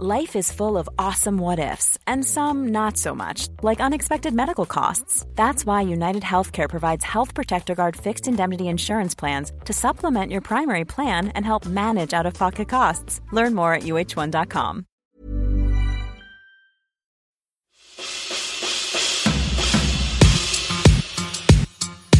Life 0.00 0.36
is 0.38 0.52
full 0.52 0.78
of 0.78 0.88
awesome 0.96 1.38
what 1.38 1.58
ifs, 1.58 1.98
and 2.06 2.24
some 2.24 2.68
not 2.68 2.96
so 2.96 3.16
much, 3.16 3.48
like 3.64 3.80
unexpected 3.80 4.32
medical 4.32 4.64
costs. 4.64 5.26
That's 5.34 5.66
why 5.66 5.82
United 5.92 6.22
Healthcare 6.22 6.68
provides 6.68 7.04
Health 7.04 7.34
Protector 7.34 7.74
Guard 7.74 7.96
fixed 7.96 8.28
indemnity 8.28 8.64
insurance 8.64 9.18
plans 9.18 9.50
to 9.64 9.72
supplement 9.72 10.30
your 10.30 10.40
primary 10.40 10.84
plan 10.84 11.32
and 11.34 11.44
help 11.44 11.66
manage 11.66 12.14
out 12.14 12.26
of 12.26 12.34
pocket 12.34 12.68
costs. 12.68 13.20
Learn 13.32 13.54
more 13.54 13.74
at 13.74 13.82
uh1.com. 13.82 14.84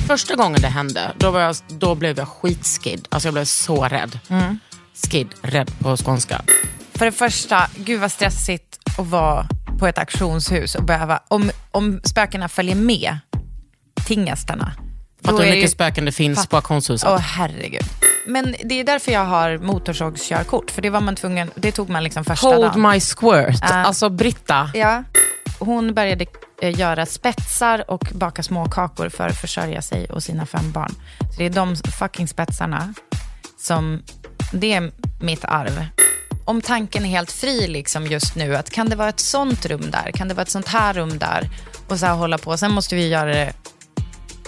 Första 0.07 0.37
gången 0.37 0.61
det 0.61 0.69
hände, 0.69 1.13
då, 1.19 1.31
var 1.31 1.41
jag, 1.41 1.57
då 1.69 1.95
blev 1.95 2.19
jag 2.19 2.29
skitskidd. 2.29 3.09
Alltså 3.09 3.27
jag 3.27 3.35
blev 3.35 3.45
så 3.45 3.85
rädd. 3.85 4.19
Mm. 4.31 4.59
Skid, 5.11 5.29
rädd 5.43 5.71
på 5.81 5.97
skånska. 5.97 6.43
För 6.99 7.05
det 7.05 7.13
första, 7.13 7.67
gud 7.77 8.01
vad 8.01 8.13
stressigt 8.13 8.79
att 8.99 9.07
vara 9.07 9.47
på 9.79 9.87
ett 9.87 9.99
auktionshus 9.99 10.75
och 10.75 10.85
behöva, 10.85 11.21
om, 11.29 11.51
om 11.71 12.01
spökena 12.05 12.49
följer 12.49 12.75
med 12.75 13.19
tingestarna. 14.07 14.73
Fattar 15.25 15.39
du 15.39 15.45
hur 15.45 15.55
mycket 15.57 15.71
spöken 15.71 16.05
det 16.05 16.13
finns 16.13 16.39
Fatt- 16.39 16.51
på 16.51 16.57
auktionshuset? 16.57 17.09
Åh 17.11 17.19
herregud. 17.19 17.83
Men 18.27 18.55
det 18.65 18.81
är 18.81 18.85
därför 18.85 19.13
jag 19.13 19.25
har 19.25 19.59
motorsågskörkort, 19.59 20.71
för 20.71 20.83
det 20.83 20.91
var 20.91 21.01
man 21.01 21.17
tvungen, 21.17 21.51
det 21.55 21.73
tog 21.73 21.89
man 21.89 22.05
liksom 22.05 22.25
första 22.25 22.47
Hold 22.47 22.63
dagen. 22.63 22.91
my 22.91 23.01
squirt. 23.01 23.59
Ja. 23.61 23.75
Alltså 23.75 24.09
Britta. 24.09 24.71
Ja. 24.75 25.05
Hon 25.59 25.95
började 25.95 26.27
eh, 26.63 26.79
göra 26.79 27.07
spetsar 27.07 27.91
och 27.91 28.09
baka 28.15 28.43
småkakor 28.43 29.09
för 29.09 29.29
att 29.29 29.41
försörja 29.41 29.83
sig 29.83 30.07
och 30.07 30.23
sina 30.23 30.47
fem 30.47 30.73
barn. 30.73 30.95
Så 31.19 31.39
det 31.39 31.45
är 31.45 31.51
de 31.51 31.77
fucking 31.77 32.29
spetsarna 32.29 32.95
som, 33.59 34.03
det 34.53 34.73
är 34.73 34.93
mitt 35.21 35.45
arv. 35.45 35.87
Om 36.49 36.63
tanken 36.63 37.05
är 37.05 37.09
helt 37.09 37.33
fri 37.33 37.67
liksom 37.67 38.07
just 38.07 38.35
nu, 38.37 38.57
att 38.57 38.71
kan 38.71 38.89
det 38.89 38.97
vara 38.97 39.09
ett 39.09 39.21
sånt 39.21 39.67
rum 39.67 39.91
där? 39.91 40.11
Kan 40.15 40.29
det 40.29 40.35
vara 40.35 40.43
ett 40.43 40.51
sånt 40.51 40.69
här 40.69 40.95
rum 40.95 41.19
där? 41.19 41.51
Och 41.89 41.99
så 41.99 42.07
här 42.07 42.15
hålla 42.15 42.39
på. 42.39 42.57
Sen 42.57 42.73
måste 42.73 42.95
vi 42.95 43.09
göra 43.09 43.35
det 43.35 43.53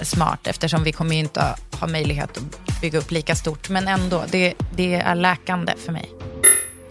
smart 0.02 0.46
eftersom 0.46 0.84
vi 0.84 0.92
kommer 0.92 1.14
ju 1.14 1.20
inte 1.20 1.55
ha 1.80 1.86
möjlighet 1.86 2.30
att 2.36 2.80
bygga 2.80 2.98
upp 2.98 3.10
lika 3.10 3.34
stort. 3.34 3.68
Men 3.68 3.89
ändå, 3.89 4.24
det, 4.30 4.55
det 4.77 4.94
är 4.94 5.14
läkande 5.14 5.72
för 5.84 5.92
mig. 5.92 6.10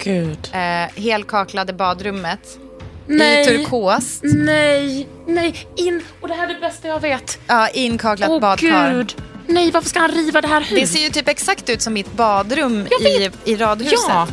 Gud. 0.03 0.49
Eh, 0.51 1.01
helkaklade 1.03 1.73
badrummet 1.73 2.59
Nej. 3.07 3.41
i 3.41 3.45
turkos. 3.45 4.19
Nej, 4.23 5.07
nej, 5.27 5.67
in. 5.75 6.03
Och 6.21 6.27
det 6.27 6.33
här 6.33 6.49
är 6.49 6.53
det 6.53 6.59
bästa 6.59 6.87
jag 6.87 6.99
vet. 6.99 7.39
Ja, 7.47 7.67
inkaklat 7.69 8.29
Åh 8.29 8.41
badkar. 8.41 8.93
gud. 8.93 9.15
Nej, 9.47 9.71
varför 9.71 9.89
ska 9.89 9.99
han 9.99 10.11
riva 10.11 10.41
det 10.41 10.47
här 10.47 10.59
Det 10.59 10.65
huset? 10.75 10.89
ser 10.89 10.99
ju 11.03 11.09
typ 11.09 11.27
exakt 11.27 11.69
ut 11.69 11.81
som 11.81 11.93
mitt 11.93 12.13
badrum 12.13 12.87
i, 13.01 13.29
i 13.45 13.55
radhuset. 13.55 13.99
Ja. 14.07 14.27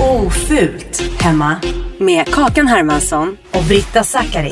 Ofult 0.00 1.00
hemma 1.20 1.60
med 1.98 2.34
Kakan 2.34 2.66
Hermansson 2.66 3.36
och 3.50 3.64
Britta 3.64 4.04
Zackari. 4.04 4.50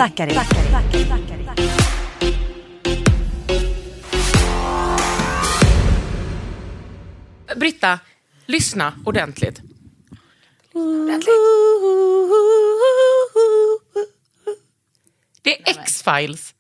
Britta, 7.57 7.99
lyssna 8.47 8.95
ordentligt. 9.07 9.61
Det 15.43 15.61
är 15.61 15.71
X-Files. 15.81 16.55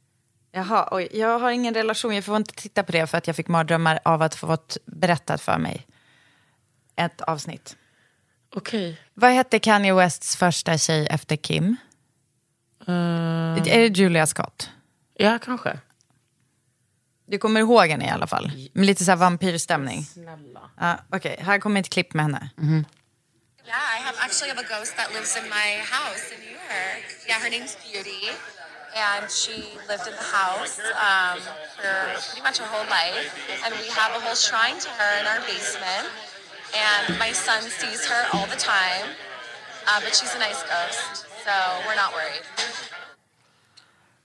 Jaha, 0.53 0.89
oj, 0.91 1.09
jag 1.13 1.39
har 1.39 1.51
ingen 1.51 1.75
relation. 1.75 2.15
Jag 2.15 2.25
får 2.25 2.37
inte 2.37 2.55
titta 2.55 2.83
på 2.83 2.93
det 2.93 3.07
för 3.07 3.19
att 3.19 3.27
jag 3.27 3.37
fick 3.37 3.49
mardrömmar 3.49 3.99
av 4.05 4.23
att 4.23 4.35
få 4.35 4.47
fått 4.47 4.77
berättat 4.87 5.41
för 5.41 5.59
mig. 5.59 5.87
Ett 6.97 7.21
avsnitt. 7.21 7.77
Okej. 8.57 9.01
Vad 9.15 9.31
hette 9.31 9.59
Kanye 9.59 9.95
Wests 9.95 10.37
första 10.37 10.79
tjej 10.79 11.07
efter 11.11 11.37
Kim? 11.37 11.77
Är 12.87 13.79
det 13.79 13.99
Julia 13.99 14.27
Scott? 14.27 14.71
Ja, 15.15 15.39
kanske. 15.39 15.79
Du 17.27 17.39
kommer 17.39 17.61
ihåg 17.61 17.89
henne 17.89 18.07
i 18.07 18.11
alla 18.11 18.27
fall. 18.27 18.51
Med 18.73 18.87
lite 18.87 19.05
så 19.05 19.11
här 19.11 19.17
vampyrstämning. 19.17 20.05
Snälla. 20.05 20.71
Ja, 20.81 20.99
Okej, 21.13 21.37
här 21.41 21.59
kommer 21.59 21.81
ett 21.81 21.89
klipp 21.91 22.15
med 22.15 22.25
henne. 22.25 22.51
Yeah, 22.59 23.81
I 23.97 24.03
have 24.07 24.17
actually 24.27 24.49
have 24.55 24.61
a 24.67 24.69
ghost 24.79 24.97
that 24.97 25.09
lives 25.13 25.37
in 25.37 25.45
my 25.59 25.69
house 25.97 26.25
in 26.35 26.41
New 26.41 26.53
York. 26.53 27.05
Yeah, 27.29 27.39
her 27.45 27.51
name's 27.51 27.75
Beauty, 27.85 28.25
and 28.97 29.31
she 29.31 29.57
lived 29.91 30.07
in 30.11 30.15
the 30.23 30.29
house 30.41 30.75
um, 31.09 31.37
for 31.77 31.93
pretty 32.27 32.43
much 32.49 32.57
her 32.63 32.69
whole 32.75 32.89
life. 32.99 33.29
And 33.65 33.71
we 33.83 33.87
have 34.01 34.11
a 34.19 34.21
whole 34.25 34.39
shrine 34.47 34.79
to 34.87 34.91
her 34.99 35.13
in 35.21 35.27
our 35.33 35.41
basement. 35.51 36.07
And 36.75 37.19
my 37.19 37.33
son 37.33 37.63
sees 37.63 38.07
her 38.11 38.23
all 38.33 38.47
the 38.55 38.61
time, 38.75 39.07
uh, 39.87 39.99
but 40.05 40.13
she's 40.15 40.35
a 40.37 40.39
nice 40.49 40.63
ghost, 40.73 41.27
so 41.45 41.55
we're 41.87 42.01
not 42.05 42.13
worried. 42.13 42.45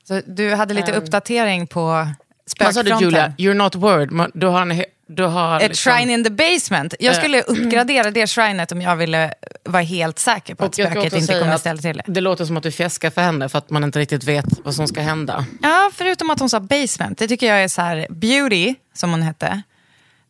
Så 0.08 0.22
du 0.26 0.54
hade 0.56 0.74
lite 0.74 0.92
uppdatering 0.92 1.68
på 1.68 1.82
Vad 2.60 2.74
sa 2.74 2.84
du 2.84 2.90
spökfronten. 2.90 3.00
Julia? 3.00 3.34
You're 3.38 3.54
not 3.54 3.76
worried. 3.76 4.32
Du 4.34 4.48
har 4.48 4.62
en... 4.62 4.84
Du 5.08 5.24
har 5.24 5.60
Ett 5.60 5.70
liksom- 5.70 5.92
shrine 5.94 6.14
in 6.14 6.24
the 6.24 6.30
basement. 6.30 6.94
Jag 7.00 7.16
skulle 7.16 7.42
uppgradera 7.42 8.12
det 8.12 8.28
shrinet 8.28 8.72
om 8.72 8.82
jag 8.82 8.96
ville 8.96 9.34
vara 9.64 9.82
helt 9.84 10.20
säker 10.20 10.56
på 10.56 10.66
att 10.66 10.74
spöket 10.74 11.14
inte 11.14 11.40
kommer 11.40 11.58
ställa 11.58 11.82
till 11.82 11.98
det. 11.98 12.04
Det 12.08 12.22
låter 12.22 12.46
som 12.46 12.58
att 12.58 12.64
du 12.64 12.72
fjäskar 12.72 13.10
för 13.10 13.22
henne 13.22 13.50
för 13.50 13.58
att 13.58 13.70
man 13.70 13.84
inte 13.84 14.00
riktigt 14.00 14.24
vet 14.24 14.46
vad 14.64 14.76
som 14.76 14.88
ska 14.88 15.02
hända. 15.02 15.46
Ja, 15.62 15.92
förutom 15.94 16.30
att 16.30 16.40
hon 16.40 16.50
sa 16.50 16.60
basement. 16.60 17.18
Det 17.18 17.28
tycker 17.28 17.48
jag 17.48 17.64
är 17.64 17.68
så 17.68 17.82
här, 17.82 18.08
Beauty, 18.10 18.76
som 18.94 19.12
hon 19.12 19.22
hette. 19.22 19.62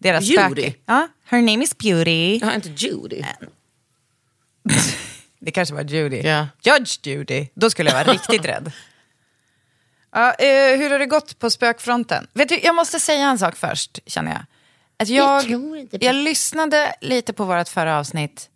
Deras 0.03 0.29
Beauty? 0.29 0.61
spöke. 0.61 0.73
Ja, 0.85 1.07
her 1.25 1.41
name 1.41 1.63
is 1.63 1.77
Beauty. 1.77 2.37
Jag 2.37 2.47
har 2.47 2.55
inte 2.55 2.69
Judy. 2.69 3.23
Det 5.39 5.51
kanske 5.51 5.75
var 5.75 5.83
Judy. 5.83 6.21
Ja. 6.21 6.47
Judge 6.61 7.07
Judy. 7.07 7.47
Då 7.53 7.69
skulle 7.69 7.89
jag 7.89 8.05
vara 8.05 8.13
riktigt 8.13 8.45
rädd. 8.45 8.71
Ja, 10.15 10.33
eh, 10.33 10.77
hur 10.77 10.89
har 10.89 10.99
det 10.99 11.05
gått 11.05 11.39
på 11.39 11.49
spökfronten? 11.49 12.27
Vet 12.33 12.49
du, 12.49 12.59
jag 12.63 12.75
måste 12.75 12.99
säga 12.99 13.29
en 13.29 13.39
sak 13.39 13.55
först, 13.55 13.99
känner 14.05 14.31
jag. 14.31 14.45
Att 14.97 15.09
jag, 15.09 15.43
jag 15.91 16.15
lyssnade 16.15 16.95
lite 17.01 17.33
på 17.33 17.45
vårt 17.45 17.67
förra 17.67 17.99
avsnitt 17.99 18.49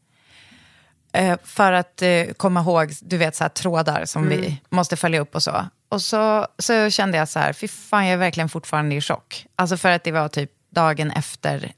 eh, 1.13 1.37
för 1.43 1.71
att 1.73 2.01
eh, 2.01 2.25
komma 2.37 2.61
ihåg, 2.61 2.93
du 3.01 3.17
vet, 3.17 3.35
så 3.35 3.43
här, 3.43 3.49
trådar 3.49 4.05
som 4.05 4.29
vi 4.29 4.61
måste 4.69 4.95
följa 4.95 5.19
upp 5.19 5.35
och 5.35 5.43
så. 5.43 5.65
Och 5.89 6.01
så, 6.01 6.47
så 6.57 6.89
kände 6.89 7.17
jag 7.17 7.29
så 7.29 7.39
här, 7.39 7.53
fy 7.53 7.67
fan, 7.67 8.05
jag 8.05 8.13
är 8.13 8.17
verkligen 8.17 8.49
fortfarande 8.49 8.95
i 8.95 9.01
chock. 9.01 9.45
Alltså 9.55 9.77
för 9.77 9.91
att 9.91 10.03
det 10.03 10.11
var 10.11 10.27
typ 10.27 10.51
dagen 10.77 11.11
efter, 11.11 11.71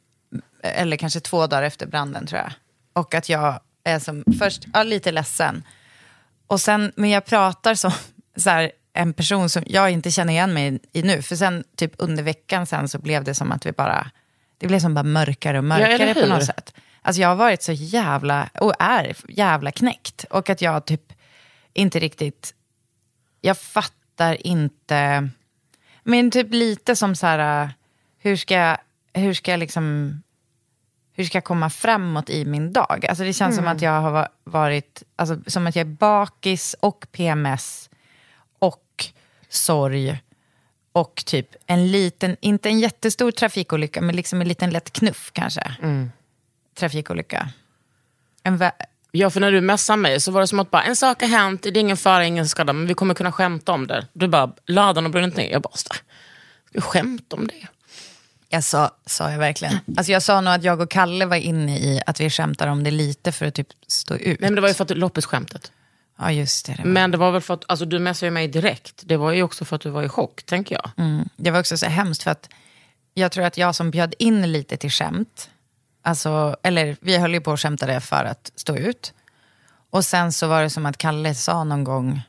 eller 0.64 0.98
kanske 0.98 1.20
två 1.20 1.48
dagar 1.48 1.64
efter 1.64 1.88
branden 1.88 2.28
tror 2.28 2.42
jag. 2.42 2.52
Och 2.94 3.14
att 3.14 3.30
jag 3.30 3.60
är 3.84 4.00
som, 4.00 4.24
först 4.40 4.64
ja, 4.74 4.84
lite 4.84 5.12
ledsen. 5.12 5.64
Och 6.48 6.62
sen, 6.62 6.92
men 6.96 7.10
jag 7.10 7.26
pratar 7.26 7.76
som 7.76 7.92
så 8.36 8.50
här, 8.50 8.72
en 8.94 9.14
person 9.14 9.50
som 9.50 9.64
jag 9.66 9.92
inte 9.92 10.12
känner 10.12 10.34
igen 10.34 10.54
mig 10.54 10.80
i 10.92 11.02
nu. 11.02 11.22
För 11.22 11.36
sen, 11.36 11.64
typ 11.76 11.94
under 11.98 12.24
veckan 12.24 12.66
sen 12.66 12.90
så 12.90 13.00
blev 13.00 13.24
det 13.24 13.36
som 13.36 13.52
att 13.52 13.66
vi 13.66 13.72
bara, 13.72 14.12
det 14.58 14.68
blev 14.68 14.80
som 14.80 14.94
bara 14.94 15.04
mörkare 15.04 15.58
och 15.58 15.64
mörkare 15.64 16.14
på 16.14 16.20
hur? 16.20 16.28
något 16.28 16.46
sätt. 16.46 16.74
Alltså 17.02 17.22
jag 17.22 17.30
har 17.30 17.36
varit 17.36 17.64
så 17.64 17.72
jävla, 17.72 18.50
och 18.60 18.74
är 18.80 19.16
jävla 19.28 19.72
knäckt. 19.72 20.26
Och 20.30 20.50
att 20.50 20.62
jag 20.62 20.86
typ 20.86 21.14
inte 21.74 22.00
riktigt, 22.00 22.54
jag 23.42 23.58
fattar 23.58 24.48
inte, 24.48 25.30
men 26.04 26.32
typ 26.32 26.54
lite 26.54 26.96
som 26.96 27.16
så 27.16 27.28
här, 27.28 27.70
hur 28.20 28.36
ska 28.36 28.54
jag, 28.54 28.78
hur 29.14 29.34
ska 29.34 29.52
jag 29.52 29.60
liksom, 29.60 30.14
hur 31.14 31.24
ska 31.24 31.36
jag 31.38 31.44
komma 31.44 31.70
framåt 31.70 32.30
i 32.30 32.46
min 32.46 32.74
dag? 32.74 33.06
Alltså 33.10 33.24
det 33.24 33.34
känns 33.34 33.56
som 33.56 33.68
att 33.68 33.82
jag 33.82 34.02
har 34.02 34.12
va- 34.12 34.30
varit, 34.44 35.04
alltså, 35.16 35.38
som 35.48 35.68
att 35.68 35.76
jag 35.76 35.88
är 35.88 35.92
bakis 35.94 36.76
och 36.80 37.06
PMS 37.12 37.90
och 38.60 39.06
sorg 39.50 40.20
och 40.92 41.24
typ 41.26 41.56
en 41.66 41.92
liten, 41.92 42.38
inte 42.42 42.70
en 42.70 42.80
jättestor 42.80 43.32
trafikolycka, 43.32 44.02
men 44.02 44.16
liksom 44.16 44.42
en 44.42 44.48
liten 44.48 44.70
lätt 44.70 44.92
knuff 44.94 45.32
kanske. 45.34 45.76
Trafikolycka. 46.80 47.50
En 48.44 48.58
vä- 48.58 48.72
Ja, 49.12 49.30
för 49.30 49.40
när 49.40 49.52
du 49.52 49.62
messade 49.62 49.98
mig 49.98 50.22
så 50.22 50.32
var 50.32 50.42
det 50.42 50.48
som 50.48 50.60
att 50.60 50.72
bara, 50.72 50.84
en 50.84 50.96
sak 50.96 51.22
har 51.22 51.28
hänt, 51.30 51.64
det 51.64 51.70
är 51.70 51.78
ingen 51.78 51.98
fara, 51.98 52.26
ingen 52.26 52.50
skada, 52.50 52.74
men 52.74 52.88
vi 52.88 52.94
kommer 52.94 53.14
kunna 53.14 53.32
skämta 53.32 53.72
om 53.72 53.88
det. 53.88 54.08
Du 54.14 54.28
bara, 54.28 54.52
ladan 54.66 55.04
har 55.06 55.12
brunnit 55.12 55.38
ner. 55.38 55.52
Jag 55.52 55.62
bara, 55.62 55.76
ska 55.78 55.96
vi 56.72 56.82
skämta 56.82 57.36
om 57.36 57.48
det? 57.48 57.68
Jag 58.52 58.64
sa, 58.64 58.92
sa 59.06 59.32
jag 59.32 59.40
verkligen. 59.40 59.80
Alltså 59.98 60.12
jag 60.12 60.24
sa 60.24 60.42
nog 60.42 60.54
att 60.54 60.64
jag 60.64 60.82
och 60.82 60.92
Kalle 60.92 61.26
var 61.26 61.36
inne 61.36 61.78
i 61.80 62.02
att 62.06 62.20
vi 62.20 62.30
skämtar 62.30 62.68
om 62.68 62.84
det 62.84 62.92
lite 62.92 63.32
för 63.32 63.46
att 63.46 63.54
typ 63.54 63.68
stå 63.88 64.16
ut. 64.16 64.40
Nej, 64.40 64.50
men 64.50 64.56
det 64.56 64.62
var 64.62 64.68
ju 64.68 64.74
för 64.74 64.84
att 64.84 64.98
loppisskämtet. 64.98 65.72
Ja, 66.20 66.32
just 66.32 66.66
det. 66.66 66.72
Det 66.72 66.84
var, 66.84 66.90
Men 66.90 67.12
det 67.12 67.18
var 67.18 67.32
väl 67.32 67.42
för 67.42 67.54
att, 67.54 67.64
alltså 67.68 67.86
du 67.86 68.00
messade 68.00 68.28
ju 68.28 68.32
mig 68.32 68.48
direkt. 68.48 69.02
Det 69.06 69.18
var 69.18 69.32
ju 69.32 69.44
också 69.44 69.66
för 69.66 69.76
att 69.76 69.82
du 69.82 69.90
var 69.90 70.04
i 70.04 70.10
chock, 70.10 70.44
tänker 70.44 70.76
jag. 70.76 70.92
mm, 71.06 71.30
det 71.36 71.52
var 71.52 71.60
också 71.60 71.78
så 71.78 71.86
hemskt 71.86 72.24
för 72.24 72.32
att 72.32 72.50
jag 73.14 73.32
tror 73.32 73.44
att 73.44 73.58
jag 73.58 73.76
som 73.76 73.92
bjöd 73.92 74.16
in 74.20 74.52
lite 74.52 74.78
till 74.78 74.92
skämt, 74.92 75.50
alltså, 76.02 76.56
eller 76.64 76.98
vi 77.02 77.18
höll 77.18 77.34
ju 77.34 77.42
på 77.42 77.52
och 77.52 77.62
skämtade 77.62 78.02
för 78.02 78.26
att 78.26 78.52
stå 78.56 78.78
ut. 78.78 79.14
Och 79.90 80.06
sen 80.06 80.32
så 80.32 80.48
var 80.48 80.62
det 80.62 80.70
som 80.70 80.86
att 80.86 80.98
Kalle 80.98 81.36
sa 81.36 81.64
någon 81.64 81.84
gång 81.84 82.22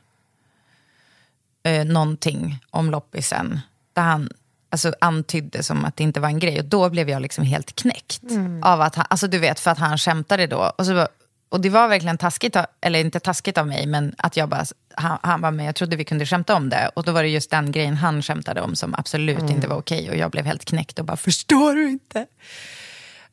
eh, 1.63 1.85
någonting 1.85 2.59
om 2.69 2.91
loppisen. 2.91 3.59
Där 3.93 4.01
han 4.01 4.29
alltså, 4.71 4.93
antydde 5.01 5.63
som 5.63 5.85
att 5.85 5.95
det 5.95 6.03
inte 6.03 6.19
var 6.19 6.27
en 6.27 6.39
grej. 6.39 6.59
Och 6.59 6.65
då 6.65 6.89
blev 6.89 7.09
jag 7.09 7.21
liksom 7.21 7.43
helt 7.43 7.75
knäckt. 7.75 8.21
Av 8.63 8.81
att 8.81 8.95
han, 8.95 9.05
alltså 9.09 9.27
du 9.27 9.39
vet, 9.39 9.59
för 9.59 9.71
att 9.71 9.77
han 9.77 9.97
skämtade 9.97 10.47
då. 10.47 10.71
Och, 10.77 10.85
så, 10.85 10.93
bara- 10.93 11.07
och 11.49 11.61
det 11.61 11.69
var 11.69 11.87
verkligen 11.87 12.17
taskigt, 12.17 12.55
av, 12.55 12.65
eller 12.81 12.99
inte 12.99 13.19
taskigt 13.19 13.57
av 13.57 13.67
mig, 13.67 13.85
men 13.87 14.15
att 14.17 14.37
jag 14.37 14.49
bara, 14.49 14.65
han, 14.95 15.19
han 15.23 15.41
bara, 15.41 15.51
med, 15.51 15.67
jag 15.67 15.75
trodde 15.75 15.95
vi 15.95 16.03
kunde 16.03 16.25
skämta 16.25 16.55
om 16.55 16.69
det. 16.69 16.91
Och 16.95 17.03
då 17.03 17.11
var 17.11 17.23
det 17.23 17.29
just 17.29 17.51
den 17.51 17.71
grejen 17.71 17.95
han 17.95 18.21
skämtade 18.21 18.61
om 18.61 18.75
som 18.75 18.95
absolut 18.97 19.49
inte 19.49 19.67
var 19.67 19.77
okej. 19.77 20.09
Och 20.09 20.15
jag 20.15 20.31
blev 20.31 20.45
helt 20.45 20.65
knäckt 20.65 20.99
och 20.99 21.05
bara, 21.05 21.17
förstår 21.17 21.75
du 21.75 21.89
inte? 21.89 22.25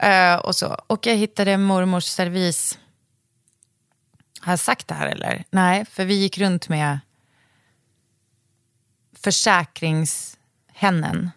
Uh, 0.05 0.37
och, 0.37 0.57
så. 0.57 0.77
och 0.87 1.07
jag 1.07 1.17
hittade 1.17 1.57
mormors 1.57 2.05
servis. 2.05 2.79
Har 4.41 4.53
jag 4.53 4.59
sagt 4.61 4.89
det 4.89 4.95
här 4.95 5.07
eller? 5.07 5.45
Nej, 5.51 5.85
för 5.85 6.05
vi 6.05 6.15
gick 6.15 6.39
runt 6.39 6.69
med 6.69 6.99
försäkrings 9.21 10.38
försäkringshennen. 10.79 11.31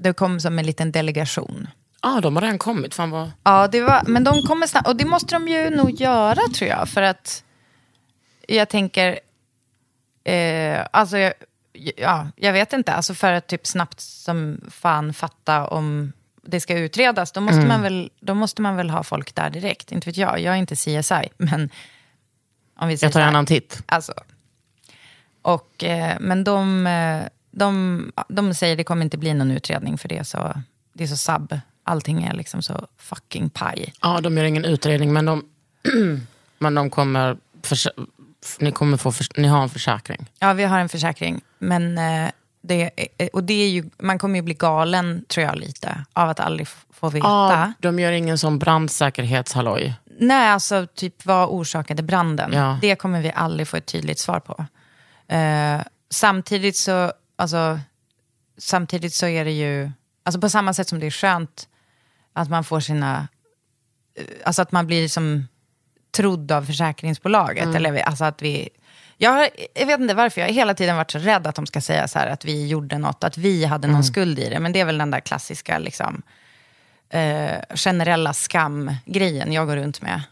Det 0.00 0.12
kom 0.12 0.40
som 0.40 0.58
en 0.58 0.66
liten 0.66 0.92
delegation. 0.92 1.68
Ja, 2.02 2.16
ah, 2.16 2.20
de 2.20 2.36
har 2.36 2.42
redan 2.42 2.58
kommit. 2.58 2.94
Fan 2.94 3.10
vad... 3.10 3.30
Ja, 3.42 3.68
det 3.68 3.80
var, 3.80 4.02
men 4.06 4.24
de 4.24 4.42
kommer 4.42 4.66
snabbt. 4.66 4.88
Och 4.88 4.96
det 4.96 5.04
måste 5.04 5.34
de 5.34 5.48
ju 5.48 5.70
nog 5.70 5.90
göra 5.90 6.40
tror 6.54 6.70
jag. 6.70 6.88
För 6.88 7.02
att 7.02 7.44
jag 8.48 8.68
tänker, 8.68 9.20
eh, 10.24 10.86
alltså 10.90 11.18
jag, 11.18 11.32
ja, 11.96 12.28
jag 12.36 12.52
vet 12.52 12.72
inte. 12.72 12.92
Alltså 12.92 13.14
för 13.14 13.32
att 13.32 13.46
typ 13.46 13.66
snabbt 13.66 14.00
som 14.00 14.60
fan 14.70 15.12
fatta 15.12 15.66
om 15.66 16.12
det 16.42 16.60
ska 16.60 16.78
utredas. 16.78 17.32
Då 17.32 17.40
måste, 17.40 17.66
man, 17.66 17.82
väl, 17.82 18.10
då 18.20 18.34
måste 18.34 18.62
man 18.62 18.76
väl 18.76 18.90
ha 18.90 19.02
folk 19.02 19.34
där 19.34 19.50
direkt. 19.50 19.92
Inte 19.92 20.08
vet 20.08 20.16
jag, 20.16 20.40
jag 20.40 20.54
är 20.54 20.58
inte 20.58 20.76
CSI. 20.76 21.28
Men 21.36 21.70
om 22.78 22.88
vi 22.88 22.96
säger 22.96 23.08
Jag 23.08 23.12
tar 23.12 23.20
gärna 23.20 23.38
en 23.38 23.46
titt. 23.46 23.82
Alltså. 23.86 24.12
Och, 25.42 25.84
eh, 25.84 26.16
men 26.20 26.44
de, 26.44 26.86
eh, 26.86 27.26
de, 27.58 28.12
de 28.28 28.54
säger 28.54 28.76
det 28.76 28.84
kommer 28.84 29.04
inte 29.04 29.18
bli 29.18 29.34
någon 29.34 29.50
utredning 29.50 29.98
för 29.98 30.08
det 30.08 30.18
är 30.18 30.22
så, 30.24 30.62
det 30.92 31.04
är 31.04 31.08
så 31.08 31.16
sub. 31.16 31.58
Allting 31.84 32.24
är 32.24 32.34
liksom 32.34 32.62
så 32.62 32.86
fucking 32.98 33.50
paj. 33.50 33.92
Ja, 34.02 34.20
de 34.20 34.36
gör 34.36 34.44
ingen 34.44 34.64
utredning, 34.64 35.12
men 35.12 35.24
de, 35.26 35.44
men 36.58 36.74
de 36.74 36.90
kommer... 36.90 37.36
försä- 37.62 38.06
Ni, 38.60 38.72
kommer 38.72 38.96
få, 38.96 39.12
förs- 39.12 39.36
ni 39.36 39.48
har 39.48 39.62
en 39.62 39.68
försäkring. 39.68 40.30
Ja, 40.38 40.52
vi 40.52 40.64
har 40.64 40.78
en 40.78 40.88
försäkring. 40.88 41.40
Men 41.58 41.98
eh, 41.98 42.30
det, 42.62 42.90
eh, 43.18 43.28
och 43.32 43.44
det 43.44 43.54
är 43.54 43.68
ju, 43.68 43.90
man 43.98 44.18
kommer 44.18 44.36
ju 44.38 44.42
bli 44.42 44.54
galen, 44.54 45.24
tror 45.28 45.46
jag, 45.46 45.56
lite. 45.56 46.04
Av 46.12 46.28
att 46.28 46.40
aldrig 46.40 46.68
få 46.90 47.08
veta. 47.10 47.26
Ja, 47.28 47.72
de 47.78 47.98
gör 47.98 48.12
ingen 48.12 48.38
sån 48.38 48.58
brandsäkerhetshalloj. 48.58 49.94
Nej, 50.20 50.48
alltså 50.48 50.86
typ 50.94 51.26
vad 51.26 51.48
orsakade 51.48 52.02
branden? 52.02 52.52
Ja. 52.52 52.78
Det 52.82 52.96
kommer 52.96 53.20
vi 53.22 53.32
aldrig 53.34 53.68
få 53.68 53.76
ett 53.76 53.86
tydligt 53.86 54.18
svar 54.18 54.40
på. 54.40 54.64
Eh, 55.34 55.80
samtidigt 56.10 56.76
så, 56.76 57.12
alltså, 57.36 57.80
samtidigt 58.58 59.14
så 59.14 59.26
är 59.26 59.44
det 59.44 59.52
ju, 59.52 59.90
alltså 60.22 60.40
på 60.40 60.48
samma 60.48 60.74
sätt 60.74 60.88
som 60.88 61.00
det 61.00 61.06
är 61.06 61.10
skönt 61.10 61.68
att 62.32 62.50
man 62.50 62.64
får 62.64 62.80
sina, 62.80 63.28
eh, 64.18 64.24
alltså 64.44 64.62
att 64.62 64.72
man 64.72 64.86
blir 64.86 65.08
som 65.08 65.48
trodd 66.16 66.52
av 66.52 66.64
försäkringsbolaget. 66.66 67.64
Eller 67.76 68.02
alltså 68.02 68.24
att 68.24 68.42
vi, 68.42 68.68
jag, 69.16 69.30
har, 69.30 69.48
jag 69.74 69.86
vet 69.86 70.00
inte 70.00 70.14
varför, 70.14 70.40
jag 70.40 70.48
har 70.48 70.54
hela 70.54 70.74
tiden 70.74 70.96
varit 70.96 71.10
så 71.10 71.18
rädd 71.18 71.46
att 71.46 71.54
de 71.54 71.66
ska 71.66 71.80
säga 71.80 72.08
så 72.08 72.18
här 72.18 72.26
att 72.26 72.44
vi 72.44 72.66
gjorde 72.66 72.98
något, 72.98 73.24
att 73.24 73.38
vi 73.38 73.64
hade 73.64 73.88
någon 73.88 74.04
skuld 74.04 74.38
i 74.38 74.48
det. 74.48 74.60
Men 74.60 74.72
det 74.72 74.80
är 74.80 74.84
väl 74.84 74.98
den 74.98 75.10
där 75.10 75.20
klassiska 75.20 75.78
liksom, 75.78 76.22
eh, 77.10 77.58
generella 77.74 78.32
skamgrejen 78.32 79.52
jag 79.52 79.66
går 79.66 79.76
runt 79.76 80.02
med. 80.02 80.22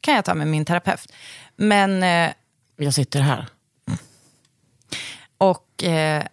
kan 0.00 0.14
jag 0.14 0.24
ta 0.24 0.34
med 0.34 0.46
min 0.46 0.64
terapeut. 0.64 1.12
Men, 1.56 2.02
eh, 2.02 2.30
Jag 2.76 2.94
sitter 2.94 3.20
här. 3.20 3.46
Och 5.40 5.84
eh, 5.84 6.24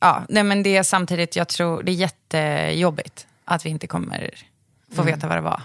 ja, 0.00 0.22
nej 0.28 0.42
men 0.44 0.62
det 0.62 0.76
är 0.76 0.82
samtidigt, 0.82 1.36
jag 1.36 1.48
tror 1.48 1.82
det 1.82 1.92
är 1.92 1.94
jättejobbigt 1.94 3.26
att 3.44 3.66
vi 3.66 3.70
inte 3.70 3.86
kommer 3.86 4.30
få 4.96 5.02
veta 5.02 5.28
vad 5.28 5.36
det 5.36 5.40
var. 5.40 5.62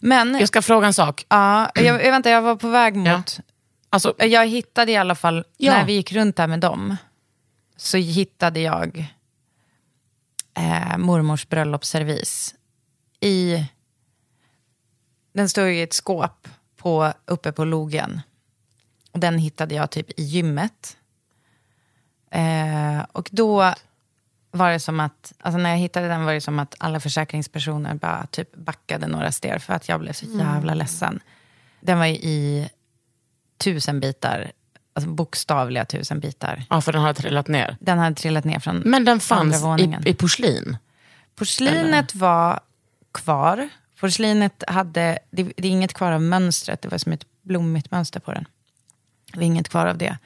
Men, 0.00 0.34
Jag 0.38 0.48
ska 0.48 0.62
fråga 0.62 0.86
en 0.86 0.94
sak. 0.94 1.26
ja, 1.28 1.70
jag, 1.74 1.98
vänta, 1.98 2.30
jag 2.30 2.42
var 2.42 2.56
på 2.56 2.68
väg 2.68 2.96
mot, 2.96 3.40
Alltså, 3.90 4.14
jag 4.18 4.46
hittade 4.46 4.92
i 4.92 4.96
alla 4.96 5.14
fall, 5.14 5.44
Ja. 5.56 5.72
när 5.72 5.84
vi 5.86 5.92
gick 5.92 6.12
runt 6.12 6.36
där 6.36 6.46
med 6.46 6.60
dem, 6.60 6.96
så 7.76 7.96
hittade 7.96 8.60
jag 8.60 9.14
eh, 10.54 10.98
mormors 10.98 11.48
bröllopsservis 11.48 12.54
i, 13.20 13.64
den 15.32 15.48
ju 15.56 15.76
i 15.76 15.82
ett 15.82 15.92
skåp 15.92 16.48
på, 16.76 17.12
uppe 17.26 17.52
på 17.52 17.64
logen. 17.64 18.20
Och 19.12 19.18
den 19.18 19.38
hittade 19.38 19.74
jag 19.74 19.90
typ 19.90 20.20
i 20.20 20.22
gymmet. 20.22 20.96
Eh, 22.30 23.04
och 23.12 23.28
då 23.32 23.74
var 24.50 24.70
det 24.70 24.80
som 24.80 25.00
att, 25.00 25.32
alltså 25.40 25.58
när 25.58 25.70
jag 25.70 25.76
hittade 25.76 26.08
den 26.08 26.24
var 26.24 26.32
det 26.32 26.40
som 26.40 26.58
att 26.58 26.74
alla 26.78 27.00
försäkringspersoner 27.00 27.94
bara 27.94 28.26
typ 28.26 28.56
backade 28.56 29.06
några 29.06 29.32
steg 29.32 29.62
för 29.62 29.72
att 29.72 29.88
jag 29.88 30.00
blev 30.00 30.12
så 30.12 30.26
jävla 30.26 30.74
ledsen. 30.74 31.20
Den 31.80 31.98
var 31.98 32.06
i 32.06 32.68
tusen 33.58 34.00
bitar, 34.00 34.50
alltså 34.92 35.10
bokstavliga 35.10 35.84
tusen 35.84 36.20
bitar. 36.20 36.64
ja, 36.70 36.80
för 36.80 36.92
den 36.92 37.02
har 37.02 37.14
trillat 37.14 37.48
ner. 37.48 37.76
Den 37.80 37.98
hade 37.98 38.16
trillat 38.16 38.44
ner 38.44 38.58
från 38.58 38.76
Men 38.76 39.04
den 39.04 39.20
fanns 39.20 39.64
i, 39.80 40.10
i 40.10 40.14
porslin. 40.14 40.76
Porslinet 41.34 42.14
var 42.14 42.60
kvar. 43.12 43.68
Porslinet 44.00 44.64
hade, 44.68 45.18
det, 45.30 45.42
det 45.56 45.68
är 45.68 45.72
inget 45.72 45.94
kvar 45.94 46.12
av 46.12 46.22
mönstret, 46.22 46.82
det 46.82 46.88
var 46.88 46.98
som 46.98 47.12
ett 47.12 47.24
blommigt 47.42 47.90
mönster 47.90 48.20
på 48.20 48.32
den. 48.32 48.44
Det 49.32 49.38
var 49.38 49.44
inget 49.44 49.68
kvar 49.68 49.86
av 49.86 49.98
det. 49.98 50.18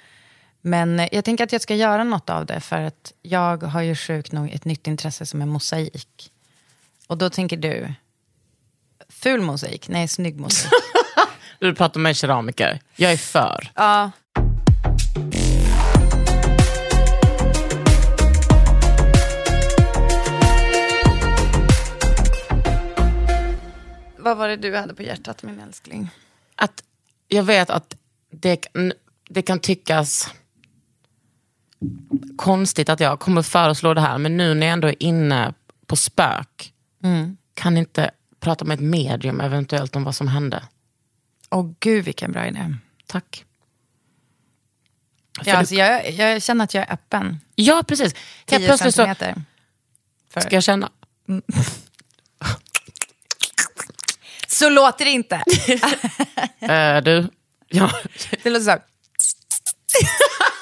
Men 0.66 1.00
eh, 1.00 1.09
jag 1.12 1.25
tänker 1.25 1.44
att 1.44 1.52
jag 1.52 1.61
ska 1.61 1.75
göra 1.75 2.04
något 2.04 2.30
av 2.30 2.47
det, 2.47 2.61
för 2.61 2.80
att 2.80 3.12
jag 3.23 3.62
har 3.62 3.83
ju 3.83 3.94
sjukt 3.94 4.33
nog 4.33 4.50
ett 4.50 4.64
nytt 4.64 4.87
intresse 4.87 5.26
som 5.26 5.42
är 5.42 5.47
mosaik. 5.47 6.33
Och 7.06 7.18
då 7.18 7.30
tänker 7.30 7.56
du, 7.56 7.94
ful 9.09 9.40
mosaik? 9.40 9.88
Nej, 9.88 10.09
snygg 10.09 10.40
mosaik. 10.40 10.73
Du 11.59 11.75
pratar 11.75 12.00
med 12.00 12.16
keramiker. 12.16 12.80
Jag 12.97 13.12
är 13.12 13.16
för. 13.16 13.71
ja. 13.75 14.11
Vad 24.18 24.37
var 24.37 24.49
det 24.49 24.56
du 24.56 24.76
hade 24.76 24.94
på 24.94 25.02
hjärtat, 25.02 25.42
min 25.42 25.61
älskling? 25.61 26.11
Att 26.56 26.83
jag 27.28 27.42
vet 27.42 27.71
att 27.71 27.97
det, 28.30 28.66
det 29.28 29.42
kan 29.42 29.61
tyckas 29.61 30.35
konstigt 32.37 32.88
att 32.88 33.00
jag 33.00 33.21
kommer 33.21 33.43
föreslå 33.43 33.95
det 33.95 34.00
här, 34.00 34.19
men 34.19 34.37
nu 34.37 34.55
när 34.55 34.67
jag 34.67 34.73
ändå 34.73 34.88
är 34.88 35.03
inne 35.03 35.55
på 35.87 35.97
spök, 35.97 36.73
kan 37.55 37.76
inte 37.76 38.11
prata 38.41 38.64
med 38.64 38.75
ett 38.75 38.81
medium 38.81 39.41
eventuellt 39.41 39.97
om 39.97 40.05
vad 40.05 40.14
som 40.14 40.29
hände? 40.29 40.62
Åh 41.50 41.71
gud 41.81 42.05
vilken 42.05 42.33
bra 42.33 42.47
idé. 42.47 42.75
Tack. 43.07 43.45
För 45.38 45.47
Ja, 45.47 45.53
du- 45.53 45.59
alltså 45.59 45.75
jag, 45.75 46.11
jag 46.11 46.43
känner 46.43 46.64
att 46.64 46.75
jag 46.75 46.88
är 46.88 46.93
öppen. 46.93 47.41
Ja, 47.55 47.83
precis. 47.87 48.14
10 48.45 48.59
plötsligt 48.67 48.95
så 48.95 48.97
centimeter. 49.07 49.43
För. 50.31 50.41
ska 50.41 50.57
jag 50.57 50.62
känna... 50.62 50.91
Så 54.49 54.69
låter 54.69 55.05
det 55.05 55.11
inte. 55.11 55.37
Eh, 56.61 57.03
du, 57.05 57.29
ja, 57.69 57.91
Det 58.43 58.50
låter 58.50 58.64
så 58.64 58.71
här. 58.71 58.81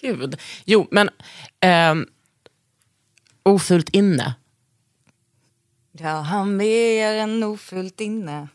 gud. 0.00 0.40
Jo, 0.64 0.88
men... 0.90 1.10
ehm, 1.60 2.06
Ofult 3.42 3.88
inne. 3.88 4.34
Jag 5.92 6.22
har 6.22 6.44
mer 6.44 7.14
än 7.14 7.42
ofullt 7.42 8.00
inne. 8.00 8.48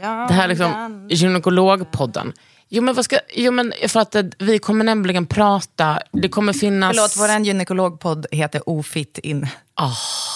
Det 0.00 0.34
här 0.34 0.44
är 0.44 0.48
liksom 0.48 1.08
gynekologpodden. 1.10 2.32
Jo 2.68 2.82
men, 2.82 2.94
vad 2.94 3.04
ska, 3.04 3.18
jo 3.34 3.52
men 3.52 3.72
för 3.88 4.00
att 4.00 4.14
eh, 4.14 4.24
vi 4.38 4.58
kommer 4.58 4.84
nämligen 4.84 5.26
prata, 5.26 6.00
det 6.12 6.28
kommer 6.28 6.52
finnas... 6.52 6.96
Förlåt, 6.96 7.16
vår 7.16 7.46
gynekologpodd 7.46 8.26
heter 8.30 8.68
Ofitt 8.68 9.18
in. 9.18 9.46
Ah. 9.74 9.92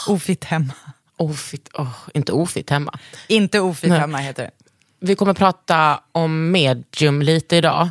Ofitt 0.09 0.45
hemma. 0.45 0.73
Ofit, 1.17 1.69
oh, 1.75 1.95
inte 2.15 2.33
ofit 2.33 2.71
hemma. 2.71 2.99
Inte 3.29 3.61
Ofitt 3.61 3.91
Nej. 3.91 3.99
hemma 4.01 4.19
heter 4.19 4.43
det. 4.43 4.51
Vi 5.01 5.15
kommer 5.15 5.35
prata 5.35 6.01
om 6.13 6.51
medium 6.51 7.23
lite 7.23 7.57
idag. 7.57 7.89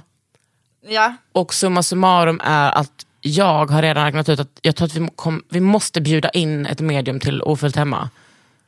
Ja. 0.88 1.14
Och 1.32 1.54
summa 1.54 1.84
summarum 1.84 2.42
är 2.44 2.72
att 2.72 3.06
jag 3.22 3.72
har 3.72 3.82
redan 3.82 4.06
räknat 4.06 4.30
ut 4.30 4.40
att 4.40 4.60
jag 4.62 4.76
tror 4.76 4.86
att 4.88 4.94
vi, 4.96 5.10
kom, 5.16 5.44
vi 5.50 5.60
måste 5.60 6.02
bjuda 6.02 6.30
in 6.30 6.66
ett 6.66 6.80
medium 6.80 7.20
till 7.20 7.42
Ofullt 7.42 7.76
hemma. 7.76 8.10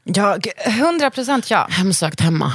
Ja, 0.04 0.38
g- 0.38 0.52
100 0.66 1.10
procent 1.12 1.52
ja. 1.52 1.68
Hemsökt 1.70 2.22
hemma. 2.22 2.54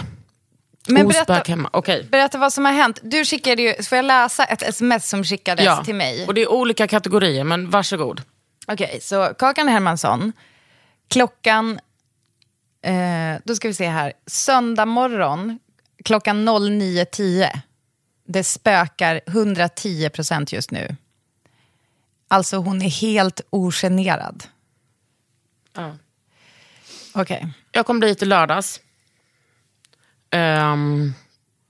Men 0.88 1.08
berätta, 1.08 1.34
hemma. 1.34 1.70
Okej. 1.72 2.06
berätta 2.10 2.38
vad 2.38 2.52
som 2.52 2.64
har 2.64 2.72
hänt. 2.72 3.00
Du 3.02 3.24
skickade 3.24 3.62
ju, 3.62 3.82
får 3.82 3.96
jag 3.96 4.04
läsa 4.04 4.44
ett 4.44 4.62
sms 4.62 5.08
som 5.08 5.24
skickades 5.24 5.64
Ja, 5.64 5.84
till 5.84 5.94
mig? 5.94 6.26
och 6.26 6.34
det 6.34 6.42
är 6.42 6.48
olika 6.52 6.86
kategorier, 6.88 7.44
men 7.44 7.70
varsågod. 7.70 8.22
Okej, 8.66 8.98
så 9.02 9.34
Kakan 9.38 9.68
Hermansson, 9.68 10.32
klockan, 11.10 11.80
eh, 12.84 13.40
då 13.44 13.54
ska 13.54 13.68
vi 13.68 13.74
se 13.74 13.88
här, 13.88 14.12
söndag 14.26 14.84
morgon 14.86 15.58
klockan 16.04 16.44
09.10. 16.48 17.60
Det 18.30 18.44
spökar 18.44 19.20
110 19.26 20.08
procent 20.08 20.52
just 20.52 20.70
nu. 20.70 20.96
Alltså 22.28 22.56
hon 22.56 22.82
är 22.82 22.90
helt 22.90 23.40
ogenerad. 23.50 24.44
Ja. 25.76 25.96
Okej. 27.14 27.48
Jag 27.72 27.86
kom 27.86 28.00
dit 28.00 28.22
i 28.22 28.26
lördags. 28.26 28.80
Ehm, 30.30 31.14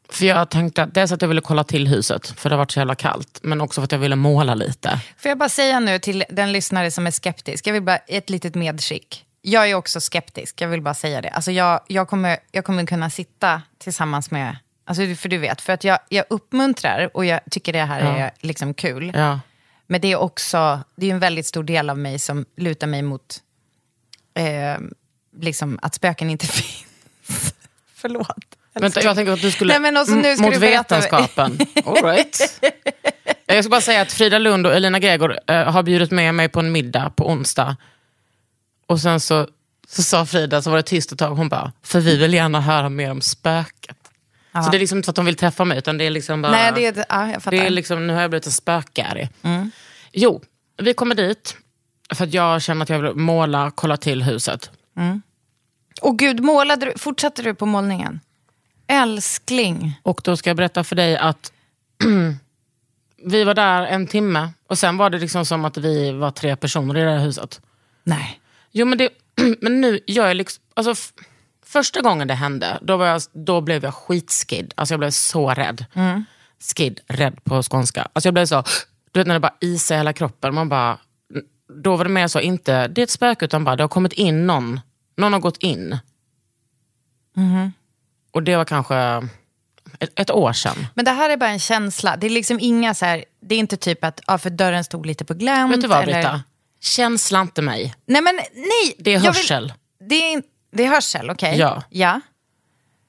för 0.09 0.27
jag 0.27 0.51
tänkte 0.51 0.83
att 0.83 0.95
dels 0.95 1.13
att 1.13 1.23
jag 1.23 1.29
ville 1.29 1.41
kolla 1.41 1.65
till 1.65 1.89
huset, 1.89 2.27
för 2.27 2.49
det 2.51 2.55
har 2.55 2.59
varit 2.59 2.71
så 2.71 2.81
jävla 2.81 2.95
kallt. 2.95 3.39
Men 3.43 3.61
också 3.61 3.81
för 3.81 3.85
att 3.85 3.93
jag 3.93 3.99
ville 3.99 4.17
måla 4.17 4.55
lite. 4.55 5.01
Får 5.19 5.29
jag 5.29 5.39
bara 5.39 5.49
säga 5.49 5.81
nu 5.81 5.99
till 5.99 6.25
den 6.31 6.53
lyssnare 6.53 6.91
som 6.91 7.07
är 7.07 7.11
skeptisk, 7.11 7.67
jag 7.67 7.73
vill 7.73 7.83
bara 7.83 7.97
ett 7.97 8.31
litet 8.31 8.55
medskick. 8.55 9.25
Jag 9.41 9.71
är 9.71 9.75
också 9.75 10.01
skeptisk, 10.01 10.61
jag 10.61 10.69
vill 10.69 10.83
bara 10.83 10.95
säga 10.95 11.21
det. 11.21 11.31
Alltså 11.31 11.51
jag, 11.53 11.81
jag, 11.87 12.09
kommer, 12.09 12.39
jag 12.51 12.65
kommer 12.65 12.87
kunna 12.87 13.11
sitta 13.11 13.63
tillsammans 13.79 14.31
med, 14.31 14.57
alltså 14.89 15.15
för 15.15 15.29
du 15.29 15.39
vet, 15.39 15.61
för 15.61 15.73
att 15.73 15.85
jag, 15.85 15.99
jag 16.09 16.25
uppmuntrar 16.31 17.11
och 17.17 17.25
jag 17.25 17.41
tycker 17.51 17.73
det 17.73 17.85
här 17.85 18.01
Ja. 18.01 18.17
är 18.17 18.31
liksom 18.41 18.75
kul. 18.75 19.13
Ja. 19.15 19.41
Men 19.87 20.01
det 20.01 20.13
är 20.13 20.17
också, 20.17 20.81
det 20.97 21.07
är 21.07 21.11
en 21.11 21.19
väldigt 21.19 21.47
stor 21.47 21.63
del 21.65 21.91
av 21.91 21.99
mig 21.99 22.19
som 22.19 22.45
lutar 22.57 22.87
mig 22.87 23.03
mot 23.03 23.41
eh, 24.35 24.77
liksom 25.41 25.79
att 25.83 25.95
spöken 25.95 26.31
inte 26.31 26.47
finns. 27.27 27.55
Förlåt. 27.95 28.29
Vänta, 28.75 29.03
jag 29.03 29.17
tänker 29.17 29.33
att 29.33 29.41
du 29.43 29.51
skulle... 29.51 29.73
Nej, 29.73 29.81
men 29.81 29.97
också 29.97 30.15
nu 30.15 30.37
mot 30.37 30.53
du 30.53 30.59
vetenskapen. 30.59 31.59
All 31.85 31.95
right. 32.05 32.61
Jag 33.47 33.65
ska 33.65 33.71
bara 33.71 33.81
säga 33.81 34.01
att 34.03 34.13
Frida 34.13 34.39
Lund 34.39 34.67
och 34.67 34.73
Elina 34.75 34.99
Gregor 34.99 35.39
eh, 35.47 35.73
har 35.73 35.83
bjudit 35.83 36.11
med 36.11 36.35
mig 36.35 36.49
på 36.49 36.61
en 36.61 36.73
middag 36.73 37.11
på 37.17 37.29
onsdag. 37.29 37.77
Och 38.87 39.01
sen 39.01 39.21
så, 39.21 39.49
så 39.89 40.03
sa 40.03 40.27
Frida, 40.27 40.63
så 40.63 40.71
var 40.71 40.77
det 40.77 40.83
tyst 40.83 41.13
ett 41.13 41.19
tag, 41.19 41.35
hon 41.35 41.49
bara, 41.49 41.73
för 41.83 42.01
vi 42.01 42.17
vill 42.17 42.35
gärna 42.35 42.61
höra 42.61 42.89
mer 42.89 43.11
om 43.11 43.21
spöket. 44.51 44.65
Så 44.65 44.71
det 44.71 44.77
är 44.77 44.79
liksom 44.79 44.99
inte 44.99 45.07
för 45.07 45.13
att 45.13 45.17
de 45.17 45.25
vill 45.25 45.37
träffa 45.37 45.65
mig, 45.65 45.79
utan 45.79 45.99
det 45.99 46.05
är 46.05 46.11
liksom 46.11 46.43
bara... 46.43 46.53
Nej, 46.53 46.73
det 46.75 46.87
är, 46.87 47.05
ja, 47.09 47.31
jag 47.33 47.43
fattar. 47.43 47.51
Det 47.51 47.67
är 47.67 47.71
liksom, 47.71 48.07
nu 48.07 48.13
har 48.13 48.21
jag 48.21 48.31
blivit 48.31 48.47
en 48.47 48.53
spökare. 48.53 49.29
Jo, 50.13 50.43
vi 50.77 50.95
kommer 50.95 51.15
dit 51.15 51.57
för 52.15 52.25
att 52.25 52.35
jag 52.35 52.63
känner 52.63 52.83
att 52.83 52.89
jag 52.89 52.99
vill 52.99 53.15
måla, 53.15 53.73
kolla 53.75 53.97
till 53.97 54.23
huset. 54.23 54.71
Och 56.01 56.19
gud, 56.19 56.41
målade 56.41 56.87
du, 56.87 56.99
fortsatte 56.99 57.43
du 57.43 57.55
på 57.55 57.67
målningen? 57.67 58.21
Älskling. 58.87 60.01
Och 60.03 60.21
då 60.25 60.37
ska 60.37 60.51
jag 60.51 60.57
berätta 60.57 60.85
för 60.85 60.97
dig 60.97 61.17
att 61.17 61.53
vi 63.25 63.45
var 63.45 63.55
där 63.55 63.87
en 63.87 64.07
timme 64.07 64.49
och 64.67 64.79
sen 64.79 64.97
var 64.97 65.11
det 65.11 65.19
liksom 65.19 65.45
som 65.45 65.65
att 65.65 65.77
vi 65.77 66.13
var 66.13 66.31
tre 66.31 66.57
personer 66.57 66.97
i 66.97 67.05
det 67.05 67.11
här 67.11 67.25
huset. 67.25 67.61
Nej. 68.05 68.41
Jo 68.73 68.87
men, 68.87 68.99
det, 68.99 69.11
men 69.61 69.81
nu, 69.81 70.01
jag 70.07 70.31
är 70.31 70.35
liksom, 70.35 70.65
alltså, 70.75 71.13
första 71.69 72.01
gången 72.01 72.29
det 72.29 72.35
hände, 72.35 72.79
då, 72.83 72.97
var 72.97 73.07
jag, 73.07 73.23
då 73.33 73.61
blev 73.61 73.85
jag 73.85 73.95
skitskidd. 73.95 74.73
Alltså 74.77 74.93
jag 74.93 74.99
blev 74.99 75.11
så 75.11 75.51
rädd. 75.51 75.85
Skid, 76.77 77.01
rädd 77.09 77.45
på 77.45 77.63
skånska. 77.63 78.09
Alltså 78.13 78.27
jag 78.27 78.35
blev 78.35 78.47
så, 78.47 78.65
du 79.13 79.21
vet 79.21 79.27
när 79.27 79.35
det 79.35 79.41
bara 79.41 79.55
isar 79.61 79.97
hela 79.97 80.13
kroppen. 80.13 80.55
Man 80.55 80.69
bara, 80.69 80.99
då 81.83 81.97
var 81.97 82.05
det 82.05 82.11
mer 82.11 82.29
så, 82.29 82.41
inte 82.41 82.89
det 82.89 83.01
är 83.01 83.03
ett 83.03 83.11
spöke 83.11 83.45
utan 83.45 83.65
bara 83.65 83.77
det 83.77 83.83
har 83.83 83.89
kommit 83.89 84.13
in 84.13 84.47
någon. 84.47 84.81
Någon 85.17 85.33
har 85.33 85.41
gått 85.41 85.57
in. 85.57 85.99
Och 88.33 88.43
det 88.43 88.57
var 88.57 88.65
kanske 88.65 88.97
ett, 89.99 90.21
ett 90.21 90.31
år 90.31 90.53
sedan. 90.53 90.87
Men 90.95 91.05
det 91.05 91.11
här 91.11 91.31
är 91.31 91.37
bara 91.37 91.51
en 91.51 91.59
känsla. 91.59 92.17
Det 92.17 92.27
är 92.27 92.31
liksom 92.31 92.59
inga 92.61 92.95
så 92.95 93.05
här, 93.05 93.25
det 93.41 93.55
är 93.55 93.59
inte 93.59 93.77
typ 93.77 94.05
att 94.05 94.21
ja, 94.27 94.39
för 94.39 94.51
dörren 94.51 94.85
stod 94.85 95.07
lite 95.07 95.25
på 95.25 95.35
glänt. 95.35 95.73
Vet 95.73 95.81
du 95.81 95.89
vad 95.89 96.03
eller... 96.03 96.13
Britta? 96.13 96.43
Känsla 96.81 97.41
inte 97.41 97.63
mig. 97.63 97.95
Nej 98.07 98.23
men 98.23 98.35
nej. 98.55 98.95
Det 98.99 99.11
är 99.11 99.15
jag 99.15 99.21
vill- 99.21 99.29
hörsel. 99.29 99.73
Det, 100.09 100.15
är, 100.15 100.33
in- 100.33 100.43
det 100.71 100.85
är 100.85 100.89
hörsel, 100.89 101.31
okej. 101.31 101.59
Ja. 101.59 101.83
ja. 101.91 102.21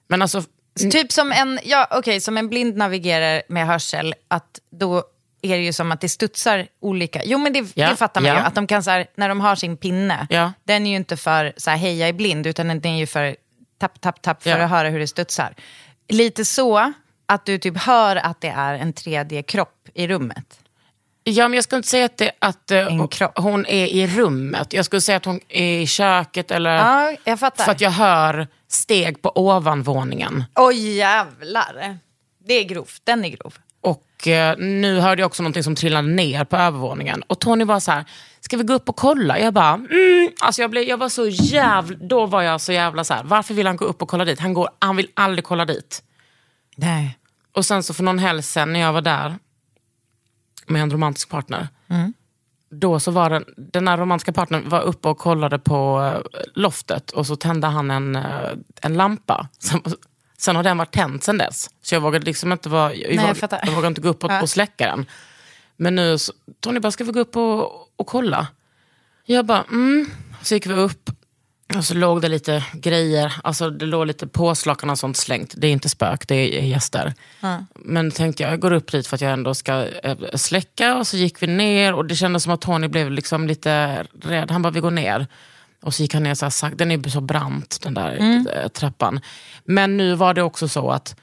Men 0.07 0.21
alltså, 0.21 0.43
Så 0.75 0.89
Typ 0.91 1.11
som 1.11 1.31
en, 1.31 1.59
ja, 1.63 1.87
okej, 1.91 2.21
som 2.21 2.37
en 2.37 2.49
blind 2.49 2.77
navigerar 2.77 3.41
med 3.49 3.67
hörsel, 3.67 4.15
att 4.27 4.59
då 4.71 5.03
är 5.41 5.57
det 5.57 5.63
ju 5.63 5.73
som 5.73 5.91
att 5.91 6.01
det 6.01 6.09
studsar 6.09 6.67
olika. 6.79 7.21
Jo 7.25 7.37
men 7.37 7.53
det, 7.53 7.65
Ja, 7.73 7.89
det 7.89 7.95
fattar 7.95 8.21
man 8.21 8.29
ja. 8.31 8.39
ju. 8.39 8.45
Att 8.45 8.55
de 8.55 8.67
kan 8.67 8.83
så 8.83 8.91
här, 8.91 9.07
när 9.15 9.29
de 9.29 9.41
har 9.41 9.55
sin 9.55 9.77
pinne, 9.77 10.27
Ja. 10.29 10.53
den 10.63 10.85
är 10.85 10.89
ju 10.89 10.95
inte 10.95 11.17
för 11.17 11.53
så 11.57 11.69
här, 11.69 11.77
hej 11.77 11.97
jag 11.99 12.09
är 12.09 12.13
blind, 12.13 12.47
utan 12.47 12.67
den 12.67 12.85
är 12.85 12.97
ju 12.99 13.07
för 13.07 13.35
tapp, 13.79 14.01
tapp, 14.01 14.21
tapp 14.21 14.43
för 14.43 14.59
att 14.59 14.69
höra 14.69 14.89
hur 14.89 14.99
det 14.99 15.07
studsar. 15.07 15.55
Lite 16.07 16.45
så 16.45 16.93
att 17.25 17.45
du 17.45 17.57
typ 17.57 17.77
hör 17.77 18.15
att 18.15 18.41
det 18.41 18.47
är 18.49 18.73
en 18.73 18.93
tredje 18.93 19.43
kropp 19.43 19.87
i 19.93 20.07
rummet. 20.07 20.59
Ja, 21.23 21.47
men 21.47 21.53
jag 21.55 21.63
skulle 21.63 21.77
inte 21.77 21.89
säga 21.89 22.05
att, 22.05 22.17
det, 22.17 22.31
att 22.39 22.71
eh, 22.71 23.31
hon 23.35 23.65
är 23.65 23.87
i 23.87 24.07
rummet. 24.07 24.73
Jag 24.73 24.85
skulle 24.85 25.01
säga 25.01 25.17
att 25.17 25.25
hon 25.25 25.39
är 25.49 25.79
i 25.79 25.87
köket 25.87 26.51
eller... 26.51 26.75
Ja, 26.75 27.15
jag 27.23 27.39
fattar. 27.39 27.63
För 27.63 27.71
att 27.71 27.81
jag 27.81 27.91
hör 27.91 28.47
steg 28.67 29.21
på 29.21 29.31
ovanvåningen. 29.35 30.43
Oj 30.55 30.95
jävlar. 30.95 31.97
Det 32.45 32.53
är 32.53 32.63
grovt, 32.63 33.01
den 33.03 33.25
är 33.25 33.29
grov. 33.29 33.53
Och 33.81 34.27
eh, 34.27 34.57
nu 34.57 34.99
hörde 34.99 35.21
jag 35.21 35.27
också 35.27 35.43
någonting 35.43 35.63
som 35.63 35.75
trillade 35.75 36.07
ner 36.07 36.43
på 36.45 36.57
övervåningen. 36.57 37.23
Och 37.27 37.39
Tony 37.39 37.63
var 37.63 37.79
så 37.79 37.91
här, 37.91 38.05
ska 38.39 38.57
vi 38.57 38.63
gå 38.63 38.73
upp 38.73 38.89
och 38.89 38.95
kolla? 38.95 39.39
Jag 39.39 39.53
bara, 39.53 39.73
mm. 39.73 40.29
alltså 40.39 40.61
jag, 40.61 40.71
blev, 40.71 40.83
jag 40.83 40.97
var 40.97 41.09
så 41.09 41.27
jävla, 41.27 41.97
då 42.01 42.25
var 42.25 42.41
jag 42.41 42.61
så 42.61 42.71
jävla 42.71 43.03
så 43.03 43.13
här, 43.13 43.23
varför 43.23 43.53
vill 43.53 43.67
han 43.67 43.77
gå 43.77 43.85
upp 43.85 44.01
och 44.01 44.09
kolla 44.09 44.25
dit? 44.25 44.39
Han, 44.39 44.53
går, 44.53 44.69
han 44.79 44.95
vill 44.95 45.07
aldrig 45.13 45.43
kolla 45.43 45.65
dit. 45.65 46.03
Nej. 46.75 47.17
Och 47.55 47.65
sen 47.65 47.83
så 47.83 47.93
för 47.93 48.03
någon 48.03 48.19
helg 48.19 48.43
sen 48.43 48.73
när 48.73 48.79
jag 48.79 48.93
var 48.93 49.01
där 49.01 49.35
med 50.69 50.81
en 50.81 50.91
romantisk 50.91 51.29
partner. 51.29 51.67
Då 52.71 52.99
så 52.99 53.11
var 53.11 53.29
den, 53.29 53.45
den 53.57 53.87
här 53.87 53.97
romantiska 53.97 54.31
partnern 54.31 54.69
var 54.69 54.81
uppe 54.81 55.07
och 55.07 55.17
kollade 55.17 55.59
på 55.59 56.11
eh, 56.13 56.41
loftet 56.53 57.11
och 57.11 57.27
så 57.27 57.35
tände 57.35 57.67
han 57.67 57.91
en, 57.91 58.15
eh, 58.15 58.51
en 58.81 58.93
lampa. 58.93 59.47
Sen, 59.59 59.81
sen 60.37 60.55
har 60.55 60.63
den 60.63 60.77
varit 60.77 60.91
tänd 60.91 61.23
sen 61.23 61.37
dess. 61.37 61.69
Så 61.81 61.95
jag 61.95 62.01
vågade 62.01 62.25
liksom 62.25 62.51
inte, 62.51 62.69
vara, 62.69 62.95
jag, 62.95 63.11
jag 63.13 63.21
vågade, 63.21 63.39
fattar. 63.39 63.59
jag 63.65 63.71
vågade 63.71 63.87
inte 63.87 64.01
gå 64.01 64.09
upp 64.09 64.23
och, 64.23 64.31
Ja. 64.31 64.41
och 64.41 64.49
släcka 64.49 64.85
den. 64.85 65.05
Men 65.77 65.95
nu, 65.95 66.17
så, 66.17 66.33
Tony 66.59 66.79
bara, 66.79 66.91
ska 66.91 67.03
vi 67.03 67.11
gå 67.11 67.19
upp 67.19 67.35
och, 67.35 67.71
och 67.95 68.07
kolla? 68.07 68.47
Jag 69.25 69.45
bara, 69.45 69.63
mm. 69.63 70.05
Så 70.41 70.53
gick 70.53 70.65
vi 70.65 70.73
upp 70.73 71.09
och 71.77 71.85
så 71.85 71.93
låg 71.93 72.21
det 72.21 72.29
lite 72.29 72.65
grejer, 72.73 73.33
alltså 73.43 73.69
det 73.69 73.85
låg 73.85 74.07
lite 74.07 74.27
påslakan 74.27 74.89
och 74.89 74.99
sånt 74.99 75.17
slängt. 75.17 75.53
Det 75.57 75.67
är 75.67 75.71
inte 75.71 75.89
spök, 75.89 76.27
det 76.27 76.35
är 76.35 76.61
gäster. 76.61 77.13
Men 77.75 78.11
tänkte 78.11 78.43
jag, 78.43 78.51
jag 78.51 78.59
går 78.59 78.71
upp 78.71 78.91
dit 78.91 79.07
för 79.07 79.15
att 79.15 79.21
jag 79.21 79.31
ändå 79.31 79.53
ska 79.53 79.85
eh, 80.03 80.17
släcka 80.33 80.97
och 80.97 81.07
så 81.07 81.17
gick 81.17 81.43
vi 81.43 81.47
ner 81.47 81.93
och 81.93 82.05
det 82.05 82.15
kändes 82.15 82.43
som 82.43 82.53
att 82.53 82.61
Tony 82.61 82.87
blev 82.87 83.11
liksom 83.11 83.47
lite 83.47 84.03
rädd. 84.21 84.51
Han 84.51 84.61
bara, 84.61 84.73
vi 84.73 84.79
går 84.79 84.91
ner. 84.91 85.27
Och 85.81 85.93
så 85.93 86.01
gick 86.01 86.13
han 86.13 86.23
ner 86.23 86.35
så 86.35 86.45
här, 86.45 86.75
den 86.75 86.91
är 86.91 87.09
så 87.09 87.21
brant 87.21 87.79
den 87.83 87.93
där 87.93 88.45
eh, 88.55 88.67
trappan. 88.67 89.19
Men 89.63 89.97
nu 89.97 90.15
var 90.15 90.33
det 90.33 90.43
också 90.43 90.67
så 90.67 90.91
att 90.91 91.15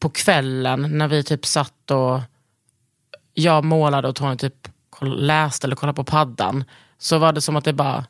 på 0.00 0.10
kvällen 0.10 0.98
när 0.98 1.08
vi 1.08 1.22
typ 1.22 1.46
satt 1.46 1.90
och 1.90 2.20
jag 3.34 3.64
målade 3.64 4.08
och 4.08 4.16
Tony 4.16 4.36
typ 4.36 4.68
läste 5.00 5.66
eller 5.66 5.76
kollade 5.76 5.96
på 5.96 6.04
paddan. 6.04 6.64
Så 6.98 7.18
var 7.18 7.32
det 7.32 7.40
som 7.40 7.56
att 7.56 7.64
det 7.64 7.72
bara 7.72 8.04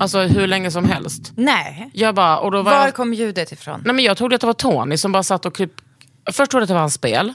Alltså 0.00 0.20
hur 0.20 0.46
länge 0.46 0.70
som 0.70 0.84
helst. 0.84 1.32
Nej. 1.36 1.90
Jag 1.92 2.14
bara, 2.14 2.38
och 2.38 2.50
då 2.50 2.62
var 2.62 2.72
Var 2.72 2.84
jag, 2.84 2.94
kom 2.94 3.14
ljudet 3.14 3.52
ifrån? 3.52 3.82
nej 3.84 3.94
men 3.94 4.04
jag 4.04 4.16
trodde 4.16 4.34
att 4.34 4.40
det 4.40 4.46
var 4.46 4.54
Tony 4.54 4.96
som 4.96 5.12
bara 5.12 5.22
satt 5.22 5.46
och 5.46 5.56
kryp... 5.56 5.72
Först 6.32 6.50
trodde 6.50 6.60
jag 6.60 6.64
att 6.64 6.68
det 6.68 6.74
var 6.74 6.80
hans 6.80 6.94
spel. 6.94 7.32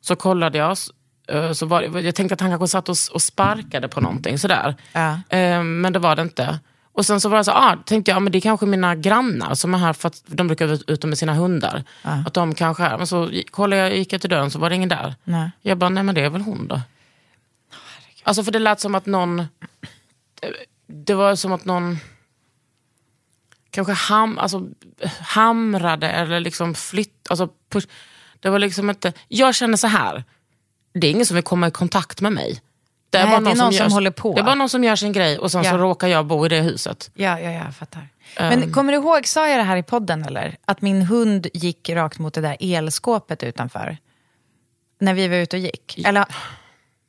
Så 0.00 0.16
kollade 0.16 0.58
jag, 0.58 0.72
s- 0.72 0.88
eh, 1.28 1.52
så 1.52 1.66
var, 1.66 1.82
jag 1.98 2.14
tänkte 2.14 2.34
att 2.34 2.40
han 2.40 2.50
kanske 2.50 2.68
satt 2.68 2.88
och, 2.88 2.92
s- 2.92 3.08
och 3.08 3.22
sparkade 3.22 3.88
på 3.88 4.00
någonting 4.00 4.38
sådär. 4.38 4.74
Ja. 4.92 5.10
Eh, 5.36 5.62
Men 5.62 5.92
det 5.92 5.98
var 5.98 6.16
det 6.16 6.22
inte. 6.22 6.58
Och 6.94 7.06
sen 7.06 7.20
så 7.20 7.28
var 7.28 7.38
det 7.38 7.44
så, 7.44 7.50
ah, 7.52 7.76
tänkte 7.86 8.10
jag, 8.10 8.22
men 8.22 8.32
det 8.32 8.38
är 8.38 8.40
kanske 8.40 8.66
mina 8.66 8.94
grannar 8.94 9.54
som 9.54 9.74
är 9.74 9.78
här 9.78 9.92
för 9.92 10.08
att 10.08 10.22
de 10.26 10.46
brukar 10.46 10.66
vara 10.66 10.78
ute 10.86 11.06
med 11.06 11.18
sina 11.18 11.34
hundar. 11.34 11.84
Att 12.26 12.34
de 12.34 12.54
kanske 12.54 12.84
är, 12.84 12.98
men 12.98 13.06
så 13.06 13.30
kollade 13.50 13.82
jag, 13.82 13.96
gick 13.96 14.12
jag 14.12 14.20
till 14.20 14.30
dörren 14.30 14.50
så 14.50 14.58
var 14.58 14.68
det 14.70 14.76
ingen 14.76 14.88
där. 14.88 15.14
Nej. 15.24 15.50
Jag 15.60 15.78
bara, 15.78 15.90
nej 15.90 16.02
men 16.02 16.14
det 16.14 16.20
är 16.20 16.30
väl 16.30 16.40
hon 16.42 16.68
då. 16.68 16.80
Alltså 18.24 18.44
för 18.44 18.52
det 18.52 18.58
lät 18.58 18.80
som 18.80 18.94
att 18.94 19.06
någon, 19.06 19.46
det 20.92 21.14
var 21.14 21.36
som 21.36 21.52
att 21.52 21.64
någon 21.64 21.98
kanske 23.70 23.92
ham, 23.92 24.38
alltså, 24.38 24.68
hamrade 25.20 26.08
eller 26.08 26.40
liksom 26.40 26.74
flytt, 26.74 27.26
alltså 27.30 27.48
push. 27.70 27.86
Det 28.40 28.50
var 28.50 28.58
liksom 28.58 28.90
inte, 28.90 29.12
jag 29.28 29.54
känner 29.54 29.76
så 29.76 29.86
här. 29.86 30.24
det 30.94 31.06
är 31.06 31.10
ingen 31.10 31.26
som 31.26 31.34
vill 31.34 31.44
komma 31.44 31.68
i 31.68 31.70
kontakt 31.70 32.20
med 32.20 32.32
mig. 32.32 32.60
Det 33.10 33.18
är, 33.18 33.24
Nej, 33.24 33.32
bara 33.32 33.40
det 33.40 33.50
är 33.50 33.56
någon 33.56 33.72
som 33.72 33.86
gör, 33.86 33.90
håller 33.94 34.10
på. 34.10 34.34
Det 34.34 34.40
är 34.40 34.44
bara 34.44 34.54
någon 34.54 34.68
som 34.68 34.84
gör 34.84 34.96
sin 34.96 35.12
grej 35.12 35.38
och 35.38 35.50
sen 35.52 35.62
Ja. 35.62 35.70
så 35.70 35.76
råkar 35.78 36.08
jag 36.08 36.26
bo 36.26 36.46
i 36.46 36.48
det 36.48 36.60
huset. 36.60 37.10
Ja, 37.14 37.40
ja, 37.40 37.50
jag 37.50 37.74
fattar. 37.76 38.08
Ehm. 38.36 38.60
Men 38.60 38.72
kommer 38.72 38.92
du 38.92 38.98
ihåg, 38.98 39.26
sa 39.26 39.48
jag 39.48 39.58
det 39.58 39.62
här 39.62 39.76
i 39.76 39.82
podden 39.82 40.24
eller? 40.24 40.56
Att 40.64 40.82
min 40.82 41.02
hund 41.02 41.46
gick 41.54 41.90
rakt 41.90 42.18
mot 42.18 42.34
det 42.34 42.40
där 42.40 42.56
elskåpet 42.60 43.42
utanför. 43.42 43.96
När 45.00 45.14
vi 45.14 45.28
var 45.28 45.36
ute 45.36 45.56
och 45.56 45.62
gick. 45.62 45.98
Eller, 46.06 46.24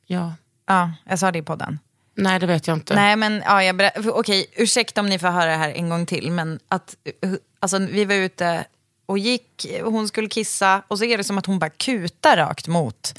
Ja. 0.06 0.32
ja, 0.66 0.90
jag 1.04 1.18
sa 1.18 1.32
det 1.32 1.38
i 1.38 1.42
podden. 1.42 1.78
Nej 2.14 2.38
det 2.38 2.46
vet 2.46 2.66
jag 2.66 2.76
inte. 2.76 2.94
Nej, 2.94 3.16
men 3.16 3.42
ja, 3.46 3.62
jag 3.62 3.76
för- 3.94 4.16
okej, 4.16 4.46
ursäkta 4.52 5.00
om 5.00 5.08
ni 5.08 5.18
får 5.18 5.28
höra 5.28 5.50
det 5.50 5.56
här 5.56 5.70
en 5.70 5.88
gång 5.88 6.06
till. 6.06 6.30
Men 6.30 6.60
att, 6.68 6.96
uh, 7.26 7.34
alltså, 7.60 7.78
vi 7.78 8.04
var 8.04 8.14
ute 8.14 8.64
och 9.06 9.18
gick, 9.18 9.66
och 9.84 9.92
hon 9.92 10.08
skulle 10.08 10.28
kissa 10.28 10.82
och 10.88 10.98
så 10.98 11.04
är 11.04 11.18
det 11.18 11.24
som 11.24 11.38
att 11.38 11.46
hon 11.46 11.58
bara 11.58 11.70
kutar 11.70 12.36
rakt 12.36 12.68
mot 12.68 13.14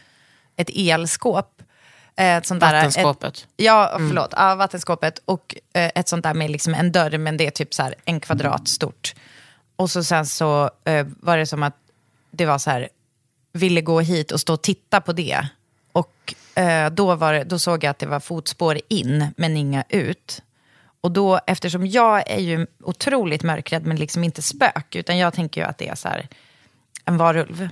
ett 0.55 0.69
elskåp. 0.75 1.61
Eh, 2.17 2.35
Ett 2.37 2.45
sånt 2.45 2.61
där, 2.61 2.73
Vattenskåpet. 2.73 3.37
Ett, 3.37 3.45
ja, 3.55 3.93
förlåt. 3.97 4.29
Ja, 4.37 4.55
vattenskåpet. 4.55 5.19
Och 5.25 5.55
eh, 5.73 5.91
ett 5.95 6.07
sånt 6.07 6.23
där 6.23 6.33
med 6.33 6.51
liksom 6.51 6.73
en 6.73 6.91
dörr, 6.91 7.17
men 7.17 7.37
det 7.37 7.47
är 7.47 7.51
typ 7.51 7.73
så 7.73 7.83
här 7.83 7.95
en 8.05 8.19
kvadrat 8.19 8.67
stort. 8.67 9.13
Och 9.75 9.91
så 9.91 10.03
sen 10.03 10.25
så 10.25 10.69
eh, 10.83 11.07
var 11.19 11.37
det 11.37 11.45
som 11.45 11.63
att 11.63 11.75
det 12.31 12.45
var 12.45 12.57
så 12.57 12.69
här, 12.69 12.89
ville 13.53 13.81
gå 13.81 13.99
hit 13.99 14.31
och 14.31 14.39
stå 14.41 14.53
och 14.53 14.61
titta 14.61 15.01
på 15.01 15.13
det. 15.13 15.47
Och 15.91 16.13
eh, 16.27 16.33
då, 16.91 17.15
var 17.15 17.43
då 17.43 17.59
såg 17.59 17.83
jag 17.83 17.91
att 17.91 18.00
det 18.00 18.05
var 18.05 18.19
fotspår 18.19 18.79
in, 18.88 19.27
men 19.38 19.57
inga 19.57 19.83
ut. 19.89 20.41
Och 21.01 21.12
då, 21.12 21.39
eftersom 21.47 21.88
jag 21.88 22.29
är 22.31 22.39
ju 22.39 22.67
otroligt 22.83 23.43
mörkrädd, 23.43 23.85
men 23.85 23.97
liksom 23.97 24.24
inte 24.24 24.41
spök, 24.41 24.95
utan 24.95 25.17
jag 25.17 25.33
tänker 25.33 25.62
ju 25.62 25.67
att 25.67 25.77
det 25.77 25.88
är 25.88 25.95
så 25.95 26.07
här, 26.07 26.27
en 27.05 27.17
varulv. 27.17 27.69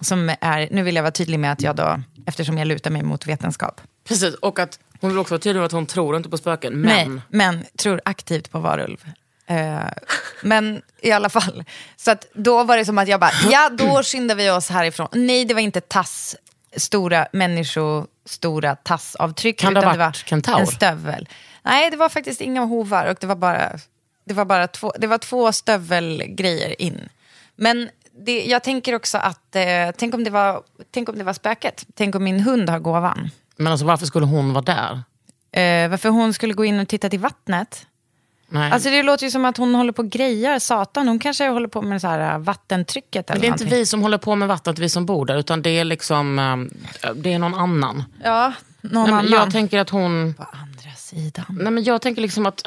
Som 0.00 0.34
är, 0.40 0.68
nu 0.70 0.82
vill 0.82 0.96
jag 0.96 1.02
vara 1.02 1.12
tydlig 1.12 1.40
med 1.40 1.52
att 1.52 1.62
jag 1.62 1.76
då, 1.76 2.00
eftersom 2.26 2.58
jag 2.58 2.68
lutar 2.68 2.90
mig 2.90 3.02
mot 3.02 3.26
vetenskap, 3.26 3.80
Precis, 4.08 4.34
och 4.34 4.58
att 4.58 4.78
hon 5.00 5.10
vill 5.10 5.18
också 5.18 5.34
vara 5.34 5.40
tydlig 5.40 5.58
med 5.58 5.66
att 5.66 5.72
hon 5.72 5.86
tror 5.86 6.16
inte 6.16 6.28
på 6.28 6.38
spöken. 6.38 6.80
Men 6.80 7.12
Nej, 7.12 7.22
men 7.28 7.64
tror 7.78 8.00
aktivt 8.04 8.50
på 8.50 8.58
varulv. 8.58 9.04
Eh, 9.46 9.80
men 10.42 10.82
i 11.02 11.10
alla 11.10 11.28
fall. 11.28 11.64
Så 11.96 12.10
att 12.10 12.26
då 12.32 12.64
var 12.64 12.76
det 12.76 12.84
som 12.84 12.98
att 12.98 13.08
jag 13.08 13.20
bara, 13.20 13.32
ja 13.50 13.70
då 13.72 14.02
skyndar 14.02 14.34
vi 14.34 14.50
oss 14.50 14.68
härifrån. 14.68 15.08
Nej, 15.12 15.44
det 15.44 15.54
var 15.54 15.60
inte 15.60 15.80
tass, 15.80 16.36
stora 16.76 17.26
människostora 17.32 18.76
tassavtryck. 18.76 19.60
Kan 19.60 19.74
det 19.74 19.80
ha 19.80 19.86
varit 19.86 19.98
var 19.98 20.12
kentaur? 20.12 20.60
en 20.60 20.66
stövel. 20.66 21.28
Nej, 21.62 21.90
det 21.90 21.96
var 21.96 22.08
faktiskt 22.08 22.40
inga 22.40 22.64
hovar 22.64 23.06
och 23.06 23.16
det 23.20 23.26
var 23.26 23.36
bara, 23.36 23.72
det 24.24 24.34
var 24.34 24.44
bara 24.44 24.66
två, 24.66 24.92
det 24.98 25.06
var 25.06 25.18
två 25.18 25.52
stövelgrejer 25.52 26.82
in. 26.82 27.08
Men 27.56 27.90
det, 28.24 28.44
jag 28.44 28.62
tänker 28.62 28.94
också 28.94 29.18
att, 29.18 29.56
eh, 29.56 29.90
tänk, 29.96 30.14
om 30.14 30.24
det 30.24 30.30
var, 30.30 30.62
tänk 30.90 31.08
om 31.08 31.18
det 31.18 31.24
var 31.24 31.32
spöket. 31.32 31.86
Tänk 31.94 32.14
om 32.14 32.24
min 32.24 32.40
hund 32.40 32.70
har 32.70 32.78
gåvan. 32.78 33.30
Men 33.56 33.72
alltså, 33.72 33.86
varför 33.86 34.06
skulle 34.06 34.26
hon 34.26 34.52
vara 34.52 34.64
där? 34.64 35.02
Eh, 35.52 35.90
varför 35.90 36.08
hon 36.08 36.34
skulle 36.34 36.54
gå 36.54 36.64
in 36.64 36.80
och 36.80 36.88
titta 36.88 37.10
till 37.10 37.20
vattnet. 37.20 37.86
Nej. 38.50 38.72
Alltså 38.72 38.90
det 38.90 39.02
låter 39.02 39.24
ju 39.24 39.30
som 39.30 39.44
att 39.44 39.56
hon 39.56 39.74
håller 39.74 39.92
på 39.92 40.02
och 40.02 40.10
grejar, 40.10 40.58
satan. 40.58 41.08
Hon 41.08 41.18
kanske 41.18 41.48
håller 41.48 41.68
på 41.68 41.82
med 41.82 42.00
så 42.00 42.06
här 42.08 42.32
äh, 42.34 42.38
vattentrycket 42.38 43.30
eller 43.30 43.34
Men 43.36 43.40
det 43.40 43.46
är 43.46 43.48
inte 43.52 43.64
någonting. 43.64 43.78
vi 43.78 43.86
som 43.86 44.02
håller 44.02 44.18
på 44.18 44.36
med 44.36 44.48
vattnet, 44.48 44.78
vi 44.78 44.88
som 44.88 45.06
bor 45.06 45.26
där, 45.26 45.36
utan 45.38 45.62
det 45.62 45.70
är 45.70 45.84
liksom 45.84 46.38
ehm, 46.38 46.70
det 47.14 47.32
är 47.32 47.38
någon 47.38 47.54
annan. 47.54 48.04
Ja, 48.24 48.52
någon 48.80 49.04
Nej, 49.04 49.12
annan. 49.12 49.30
jag 49.30 49.50
tänker 49.50 49.78
att 49.78 49.90
hon... 49.90 50.34
På 50.34 50.42
andra 50.42 50.90
sidan. 50.96 51.44
Nej, 51.48 51.72
men 51.72 51.84
jag 51.84 52.02
tänker 52.02 52.22
liksom 52.22 52.46
att... 52.46 52.62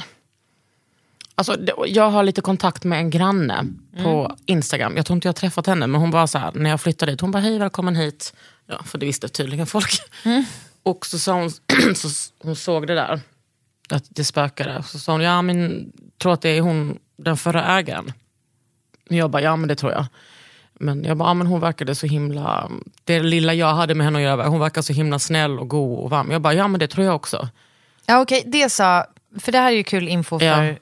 Alltså, 1.35 1.57
jag 1.87 2.09
har 2.09 2.23
lite 2.23 2.41
kontakt 2.41 2.83
med 2.83 2.99
en 2.99 3.09
granne 3.09 3.65
på 4.03 4.35
Instagram. 4.45 4.93
Jag 4.97 5.05
tror 5.05 5.15
inte 5.15 5.27
jag 5.27 5.33
har 5.33 5.39
träffat 5.39 5.67
henne, 5.67 5.87
men 5.87 6.01
hon 6.01 6.11
var 6.11 6.27
så 6.27 6.37
här, 6.37 6.51
när 6.55 6.69
jag 6.69 6.81
flyttade 6.81 7.11
dit, 7.11 7.21
hon 7.21 7.31
bara 7.31 7.39
hej 7.39 7.59
välkommen 7.59 7.95
hit. 7.95 8.33
Ja, 8.67 8.83
för 8.85 8.97
det 8.97 9.05
visste 9.05 9.27
tydligen 9.27 9.67
folk. 9.67 9.91
Och 10.83 11.05
så 11.05 11.19
sa 11.19 11.33
hon, 11.33 11.51
så 11.95 12.07
hon 12.43 12.55
såg 12.55 12.87
det 12.87 12.95
där, 12.95 13.19
att 13.93 14.05
det 14.09 14.23
spökade. 14.23 14.83
Så 14.83 14.99
sa 14.99 15.11
hon, 15.11 15.21
ja 15.21 15.41
men 15.41 15.91
tror 16.21 16.33
att 16.33 16.41
det 16.41 16.49
är 16.49 16.61
hon, 16.61 16.99
den 17.17 17.37
förra 17.37 17.77
ägaren. 17.79 18.13
Jag 19.09 19.29
bara, 19.31 19.41
ja 19.41 19.55
men 19.55 19.67
det 19.67 19.75
tror 19.75 19.91
jag. 19.91 20.05
Men 20.73 21.03
jag 21.03 21.17
bara, 21.17 21.29
ja, 21.29 21.33
men 21.33 21.47
hon 21.47 21.59
verkade 21.59 21.95
så 21.95 22.07
himla, 22.07 22.69
det 23.03 23.19
lilla 23.23 23.53
jag 23.53 23.73
hade 23.73 23.95
med 23.95 24.05
henne 24.05 24.19
att 24.19 24.23
göra, 24.23 24.47
hon 24.47 24.59
verkar 24.59 24.81
så 24.81 24.93
himla 24.93 25.19
snäll 25.19 25.59
och 25.59 25.67
god 25.67 25.99
och 25.99 26.09
varm. 26.09 26.31
Jag 26.31 26.41
bara, 26.41 26.53
ja 26.53 26.67
men 26.67 26.79
det 26.79 26.87
tror 26.87 27.05
jag 27.05 27.15
också. 27.15 27.49
Ja 28.05 28.21
okej, 28.21 28.43
det 28.45 28.69
sa, 28.69 29.05
för 29.39 29.51
det 29.51 29.57
här 29.57 29.71
är 29.71 29.75
ju 29.75 29.83
kul 29.83 30.07
info 30.07 30.39
för, 30.39 30.45
Ja. 30.63 30.75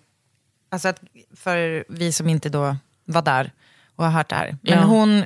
alltså 0.71 0.87
att, 0.87 1.01
för 1.35 1.85
vi 1.89 2.11
som 2.11 2.29
inte 2.29 2.49
då 2.49 2.75
var 3.05 3.21
där 3.21 3.51
och 3.95 4.03
har 4.05 4.11
hört 4.11 4.29
det 4.29 4.35
här. 4.35 4.57
Men 4.61 4.73
Ja. 4.73 4.83
hon 4.83 5.23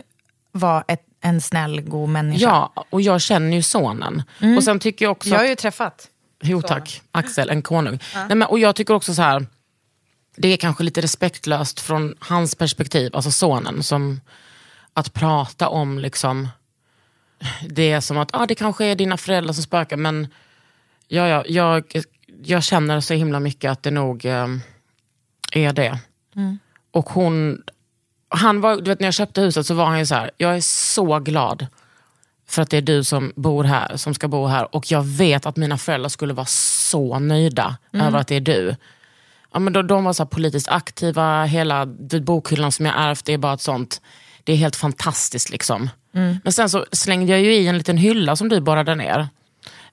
var 0.51 0.83
ett, 0.87 1.03
en 1.21 1.41
snäll, 1.41 1.81
god 1.81 2.09
människa. 2.09 2.45
Ja, 2.45 2.85
och 2.89 3.01
jag 3.01 3.21
känner 3.21 3.55
ju 3.55 3.61
sonen. 3.61 4.23
Och 4.57 4.63
sen 4.63 4.79
tycker 4.79 5.05
jag 5.05 5.11
också 5.11 5.29
Jag 5.29 5.37
har 5.39 5.45
ju 5.45 5.55
träffat. 5.55 6.07
Jo 6.43 6.61
tack, 6.61 7.01
Axel, 7.11 7.49
en 7.49 7.61
konung. 7.61 7.99
Nej, 8.15 8.35
men, 8.35 8.43
och 8.43 8.59
jag 8.59 8.75
tycker 8.75 8.93
också 8.93 9.13
så 9.13 9.21
här, 9.21 9.45
det 10.35 10.47
är 10.47 10.57
kanske 10.57 10.83
lite 10.83 11.01
respektlöst 11.01 11.79
från 11.79 12.15
hans 12.19 12.55
perspektiv, 12.55 13.15
alltså 13.15 13.31
sonen, 13.31 13.83
som 13.83 14.21
att 14.93 15.13
prata 15.13 15.69
om 15.69 15.99
liksom, 15.99 16.47
det 17.69 17.91
är 17.91 17.99
som 17.99 18.17
att 18.17 18.29
ah, 18.33 18.45
det 18.45 18.55
kanske 18.55 18.85
är 18.85 18.95
dina 18.95 19.17
föräldrar 19.17 19.53
som 19.53 19.63
spökar, 19.63 19.97
men 19.97 20.27
ja, 21.07 21.27
ja, 21.27 21.43
jag, 21.47 22.03
jag 22.43 22.63
känner 22.63 22.99
så 22.99 23.13
himla 23.13 23.39
mycket 23.39 23.71
att 23.71 23.83
det 23.83 23.91
nog 23.91 24.25
eh, 24.25 24.47
är 25.51 25.73
det. 25.73 25.99
Och 26.91 27.09
hon, 27.09 27.63
han 28.29 28.61
var, 28.61 28.75
du 28.75 28.83
vet 28.91 28.99
när 28.99 29.07
jag 29.07 29.13
köpte 29.13 29.41
huset 29.41 29.65
så 29.65 29.73
var 29.73 29.85
han 29.85 29.99
ju 29.99 30.05
så 30.05 30.15
här, 30.15 30.31
jag 30.37 30.55
är 30.55 30.61
så 30.61 31.19
glad 31.19 31.67
för 32.53 32.61
att 32.61 32.69
det 32.69 32.77
är 32.77 32.81
du 32.81 33.03
som 33.03 33.33
bor 33.35 33.63
här, 33.63 33.97
som 33.97 34.13
ska 34.13 34.27
bo 34.27 34.45
här. 34.45 34.75
Och 34.75 34.91
jag 34.91 35.03
vet 35.03 35.45
att 35.45 35.57
mina 35.57 35.77
föräldrar 35.77 36.09
skulle 36.09 36.33
vara 36.33 36.45
så 36.45 37.19
nöjda 37.19 37.77
över 37.93 38.19
att 38.19 38.27
det 38.27 38.35
är 38.35 38.41
du. 38.41 38.75
Ja, 39.53 39.59
men 39.59 39.73
då, 39.73 39.81
de 39.81 40.03
var 40.03 40.13
så 40.13 40.25
politiskt 40.25 40.67
aktiva, 40.67 41.43
hela 41.43 41.85
bokhyllan 42.21 42.71
som 42.71 42.85
jag 42.85 42.95
ärvt 42.97 43.29
är 43.29 43.37
bara 43.37 43.53
ett 43.53 43.61
sånt, 43.61 44.01
det 44.43 44.53
är 44.53 44.57
helt 44.57 44.75
fantastiskt 44.75 45.49
liksom. 45.49 45.89
Men 46.43 46.53
sen 46.53 46.69
så 46.69 46.85
slängde 46.91 47.31
jag 47.31 47.41
ju 47.41 47.53
i 47.53 47.67
en 47.67 47.77
liten 47.77 47.97
hylla 47.97 48.35
som 48.35 48.49
du 48.49 48.61
borrade 48.61 48.95
ner. 48.95 49.27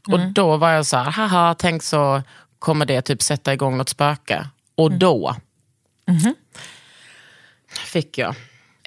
Och 0.06 0.20
då 0.20 0.56
var 0.56 0.70
jag 0.70 0.86
så 0.86 0.96
här, 0.96 1.10
haha, 1.10 1.54
tänk 1.54 1.82
så 1.82 2.22
kommer 2.58 2.86
det 2.86 3.02
typ 3.02 3.22
sätta 3.22 3.52
igång 3.52 3.76
något 3.76 3.88
spöke. 3.88 4.48
Och 4.74 4.92
då 4.92 5.36
fick 7.86 8.18
jag 8.18 8.34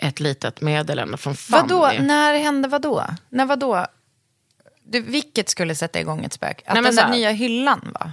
ett 0.04 0.20
litet 0.20 0.62
meddelande 0.62 1.18
från 1.18 1.36
Fanny. 1.36 1.62
Vadå, 1.74 1.92
när 2.04 2.34
hände 2.40 2.68
vadå? 2.68 3.06
När 3.30 3.46
vadå? 3.46 3.86
Du, 4.86 5.02
vilket 5.02 5.50
skulle 5.50 5.76
sätta 5.76 6.00
igång 6.00 6.26
ett 6.26 6.34
spök? 6.34 6.62
Att 6.66 6.74
Nej, 6.74 6.84
den 6.84 6.96
där 6.96 7.10
nya 7.10 7.32
hyllan 7.32 7.92
va? 8.00 8.12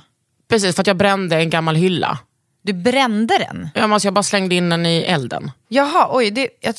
Precis, 0.49 0.75
för 0.75 0.81
att 0.83 0.87
jag 0.87 0.97
brände 0.97 1.37
en 1.37 1.51
gammal 1.51 1.77
hylla. 1.77 2.19
Du 2.63 2.73
brände 2.73 3.39
den? 3.39 3.69
Ja, 3.75 3.81
men 3.81 3.93
alltså 3.93 4.07
jag 4.07 4.15
bara 4.15 4.23
slängde 4.23 4.55
in 4.55 4.69
den 4.71 4.87
i 4.87 4.99
elden. 4.99 5.51
Jaha, 5.69 6.09
oj. 6.11 6.31
Det, 6.31 6.49
jag, 6.61 6.75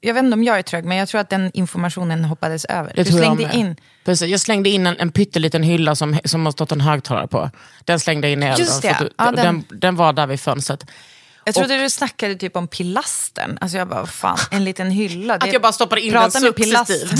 jag 0.00 0.14
vet 0.14 0.24
inte 0.24 0.34
om 0.34 0.44
jag 0.44 0.58
är 0.58 0.62
trög, 0.62 0.84
men 0.84 0.96
jag 0.96 1.08
tror 1.08 1.20
att 1.20 1.30
den 1.30 1.50
informationen 1.54 2.24
hoppades 2.24 2.64
över. 2.64 2.92
Det 2.96 3.02
du 3.02 3.10
jag 3.10 3.18
slängde 3.18 3.42
med. 3.46 3.54
in... 3.54 3.76
Precis, 4.04 4.28
jag 4.28 4.40
slängde 4.40 4.70
in 4.70 4.86
en, 4.86 4.96
en 5.00 5.12
pytteliten 5.12 5.62
hylla 5.62 5.94
som, 5.94 6.18
som 6.24 6.44
har 6.44 6.52
stått 6.52 6.72
en 6.72 6.80
högtalare 6.80 7.28
på. 7.28 7.50
Den 7.84 8.00
slängde 8.00 8.26
jag 8.28 8.32
in 8.32 8.42
i 8.42 8.46
elden. 8.46 8.58
Just 8.66 8.82
det, 8.82 8.96
du- 9.00 9.10
ja, 9.18 9.24
den... 9.24 9.34
den- 9.68 9.80
Den, 9.80 9.96
var 9.96 10.12
där 10.12 10.26
vid 10.26 10.40
fönstret. 10.40 10.86
Jag 11.48 11.54
trodde 11.54 11.82
du 11.82 11.90
snackade 11.90 12.34
typ 12.34 12.56
om 12.56 12.68
pilastern. 12.68 13.58
Alltså 13.60 13.78
jag 13.78 13.88
bara, 13.88 14.06
fan, 14.06 14.38
en 14.50 14.64
liten 14.64 14.90
hylla. 14.90 15.34
Att 15.34 15.52
jag 15.52 15.62
bara 15.62 15.72
stoppade 15.72 16.00
in 16.00 16.12
den 16.12 16.30
successivt. 16.30 17.12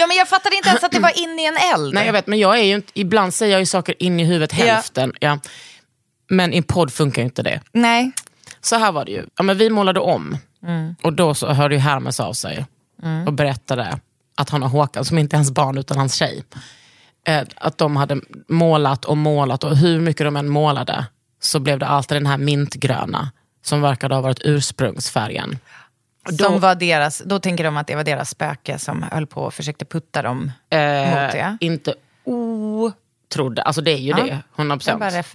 ja, 0.00 0.06
men 0.06 0.16
jag 0.16 0.28
fattade 0.28 0.56
inte 0.56 0.68
ens 0.68 0.84
att 0.84 0.92
det 0.92 1.00
var 1.00 1.18
inne 1.18 1.42
i 1.42 1.46
en 1.46 1.56
eld. 1.74 1.94
Nej 1.94 2.06
jag 2.06 2.12
vet, 2.12 2.26
men 2.26 2.38
jag 2.38 2.58
är 2.58 2.62
ju 2.62 2.74
inte, 2.74 2.92
ibland 2.94 3.34
säger 3.34 3.52
jag 3.52 3.60
ju 3.60 3.66
saker 3.66 4.02
in 4.02 4.20
i 4.20 4.24
huvudet 4.24 4.58
Ja. 4.58 4.64
hälften. 4.64 5.12
Ja. 5.20 5.38
Men 6.30 6.52
i 6.52 6.56
en 6.56 6.62
podd 6.62 6.92
funkar 6.92 7.22
ju 7.22 7.26
inte 7.26 7.42
det. 7.42 7.60
Nej. 7.72 8.12
Så 8.60 8.76
här 8.76 8.92
var 8.92 9.04
det 9.04 9.12
ju. 9.12 9.24
Ja, 9.36 9.42
men 9.42 9.58
vi 9.58 9.70
målade 9.70 10.00
om. 10.00 10.38
Mm. 10.66 10.94
Och 11.02 11.12
då 11.12 11.34
så 11.34 11.52
hörde 11.52 11.74
ju 11.74 11.80
Hermes 11.80 12.20
av 12.20 12.32
sig 12.32 12.66
och 13.26 13.32
berättade 13.32 13.98
att 14.36 14.50
han 14.50 14.62
och 14.62 14.70
Håkan, 14.70 15.04
som 15.04 15.18
inte 15.18 15.36
är 15.36 15.38
hans 15.38 15.50
barn 15.50 15.78
utan 15.78 15.96
hans 15.98 16.14
tjej, 16.14 16.44
eh, 17.26 17.42
att 17.56 17.78
de 17.78 17.96
hade 17.96 18.20
målat 18.48 19.04
och 19.04 19.16
målat 19.16 19.64
och 19.64 19.76
hur 19.76 20.00
mycket 20.00 20.26
de 20.26 20.36
än 20.36 20.48
målade 20.48 21.06
så 21.40 21.60
blev 21.60 21.78
det 21.78 21.86
alltid 21.86 22.16
den 22.16 22.26
här 22.26 22.38
mintgröna 22.38 23.30
som 23.66 23.80
verkade 23.82 24.14
ha 24.14 24.22
varit 24.22 24.40
ursprungsfärgen. 24.44 25.58
Som 26.38 26.60
var 26.60 26.74
deras, 26.74 27.22
då 27.26 27.38
tänker 27.38 27.64
de 27.64 27.76
att 27.76 27.86
det 27.86 27.94
var 27.96 28.04
deras 28.04 28.30
spöke 28.30 28.78
som 28.78 29.02
höll 29.12 29.26
på 29.26 29.40
och 29.42 29.54
försökte 29.54 29.84
putta 29.84 30.22
dem 30.22 30.38
mot 30.38 30.52
det. 30.70 31.38
Eh, 31.38 31.54
inte 31.60 31.94
otrodde, 32.24 33.62
alltså 33.62 33.82
det 33.82 33.90
är 33.92 33.96
ju 33.98 34.12
det, 34.12 34.38
100%. 34.56 34.82
Jag 34.90 34.98
bara 34.98 35.10
ref- 35.10 35.34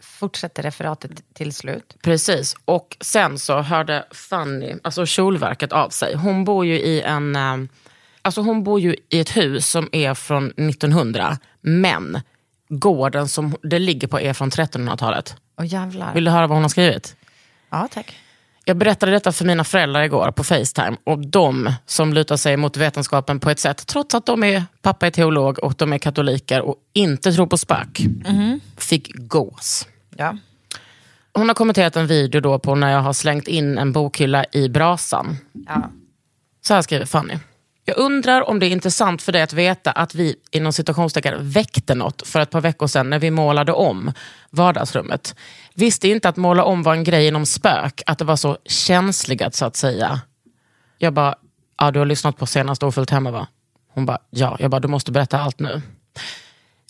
fortsätter 0.00 0.62
referatet 0.62 1.10
till 1.34 1.52
slut. 1.52 1.96
Precis. 2.02 2.56
Och 2.64 2.96
sen 3.00 3.38
så 3.38 3.60
hörde 3.60 4.04
Fanny, 4.10 4.74
alltså 4.82 5.06
Kjolverket 5.06 5.72
av 5.72 5.88
sig. 5.90 6.14
Hon 6.14 6.44
bor 6.44 6.66
ju 6.66 6.74
i 6.80 7.00
en... 7.02 7.36
eh, 7.36 7.56
Alltså 8.22 8.40
hon 8.40 8.64
bor 8.64 8.80
ju 8.80 8.96
i 9.08 9.20
ett 9.20 9.36
hus 9.36 9.66
som 9.70 9.88
är 9.92 10.14
från 10.14 10.46
1900. 10.50 11.38
Men 11.60 12.20
gården 12.68 13.28
som 13.28 13.56
det 13.62 13.78
ligger 13.78 14.08
på 14.08 14.20
är 14.20 14.32
från 14.32 14.50
1300-talet. 14.50 15.36
Och 15.54 15.66
jävlar. 15.66 16.14
Vill 16.14 16.24
du 16.24 16.30
höra 16.30 16.46
vad 16.46 16.56
hon 16.56 16.62
har 16.64 16.68
skrivit? 16.68 17.16
Ja, 17.70 17.88
tack. 17.90 18.16
Jag 18.64 18.76
berättade 18.76 19.12
detta 19.12 19.32
för 19.32 19.44
mina 19.44 19.64
föräldrar 19.64 20.02
igår 20.02 20.30
på 20.30 20.44
Facetime 20.44 20.96
och 21.04 21.26
de 21.26 21.72
som 21.86 22.12
lutar 22.12 22.36
sig 22.36 22.56
mot 22.56 22.76
vetenskapen 22.76 23.40
på 23.40 23.50
ett 23.50 23.58
sätt, 23.58 23.86
trots 23.86 24.14
att 24.14 24.26
de 24.26 24.44
är, 24.44 24.64
pappa 24.82 25.06
är 25.06 25.10
teolog 25.10 25.58
och 25.58 25.74
de 25.78 25.92
är 25.92 25.98
katoliker 25.98 26.60
och 26.60 26.76
inte 26.92 27.32
tror 27.32 27.46
på 27.46 27.58
spök, 27.58 28.00
fick 28.76 29.12
gås. 29.14 29.86
Ja. 30.16 30.36
Hon 31.32 31.48
har 31.48 31.54
kommenterat 31.54 31.96
en 31.96 32.06
video 32.06 32.40
då 32.40 32.58
på 32.58 32.74
när 32.74 32.92
jag 32.92 33.00
har 33.00 33.12
slängt 33.12 33.48
in 33.48 33.78
en 33.78 33.92
bokhylla 33.92 34.44
i 34.52 34.68
brasan. 34.68 35.36
Ja. 35.66 35.90
Så 36.62 36.74
här 36.74 36.82
skriver 36.82 37.06
Fanny. 37.06 37.38
Jag 37.84 37.98
undrar 37.98 38.48
om 38.48 38.58
det 38.58 38.66
är 38.66 38.70
intressant 38.70 39.22
för 39.22 39.32
dig 39.32 39.42
att 39.42 39.52
veta 39.52 39.90
att 39.90 40.14
vi 40.14 40.34
inom 40.50 40.72
citationstecken 40.72 41.50
väckte 41.50 41.94
något 41.94 42.26
för 42.26 42.40
ett 42.40 42.50
par 42.50 42.60
veckor 42.60 42.86
sedan 42.86 43.10
när 43.10 43.18
vi 43.18 43.30
målade 43.30 43.72
om 43.72 44.12
vardagsrummet. 44.50 45.34
Visste 45.80 46.08
inte 46.08 46.28
att 46.28 46.36
måla 46.36 46.64
om 46.64 46.82
var 46.82 46.94
en 46.94 47.04
grej 47.04 47.26
inom 47.26 47.46
spök, 47.46 48.02
att 48.06 48.18
det 48.18 48.24
var 48.24 48.36
så 48.36 48.58
känsligat 48.64 49.54
så 49.54 49.64
att 49.64 49.76
säga. 49.76 50.20
Jag 50.98 51.12
bara, 51.12 51.34
ja 51.78 51.90
du 51.90 51.98
har 51.98 52.06
lyssnat 52.06 52.36
på 52.36 52.46
senaste 52.46 52.86
Ofullt 52.86 53.10
hemma 53.10 53.30
va? 53.30 53.46
Hon 53.94 54.06
bara, 54.06 54.18
ja. 54.30 54.56
Jag 54.60 54.70
bara, 54.70 54.80
du 54.80 54.88
måste 54.88 55.12
berätta 55.12 55.38
allt 55.38 55.60
nu. 55.60 55.82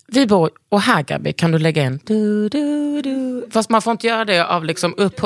Vi 0.07 0.26
bor, 0.26 0.50
och 0.68 0.81
här 0.81 1.03
Gabi 1.03 1.33
kan 1.33 1.53
du 1.53 1.59
lägga 1.59 1.83
in 1.83 2.00
du, 2.05 2.48
du, 2.48 3.03
du. 3.03 3.48
Fast 3.53 3.70
man 3.70 3.83
får 3.83 3.90
inte 3.90 4.07
göra 4.07 4.24
det 4.24 4.46
av 4.46 4.64
liksom 4.64 4.94
upp... 4.96 5.20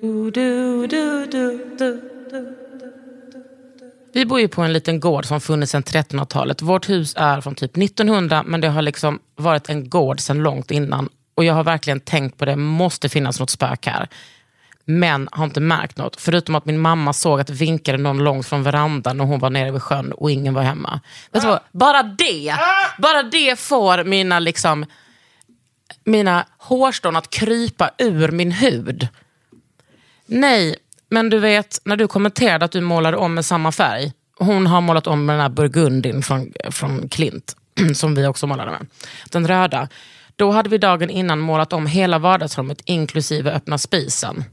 Du, 0.00 0.30
du, 0.30 0.86
du, 0.86 1.26
du, 1.26 1.76
du, 1.78 2.10
du. 2.30 2.54
Vi 4.12 4.26
bor 4.26 4.40
ju 4.40 4.48
på 4.48 4.62
en 4.62 4.72
liten 4.72 5.00
gård 5.00 5.24
som 5.24 5.40
funnits 5.40 5.72
sedan 5.72 5.82
1300-talet. 5.82 6.62
Vårt 6.62 6.88
hus 6.88 7.14
är 7.16 7.40
från 7.40 7.54
typ 7.54 7.76
1900 7.76 8.42
men 8.46 8.60
det 8.60 8.68
har 8.68 8.82
liksom 8.82 9.18
varit 9.36 9.68
en 9.68 9.88
gård 9.88 10.20
sedan 10.20 10.38
långt 10.38 10.70
innan. 10.70 11.08
Och 11.38 11.44
jag 11.44 11.54
har 11.54 11.64
verkligen 11.64 12.00
tänkt 12.00 12.38
på 12.38 12.44
det, 12.44 12.56
måste 12.56 13.08
finnas 13.08 13.40
något 13.40 13.50
spök 13.50 13.86
här. 13.86 14.08
Men 14.84 15.28
har 15.32 15.44
inte 15.44 15.60
märkt 15.60 15.96
något. 15.96 16.20
Förutom 16.20 16.54
att 16.54 16.64
min 16.64 16.78
mamma 16.78 17.12
såg 17.12 17.40
att 17.40 17.46
det 17.46 17.52
vinkade 17.52 17.98
någon 17.98 18.18
långt 18.18 18.46
från 18.46 18.62
verandan 18.62 19.16
när 19.16 19.24
hon 19.24 19.38
var 19.38 19.50
nere 19.50 19.70
vid 19.70 19.82
sjön 19.82 20.12
och 20.12 20.30
ingen 20.30 20.54
var 20.54 20.62
hemma. 20.62 21.00
Vet 21.32 21.42
du 21.42 21.48
vad? 21.48 21.60
Bara 21.72 22.02
det, 22.02 22.54
bara 22.98 23.22
det 23.22 23.58
får 23.58 24.04
mina, 24.04 24.38
liksom, 24.38 24.86
mina 26.04 26.46
hårstrån 26.58 27.16
att 27.16 27.30
krypa 27.30 27.90
ur 27.98 28.30
min 28.30 28.52
hud. 28.52 29.08
Nej, 30.26 30.76
men 31.08 31.30
du 31.30 31.38
vet 31.38 31.80
när 31.84 31.96
du 31.96 32.08
kommenterade 32.08 32.64
att 32.64 32.72
du 32.72 32.80
målade 32.80 33.16
om 33.16 33.34
med 33.34 33.44
samma 33.44 33.72
färg. 33.72 34.12
Hon 34.38 34.66
har 34.66 34.80
målat 34.80 35.06
om 35.06 35.26
med 35.26 35.34
den 35.34 35.42
här 35.42 35.48
burgundin 35.48 36.22
från, 36.22 36.52
från 36.70 37.08
Klint, 37.08 37.56
som 37.94 38.14
vi 38.14 38.26
också 38.26 38.46
målade 38.46 38.70
med. 38.70 38.86
Den 39.30 39.48
röda. 39.48 39.88
Då 40.38 40.50
hade 40.50 40.68
vi 40.68 40.78
dagen 40.78 41.10
innan 41.10 41.38
målat 41.38 41.72
om 41.72 41.86
hela 41.86 42.18
vardagsrummet 42.18 42.82
inklusive 42.84 43.52
öppna 43.52 43.78
spisen. 43.78 44.44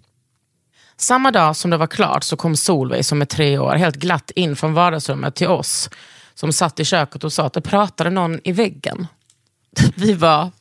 Samma 0.98 1.32
dag 1.32 1.56
som 1.56 1.72
det 1.72 1.78
var 1.78 1.88
klart 1.88 2.24
så 2.24 2.38
kom 2.38 2.56
Solveig 2.56 3.06
som 3.06 3.22
är 3.22 3.26
tre 3.26 3.58
år 3.58 3.76
helt 3.76 3.96
glatt 3.96 4.32
in 4.32 4.56
från 4.56 4.74
vardagsrummet 4.74 5.36
till 5.36 5.48
oss 5.48 5.90
som 6.34 6.54
satt 6.54 6.80
i 6.80 6.86
köket 6.86 7.24
och 7.24 7.34
sa 7.34 7.46
att 7.46 7.54
det 7.54 7.62
pratade 7.62 8.10
någon 8.10 8.40
i 8.44 8.52
väggen. 8.52 9.08
Vi 9.96 10.14
var 10.14 10.52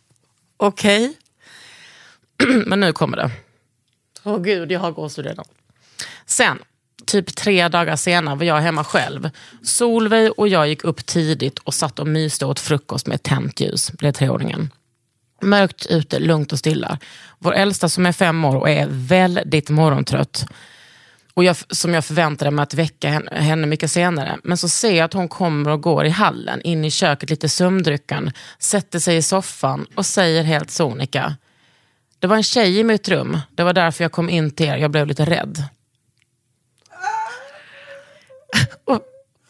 okej. 0.57 1.15
Men 2.67 2.81
nu 2.81 2.93
kommer 2.93 3.17
det. 3.17 3.31
Åh 4.23 4.39
gud, 4.39 4.73
jag 4.73 4.81
har 4.81 4.93
gåshud 4.93 5.27
redan. 5.27 5.45
Sen, 6.27 6.59
typ 7.07 7.37
tre 7.37 7.69
dagar 7.69 7.97
senare 7.97 8.37
var 8.37 8.45
jag 8.45 8.61
hemma 8.61 8.85
själv. 8.85 9.31
Solveig 9.63 10.33
och 10.37 10.49
jag 10.49 10.69
gick 10.69 10.85
upp 10.85 11.07
tidigt 11.07 11.59
och 11.59 11.75
satt 11.75 11.99
och 11.99 12.07
myste 12.07 12.47
åt 12.47 12.61
frukost 12.61 13.07
med 13.07 13.23
tänt 13.23 13.61
ljus, 13.61 13.93
blev 13.93 14.13
treåringen. 14.13 14.71
Mörkt 15.41 15.87
ute, 15.87 16.19
lugnt 16.19 16.53
och 16.53 16.59
stilla. 16.59 16.99
Vår 17.39 17.55
äldsta 17.55 17.89
som 17.89 18.07
är 18.07 18.13
fem 18.13 18.45
år 18.45 18.57
och 18.57 18.71
är 18.71 18.87
väldigt 18.91 19.71
morgontrött. 19.71 20.47
Och 21.35 21.45
jag, 21.45 21.57
som 21.71 21.95
jag 21.95 22.05
förväntade 22.05 22.51
mig 22.51 22.63
att 22.63 22.75
väcka 22.75 23.09
henne, 23.09 23.31
henne 23.35 23.67
mycket 23.67 23.91
senare. 23.91 24.39
Men 24.43 24.59
så 24.59 24.69
ser 24.69 24.97
jag 24.97 25.05
att 25.05 25.13
hon 25.13 25.29
kommer 25.29 25.71
och 25.71 25.81
går 25.81 26.05
i 26.05 26.11
hallen, 26.11 26.63
in 26.63 26.85
i 26.85 26.91
köket 26.91 27.31
lite 27.31 27.49
sömndrycken, 27.49 28.33
sätter 28.59 28.99
sig 28.99 29.17
i 29.17 29.23
soffan 29.23 29.87
och 29.95 30.07
säger 30.07 30.43
helt 30.43 30.71
sonika. 30.71 31.37
Det 32.19 32.27
var 32.27 32.37
en 32.37 32.43
tjej 32.43 32.79
i 32.79 32.85
mitt 32.85 33.09
rum, 33.09 33.39
det 33.51 33.63
var 33.63 33.73
därför 33.73 34.05
jag 34.05 34.13
kom 34.13 34.31
in 34.31 34.51
till 34.51 34.67
er, 34.67 34.77
jag 34.77 34.91
blev 34.91 35.07
lite 35.07 35.25
rädd. 35.25 35.65
Och, 38.85 39.01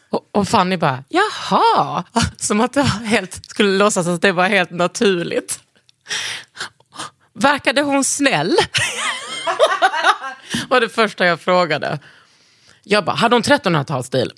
och, 0.09 0.29
och 0.31 0.47
Fanny 0.47 0.77
bara, 0.77 1.03
jaha, 1.09 2.03
som 2.37 2.61
att 2.61 2.73
det 2.73 2.81
var 2.81 3.05
helt, 3.05 3.45
skulle 3.45 3.77
låtsas 3.77 4.07
att 4.07 4.21
det 4.21 4.31
var 4.31 4.47
helt 4.47 4.71
naturligt. 4.71 5.59
Verkade 7.33 7.81
hon 7.81 8.03
snäll? 8.03 8.55
var 10.69 10.81
det 10.81 10.89
första 10.89 11.25
jag 11.25 11.41
frågade. 11.41 11.99
Jag 12.83 13.05
bara, 13.05 13.15
hade 13.15 13.35
hon 13.35 13.43
1300-talsstil? 13.43 14.31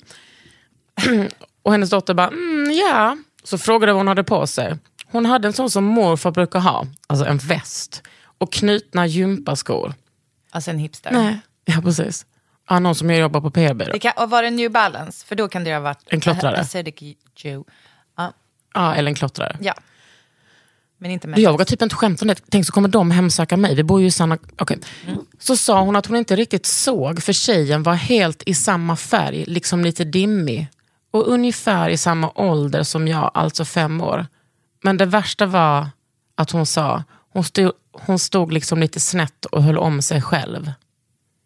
och 1.62 1.72
hennes 1.72 1.90
dotter 1.90 2.14
bara, 2.14 2.28
mm, 2.28 2.72
ja. 2.72 3.16
Så 3.44 3.58
frågade 3.58 3.92
vad 3.92 4.00
hon 4.00 4.08
hade 4.08 4.24
på 4.24 4.46
sig. 4.46 4.76
Hon 5.06 5.26
hade 5.26 5.48
en 5.48 5.52
sån 5.52 5.70
som 5.70 5.84
morfar 5.84 6.30
brukar 6.30 6.60
ha, 6.60 6.86
alltså 7.06 7.26
en 7.26 7.38
väst. 7.38 8.02
Och 8.38 8.52
knutna 8.52 9.06
gympaskor. 9.06 9.94
Alltså 10.50 10.70
en 10.70 10.78
hipster. 10.78 11.10
Nej, 11.10 11.40
ja 11.64 11.80
precis. 11.82 12.26
Ja, 12.68 12.78
någon 12.78 12.94
som 12.94 13.10
jobbar 13.14 13.40
på 13.40 13.50
PR-byrå. 13.50 13.92
Det 13.92 13.98
kan, 13.98 14.12
och 14.16 14.30
var 14.30 14.42
det 14.42 14.50
New 14.50 14.70
Balance? 14.70 15.26
För 15.26 15.34
då 15.36 15.48
kan 15.48 15.64
det 15.64 15.72
ha 15.72 15.80
varit 15.80 15.98
En 16.06 16.20
klottrare. 16.20 16.54
A 16.54 16.58
Hasidic 16.58 17.16
Jew. 17.36 17.70
Ja, 18.16 18.32
Ja, 18.74 18.94
eller 18.94 19.08
en 19.08 19.14
klottrare. 19.14 19.56
ja. 19.60 19.74
Men 20.98 21.10
inte 21.10 21.28
med. 21.28 21.38
Jag 21.38 21.52
vågar 21.52 21.64
typ 21.64 21.82
inte 21.82 21.94
skämta 21.94 22.24
om 22.24 22.28
det. 22.28 22.42
Tänk 22.48 22.66
så 22.66 22.72
kommer 22.72 22.88
de 22.88 23.10
hemsöka 23.10 23.56
mig. 23.56 23.74
Vi 23.74 23.82
bor 23.82 24.00
ju 24.00 24.06
i 24.06 24.10
samma... 24.10 24.38
Okay. 24.60 24.76
Så 25.38 25.56
sa 25.56 25.80
hon 25.80 25.96
att 25.96 26.06
hon 26.06 26.16
inte 26.16 26.36
riktigt 26.36 26.66
såg, 26.66 27.22
för 27.22 27.32
tjejen 27.32 27.82
var 27.82 27.94
helt 27.94 28.42
i 28.46 28.54
samma 28.54 28.96
färg, 28.96 29.44
liksom 29.44 29.84
lite 29.84 30.04
dimmig. 30.04 30.68
Och 31.10 31.28
ungefär 31.28 31.88
i 31.88 31.96
samma 31.96 32.30
ålder 32.34 32.82
som 32.82 33.08
jag, 33.08 33.30
alltså 33.34 33.64
fem 33.64 34.00
år. 34.00 34.26
Men 34.82 34.96
det 34.96 35.06
värsta 35.06 35.46
var 35.46 35.86
att 36.34 36.50
hon 36.50 36.66
sa, 36.66 37.04
hon 37.32 37.44
stod, 37.44 37.72
hon 37.92 38.18
stod 38.18 38.52
liksom 38.52 38.80
lite 38.80 39.00
snett 39.00 39.44
och 39.44 39.62
höll 39.62 39.78
om 39.78 40.02
sig 40.02 40.22
själv. 40.22 40.72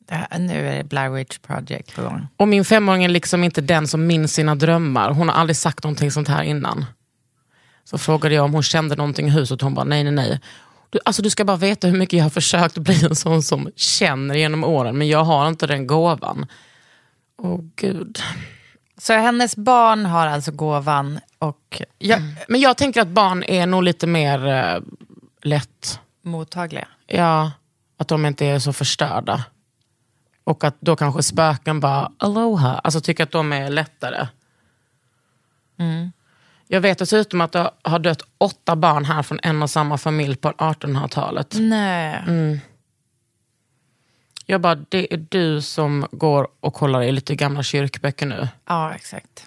Det 0.09 0.15
här, 0.15 0.39
nu 0.39 0.69
är 0.69 0.77
det 0.77 0.85
Blair 0.85 1.11
Witch 1.11 1.39
Project 1.39 1.95
på 1.95 2.03
gång. 2.03 2.27
Och 2.37 2.49
min 2.49 2.65
femåring 2.65 3.05
är 3.05 3.09
liksom 3.09 3.45
inte 3.45 3.61
den 3.61 3.89
som 3.89 4.07
minns 4.07 4.35
sina 4.35 4.55
drömmar. 4.55 5.11
Hon 5.11 5.29
har 5.29 5.37
aldrig 5.37 5.57
sagt 5.57 5.85
någonting 5.85 6.11
sånt 6.11 6.29
här 6.29 6.43
innan. 6.43 6.85
Så 7.85 7.99
frågade 7.99 8.35
jag 8.35 8.45
om 8.45 8.53
hon 8.53 8.63
kände 8.63 8.97
någonting 8.97 9.27
i 9.27 9.31
huset 9.31 9.63
och 9.63 9.65
hon 9.67 9.75
bara 9.75 9.85
nej, 9.85 10.05
nej, 10.05 10.13
nej. 10.13 10.41
Du, 10.91 10.99
alltså, 11.05 11.23
du 11.23 11.31
ska 11.31 11.45
bara 11.45 11.57
veta 11.57 11.87
hur 11.89 11.99
mycket 11.99 12.17
jag 12.17 12.25
har 12.25 12.31
försökt 12.31 12.79
bli 12.79 13.05
en 13.05 13.17
sån 13.17 13.43
som 13.43 13.71
känner 13.77 14.35
genom 14.35 14.65
åren, 14.65 14.99
men 14.99 15.09
jag 15.09 15.25
har 15.25 15.49
inte 15.49 15.67
den 15.67 15.87
gåvan. 15.87 16.47
Åh 17.39 17.61
gud. 17.77 18.19
Så 18.99 19.13
hennes 19.13 19.57
barn 19.57 20.07
har 20.07 20.27
alltså 20.27 20.53
gåvan 20.53 21.21
och 21.39 21.83
ja, 21.99 22.19
Men 22.49 22.61
jag 22.61 22.77
tänker 22.77 23.03
att 23.03 23.09
barn 23.09 23.43
är 23.43 23.67
nog 23.67 23.83
lite 23.83 24.07
mer 24.07 24.47
eh, 24.47 24.81
lätt. 25.43 26.01
mottagliga. 26.23 26.89
Ja, 27.07 27.53
att 27.97 28.09
de 28.09 28.27
inte 28.27 28.47
är 28.47 28.59
så 28.59 28.73
förstörda. 28.73 29.45
Och 30.45 30.65
att 30.65 30.77
då 30.81 30.97
kanske 30.97 31.23
spöken 31.23 31.81
bara, 31.81 32.13
aloha, 32.19 32.79
alltså 32.79 33.01
tycker 33.01 33.25
att 33.25 33.31
de 33.31 33.53
är 33.53 33.71
lättare. 33.71 34.27
Jag 36.73 36.81
vet 36.81 36.99
dessutom 36.99 37.41
att 37.41 37.53
det 37.53 37.71
har 37.83 37.99
dött 37.99 38.23
åtta 38.39 38.77
barn 38.77 39.05
här 39.05 39.23
från 39.23 39.41
en 39.43 39.63
och 39.63 39.71
samma 39.71 39.99
familj 39.99 40.37
på 40.37 40.49
1800-talet. 40.49 41.57
Nej. 41.61 42.61
Jag 44.47 44.61
bara, 44.61 44.75
det 44.75 45.15
är 45.15 45.27
du 45.29 45.63
som 45.63 46.07
går 46.13 46.49
och 46.61 46.75
kollar 46.75 47.03
i 47.03 47.13
lite 47.13 47.35
gamla 47.35 47.63
kyrkböcker 47.63 48.27
nu. 48.27 48.49
Ja, 48.67 48.95
exakt. 48.95 49.47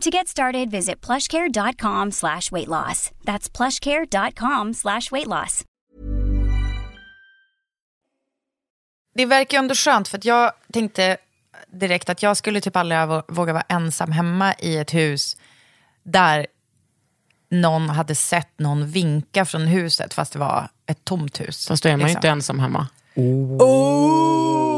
To 0.00 0.10
get 0.10 0.28
started, 0.28 0.70
visit 0.70 1.00
plushcare.com 1.06 2.12
slash 2.12 2.50
weight 2.52 2.68
loss. 2.68 3.10
That's 3.24 3.48
plushcare.com 3.56 4.74
slash 4.74 5.12
weight 5.12 5.26
loss. 5.26 5.64
Det 9.14 9.26
verkar 9.26 9.56
ju 9.56 9.58
ändå 9.58 9.74
skönt 9.74 10.08
för 10.08 10.18
att 10.18 10.24
jag 10.24 10.52
tänkte 10.72 11.16
direkt 11.72 12.08
att 12.08 12.22
jag 12.22 12.36
skulle 12.36 12.60
typ 12.60 12.76
aldrig 12.76 12.98
vå- 12.98 13.24
våga 13.28 13.52
vara 13.52 13.64
ensam 13.68 14.12
hemma 14.12 14.54
i 14.58 14.76
ett 14.76 14.94
hus 14.94 15.36
där 16.02 16.46
någon 17.50 17.88
hade 17.90 18.14
sett 18.14 18.58
någon 18.58 18.86
vinka 18.86 19.44
från 19.44 19.66
huset 19.66 20.14
fast 20.14 20.32
det 20.32 20.38
var 20.38 20.68
ett 20.86 21.04
tomt 21.04 21.40
hus. 21.40 21.68
Fast 21.68 21.82
då 21.82 21.88
är 21.88 21.92
man 21.92 22.00
ju 22.00 22.06
liksom. 22.06 22.18
inte 22.18 22.28
ensam 22.28 22.58
hemma. 22.58 22.88
Oh! 23.14 24.73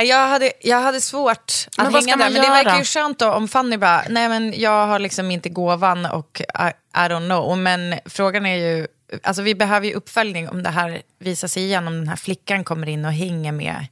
Jag 0.00 0.28
hade, 0.28 0.52
jag 0.60 0.80
hade 0.80 1.00
svårt 1.00 1.52
att 1.76 1.92
Men 1.92 2.02
ska 2.02 2.10
hänga 2.10 2.16
där. 2.16 2.30
Men 2.30 2.42
det 2.42 2.48
verkar 2.48 2.78
ju 2.78 2.84
skönt 2.84 3.18
då 3.18 3.30
om 3.30 3.48
Fanny 3.48 3.76
bara, 3.76 4.04
nej 4.10 4.28
men 4.28 4.60
jag 4.60 4.86
har 4.86 4.98
liksom 4.98 5.30
inte 5.30 5.48
gåvan 5.48 6.06
och 6.06 6.40
I, 6.40 6.68
I 6.96 7.08
don't 7.08 7.26
know. 7.26 7.58
Men 7.58 7.94
frågan 8.04 8.46
är 8.46 8.56
ju, 8.56 8.86
alltså 9.22 9.42
vi 9.42 9.54
behöver 9.54 9.86
ju 9.86 9.94
uppföljning 9.94 10.48
om 10.48 10.62
det 10.62 10.70
här 10.70 11.02
visar 11.18 11.48
sig 11.48 11.64
igen, 11.64 11.86
om 11.86 11.94
den 11.94 12.08
här 12.08 12.16
flickan 12.16 12.64
kommer 12.64 12.88
in 12.88 13.04
och 13.04 13.12
hänger 13.12 13.52
med 13.52 13.86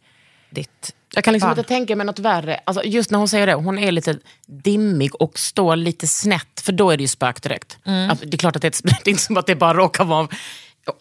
ditt 0.51 0.95
Jag 1.15 1.25
kan 1.25 1.33
liksom 1.33 1.49
barn. 1.49 1.59
inte 1.59 1.69
tänka 1.69 1.97
mig 1.97 2.07
något 2.07 2.19
värre. 2.19 2.61
Alltså, 2.65 2.85
just 2.85 3.11
när 3.11 3.19
hon 3.19 3.29
säger 3.29 3.47
det, 3.47 3.55
hon 3.55 3.79
är 3.79 3.93
lite 3.93 4.19
dimmig 4.47 5.15
och 5.15 5.39
står 5.39 5.77
lite 5.77 6.07
snett, 6.07 6.61
för 6.61 6.73
då 6.73 6.91
är 6.91 6.97
det 6.97 7.03
ju 7.03 7.09
spök 7.09 7.43
direkt. 7.43 7.79
Mm. 7.85 8.11
Alltså, 8.11 8.27
det 8.27 8.37
är 8.37 8.39
klart 8.39 8.57
att 8.57 8.63
det 8.63 8.69
är, 8.69 8.83
det 9.05 9.07
är 9.07 9.11
inte 9.11 9.23
som 9.23 9.37
att 9.37 9.47
det 9.47 9.55
bara 9.55 9.75
råkar 9.75 10.05
vara... 10.05 10.29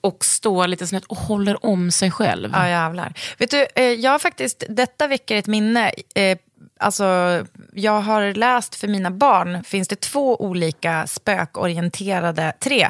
Och 0.01 0.25
står 0.25 0.67
lite 0.67 0.87
snett 0.87 1.05
och 1.05 1.17
håller 1.17 1.65
om 1.65 1.91
sig 1.91 2.11
själv. 2.11 2.51
Ja, 2.53 2.69
jävlar. 2.69 3.13
Vet 3.37 3.51
du, 3.51 3.67
eh, 3.75 3.83
jag 3.83 4.11
har 4.11 4.19
faktiskt, 4.19 4.63
detta 4.69 5.07
väcker 5.07 5.35
ett 5.35 5.47
minne. 5.47 5.91
Eh, 6.15 6.37
alltså, 6.79 7.05
jag 7.73 8.01
har 8.01 8.33
läst 8.33 8.75
för 8.75 8.87
mina 8.87 9.11
barn, 9.11 9.63
finns 9.63 9.87
det 9.87 9.95
två 9.95 10.41
olika 10.41 11.07
spökorienterade, 11.07 12.53
tre. 12.59 12.89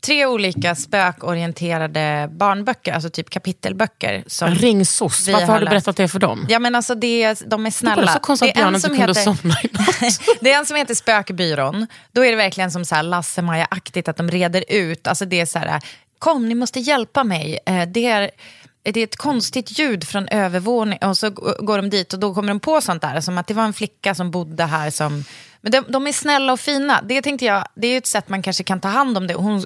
Tre 0.00 0.26
olika 0.26 0.74
spökorienterade 0.74 2.28
barnböcker, 2.32 2.92
alltså 2.92 3.10
typ 3.10 3.30
kapitelböcker. 3.30 4.24
Som 4.26 4.48
Ring 4.54 4.86
SOS, 4.86 5.28
vi 5.28 5.32
varför 5.32 5.46
har 5.46 5.58
du 5.58 5.64
läst. 5.64 5.70
berättat 5.70 5.96
det 5.96 6.08
för 6.08 6.18
dem? 6.18 6.46
Ja 6.48 6.58
men 6.58 6.74
alltså 6.74 6.94
det, 6.94 7.42
de 7.46 7.66
är 7.66 7.70
snälla. 7.70 8.12
så 8.12 8.18
konstigt 8.18 8.48
att 8.48 8.54
det 8.54 8.60
är 8.60 8.64
Björn 8.64 8.74
inte 8.74 8.88
kunde 8.88 9.14
somna 9.14 9.54
i 9.62 9.68
det 10.40 10.52
är 10.52 10.58
en 10.58 10.66
som 10.66 10.76
heter 10.76 10.94
Spökbyrån. 10.94 11.86
Då 12.12 12.24
är 12.24 12.30
det 12.30 12.36
verkligen 12.36 12.70
som 12.70 12.84
så 12.84 13.02
Lasse-Maja-aktigt 13.02 14.08
att 14.08 14.16
de 14.16 14.30
reder 14.30 14.64
ut. 14.68 15.06
Alltså 15.06 15.24
det 15.24 15.40
är 15.40 15.46
så 15.46 15.58
här, 15.58 15.80
kom 16.18 16.48
ni 16.48 16.54
måste 16.54 16.80
hjälpa 16.80 17.24
mig. 17.24 17.58
Eh, 17.66 17.82
Det 17.88 18.06
är, 18.06 18.30
det 18.82 19.00
är 19.00 19.04
ett 19.04 19.16
konstigt 19.16 19.78
ljud 19.78 20.04
från 20.08 20.28
övervåningen 20.28 21.08
och 21.08 21.16
så 21.18 21.30
går 21.60 21.76
de 21.76 21.90
dit 21.90 22.12
och 22.12 22.18
då 22.18 22.34
kommer 22.34 22.48
de 22.48 22.60
på 22.60 22.80
sånt 22.80 23.02
där. 23.02 23.20
Som 23.20 23.38
att 23.38 23.46
det 23.46 23.54
var 23.54 23.64
en 23.64 23.72
flicka 23.72 24.14
som 24.14 24.30
bodde 24.30 24.64
här 24.64 24.90
som... 24.90 25.24
Men 25.60 25.72
de, 25.72 25.84
de 25.88 26.06
är 26.06 26.12
snälla 26.12 26.52
och 26.52 26.60
fina. 26.60 27.00
Det 27.02 27.22
tänkte 27.22 27.44
jag, 27.44 27.64
det 27.74 27.86
är 27.86 27.98
ett 27.98 28.06
sätt 28.06 28.28
man 28.28 28.42
kanske 28.42 28.64
kan 28.64 28.80
ta 28.80 28.88
hand 28.88 29.16
om 29.16 29.26
det. 29.26 29.34
Hon, 29.34 29.64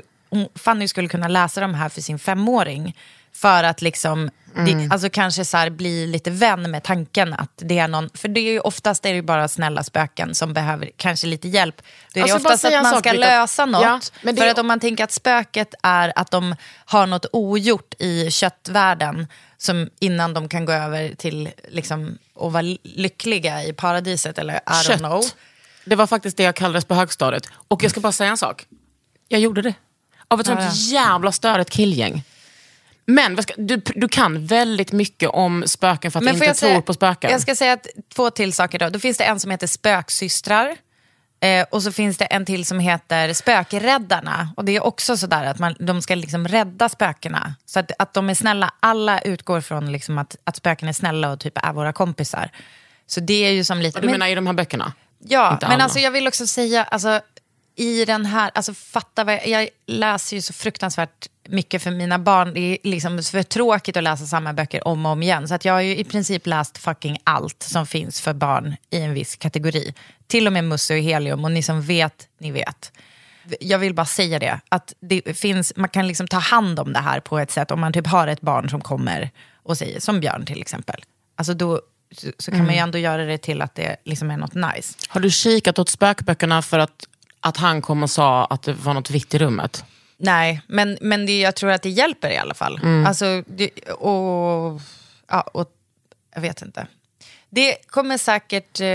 Fanny 0.55 0.89
skulle 0.89 1.09
kunna 1.09 1.29
läsa 1.29 1.61
de 1.61 1.75
här 1.75 1.89
för 1.89 2.01
sin 2.01 2.19
femåring. 2.19 2.97
För 3.33 3.65
att 3.65 3.83
liksom, 3.83 4.31
det, 4.67 4.89
alltså 4.91 5.11
kanske 5.11 5.45
så 5.45 5.71
bli 5.71 6.07
lite 6.07 6.31
vän 6.31 6.71
med 6.71 6.83
tanken 6.83 7.33
att 7.33 7.51
det 7.57 7.79
är 7.79 7.89
någon, 7.89 8.11
för 8.15 8.29
det 8.29 8.41
är 8.41 8.53
ju 8.53 8.61
oftast 8.61 9.07
är 9.07 9.09
det 9.11 9.17
ju 9.17 9.23
bara 9.23 9.49
snälla 9.49 9.83
spöken 9.83 10.35
som 10.35 10.53
behöver 10.53 10.91
kanske 10.97 11.27
lite 11.27 11.49
hjälp. 11.49 11.83
Det 12.13 12.21
är 12.21 12.23
Alltså, 12.23 12.37
oftast 12.37 12.63
säga 12.63 12.79
att 12.79 12.85
man 12.85 12.99
ska 12.99 13.11
Britta. 13.11 13.27
lösa 13.27 13.67
något. 13.67 13.83
Ja, 13.83 14.01
det 14.23 14.37
för 14.37 14.49
att 14.49 14.59
om 14.59 14.67
man 14.67 14.81
tänker 14.81 15.05
att 15.05 15.13
spöket 15.13 15.75
är 15.83 16.13
att 16.17 16.31
de 16.31 16.57
har 16.85 17.07
något 17.07 17.27
ogjort 17.33 17.95
i 17.99 18.31
köttvärlden 18.31 19.27
som 19.57 19.91
innan 20.01 20.35
de 20.35 20.49
kan 20.49 20.65
gå 20.65 20.73
över 20.73 21.15
till 21.15 21.51
liksom, 21.69 22.19
att 22.41 22.53
vara 22.53 22.77
lyckliga 22.83 23.65
i 23.65 23.73
paradiset 23.73 24.39
eller 24.39 24.55
I 24.55 24.59
don't 24.67 24.99
know. 24.99 25.23
Kött. 25.23 25.37
Det 25.85 25.97
var 25.97 26.07
faktiskt 26.07 26.37
det 26.37 26.43
jag 26.43 26.55
kallades 26.57 26.85
på 26.85 26.95
högstadiet. 26.95 27.49
Och 27.69 27.83
jag 27.83 27.91
ska 27.91 28.01
bara 28.01 28.13
säga 28.13 28.31
en 28.31 28.39
sak. 28.39 28.67
Jag 29.29 29.41
gjorde 29.41 29.63
det. 29.63 29.75
Av 30.35 30.41
ett 30.41 30.47
Ja, 30.49 30.57
sånt 30.57 30.91
ja. 30.93 31.01
jävla 31.01 31.33
störigt 31.33 31.71
killgäng. 31.71 32.23
Men 33.07 33.39
du, 33.57 33.77
du 33.77 34.09
kan 34.09 34.47
väldigt 34.47 34.93
mycket 34.93 35.29
om 35.31 35.65
spöken 35.67 36.11
för 36.11 36.19
att 36.19 36.23
du 36.25 36.29
får 36.29 36.35
inte 36.47 36.61
tror 36.61 36.69
säga- 36.69 36.81
på 36.83 36.95
spöken. 36.95 37.31
Jag 37.31 37.41
ska 37.41 37.55
säga 37.55 37.73
att, 37.73 37.87
två 38.15 38.31
till 38.31 38.53
saker 38.53 38.79
då. 38.79 38.89
Då 38.89 38.99
finns 38.99 39.17
det 39.19 39.25
en 39.25 39.41
som 39.41 39.51
heter 39.51 39.67
Spöksystrar. 39.67 40.77
Eh, 41.41 41.67
och 41.71 41.83
så 41.83 41.93
finns 41.93 42.17
det 42.19 42.25
en 42.25 42.45
till 42.47 42.65
som 42.67 42.79
heter 42.79 43.33
Spökräddarna. 43.33 44.49
Och 44.57 44.65
det 44.65 44.77
är 44.77 44.85
också 44.85 45.17
sådär 45.17 45.45
att 45.45 45.59
man, 45.59 45.75
de 45.81 46.03
ska 46.03 46.15
liksom 46.15 46.49
rädda 46.49 46.89
spökena. 46.89 47.55
Så 47.67 47.79
att, 47.81 47.91
att 47.99 48.15
de 48.15 48.31
är 48.31 48.35
snälla. 48.35 48.73
Alla 48.81 49.21
utgår 49.21 49.61
från 49.61 49.93
liksom 49.93 50.19
att, 50.19 50.37
att 50.45 50.57
spöken 50.57 50.89
är 50.89 50.93
snälla 50.93 51.31
och 51.33 51.41
typ 51.41 51.59
är 51.65 51.73
våra 51.73 51.93
kompisar. 51.93 52.51
Så 53.07 53.21
det 53.21 53.47
är 53.47 53.51
ju 53.51 53.65
som 53.65 53.81
lite... 53.81 53.99
Och 53.99 54.03
du 54.03 54.07
men- 54.07 54.13
menar 54.21 54.29
i 54.33 54.35
de 54.35 54.47
här 54.47 54.55
böckerna? 54.55 54.93
Ja, 55.29 55.53
Inte 55.53 55.67
men 55.67 55.75
alla. 55.75 55.85
alltså 55.85 55.99
jag 55.99 56.11
vill 56.11 56.29
också 56.29 56.47
säga, 56.47 56.85
alltså, 56.85 57.21
i 57.77 58.05
den 58.05 58.27
här, 58.27 58.51
alltså 58.55 58.75
fatta 58.75 59.25
vad 59.25 59.35
jag, 59.35 59.49
jag 59.49 59.69
läser 59.87 60.37
ju 60.37 60.43
så 60.43 60.53
fruktansvärt 60.53 61.29
mycket 61.49 61.83
för 61.83 61.91
mina 61.91 62.19
barn. 62.19 62.55
Det 62.55 62.61
är 62.61 62.79
liksom 62.83 63.23
för 63.23 63.43
tråkigt 63.43 63.97
att 63.97 64.03
läsa 64.03 64.27
samma 64.27 64.53
böcker 64.53 64.89
om 64.89 65.07
och 65.07 65.13
om 65.13 65.23
igen. 65.23 65.49
Så 65.49 65.55
att 65.55 65.65
jag 65.65 65.73
har 65.73 65.81
ju 65.81 65.97
i 65.97 66.05
princip 66.05 66.47
läst 66.47 66.79
fucking 66.79 67.19
allt 67.25 67.63
som 67.63 67.87
finns 67.87 68.21
för 68.21 68.33
barn 68.33 68.77
i 68.91 69.01
en 69.01 69.15
viss 69.15 69.37
kategori. 69.37 69.95
Till 70.27 70.47
och 70.47 70.53
med 70.53 70.65
Musse 70.65 70.95
och 70.95 71.01
Helium, 71.01 71.45
och 71.45 71.53
ni 71.53 71.63
som 71.63 71.83
vet, 71.83 72.29
ni 72.39 72.51
vet. 72.51 72.93
Jag 73.61 73.79
vill 73.79 73.95
bara 73.95 74.07
säga 74.07 74.39
det, 74.39 74.61
att 74.69 74.95
det 75.01 75.39
finns, 75.39 75.73
man 75.77 75.89
kan 75.89 76.09
liksom 76.09 76.29
ta 76.29 76.39
hand 76.39 76.81
om 76.81 76.93
det 76.93 76.99
här 76.99 77.21
på 77.21 77.39
ett 77.39 77.51
sätt 77.51 77.71
om 77.71 77.81
man 77.81 77.93
typ 77.93 78.07
har 78.07 78.27
ett 78.29 78.41
barn 78.41 78.71
som 78.71 78.81
kommer 78.81 79.31
och 79.63 79.79
säger, 79.79 80.01
som 80.01 80.21
Björn 80.21 80.47
till 80.47 80.61
exempel. 80.61 81.05
Alltså 81.37 81.55
då 81.55 81.81
så, 82.17 82.33
så 82.39 82.51
kan 82.51 82.65
man 82.65 82.75
ju 82.75 82.81
ändå 82.81 82.99
göra 82.99 83.25
det 83.25 83.39
till 83.39 83.63
att 83.63 83.75
det 83.75 83.97
liksom 84.05 84.31
är 84.31 84.37
något 84.37 84.55
nice. 84.55 84.95
Har 85.09 85.21
du 85.21 85.31
kikat 85.31 85.79
åt 85.79 85.89
spökböckerna 85.89 86.63
för 86.63 86.79
att, 86.79 87.09
att 87.45 87.57
han 87.57 87.83
kom 87.83 88.03
och 88.03 88.11
sa 88.11 88.45
att 88.45 88.63
det 88.63 88.73
var 88.73 88.95
något 88.95 89.11
vitt 89.11 89.35
i 89.35 89.39
rummet? 89.39 89.85
Nej, 90.17 90.61
men, 90.67 90.99
men 91.01 91.27
det, 91.27 91.41
jag 91.41 91.55
tror 91.57 91.71
att 91.71 91.83
det 91.83 91.89
hjälper 91.91 92.31
i 92.31 92.37
alla 92.39 92.55
fall. 92.55 92.81
Alltså, 93.07 93.43
det, 93.47 93.71
och, 93.91 94.81
ja, 95.29 95.41
och 95.41 95.69
jag 96.35 96.41
vet 96.43 96.63
inte. 96.63 96.87
Det 97.51 97.77
kommer 97.87 98.19
säkert, 98.19 98.81
eh, 98.81 98.87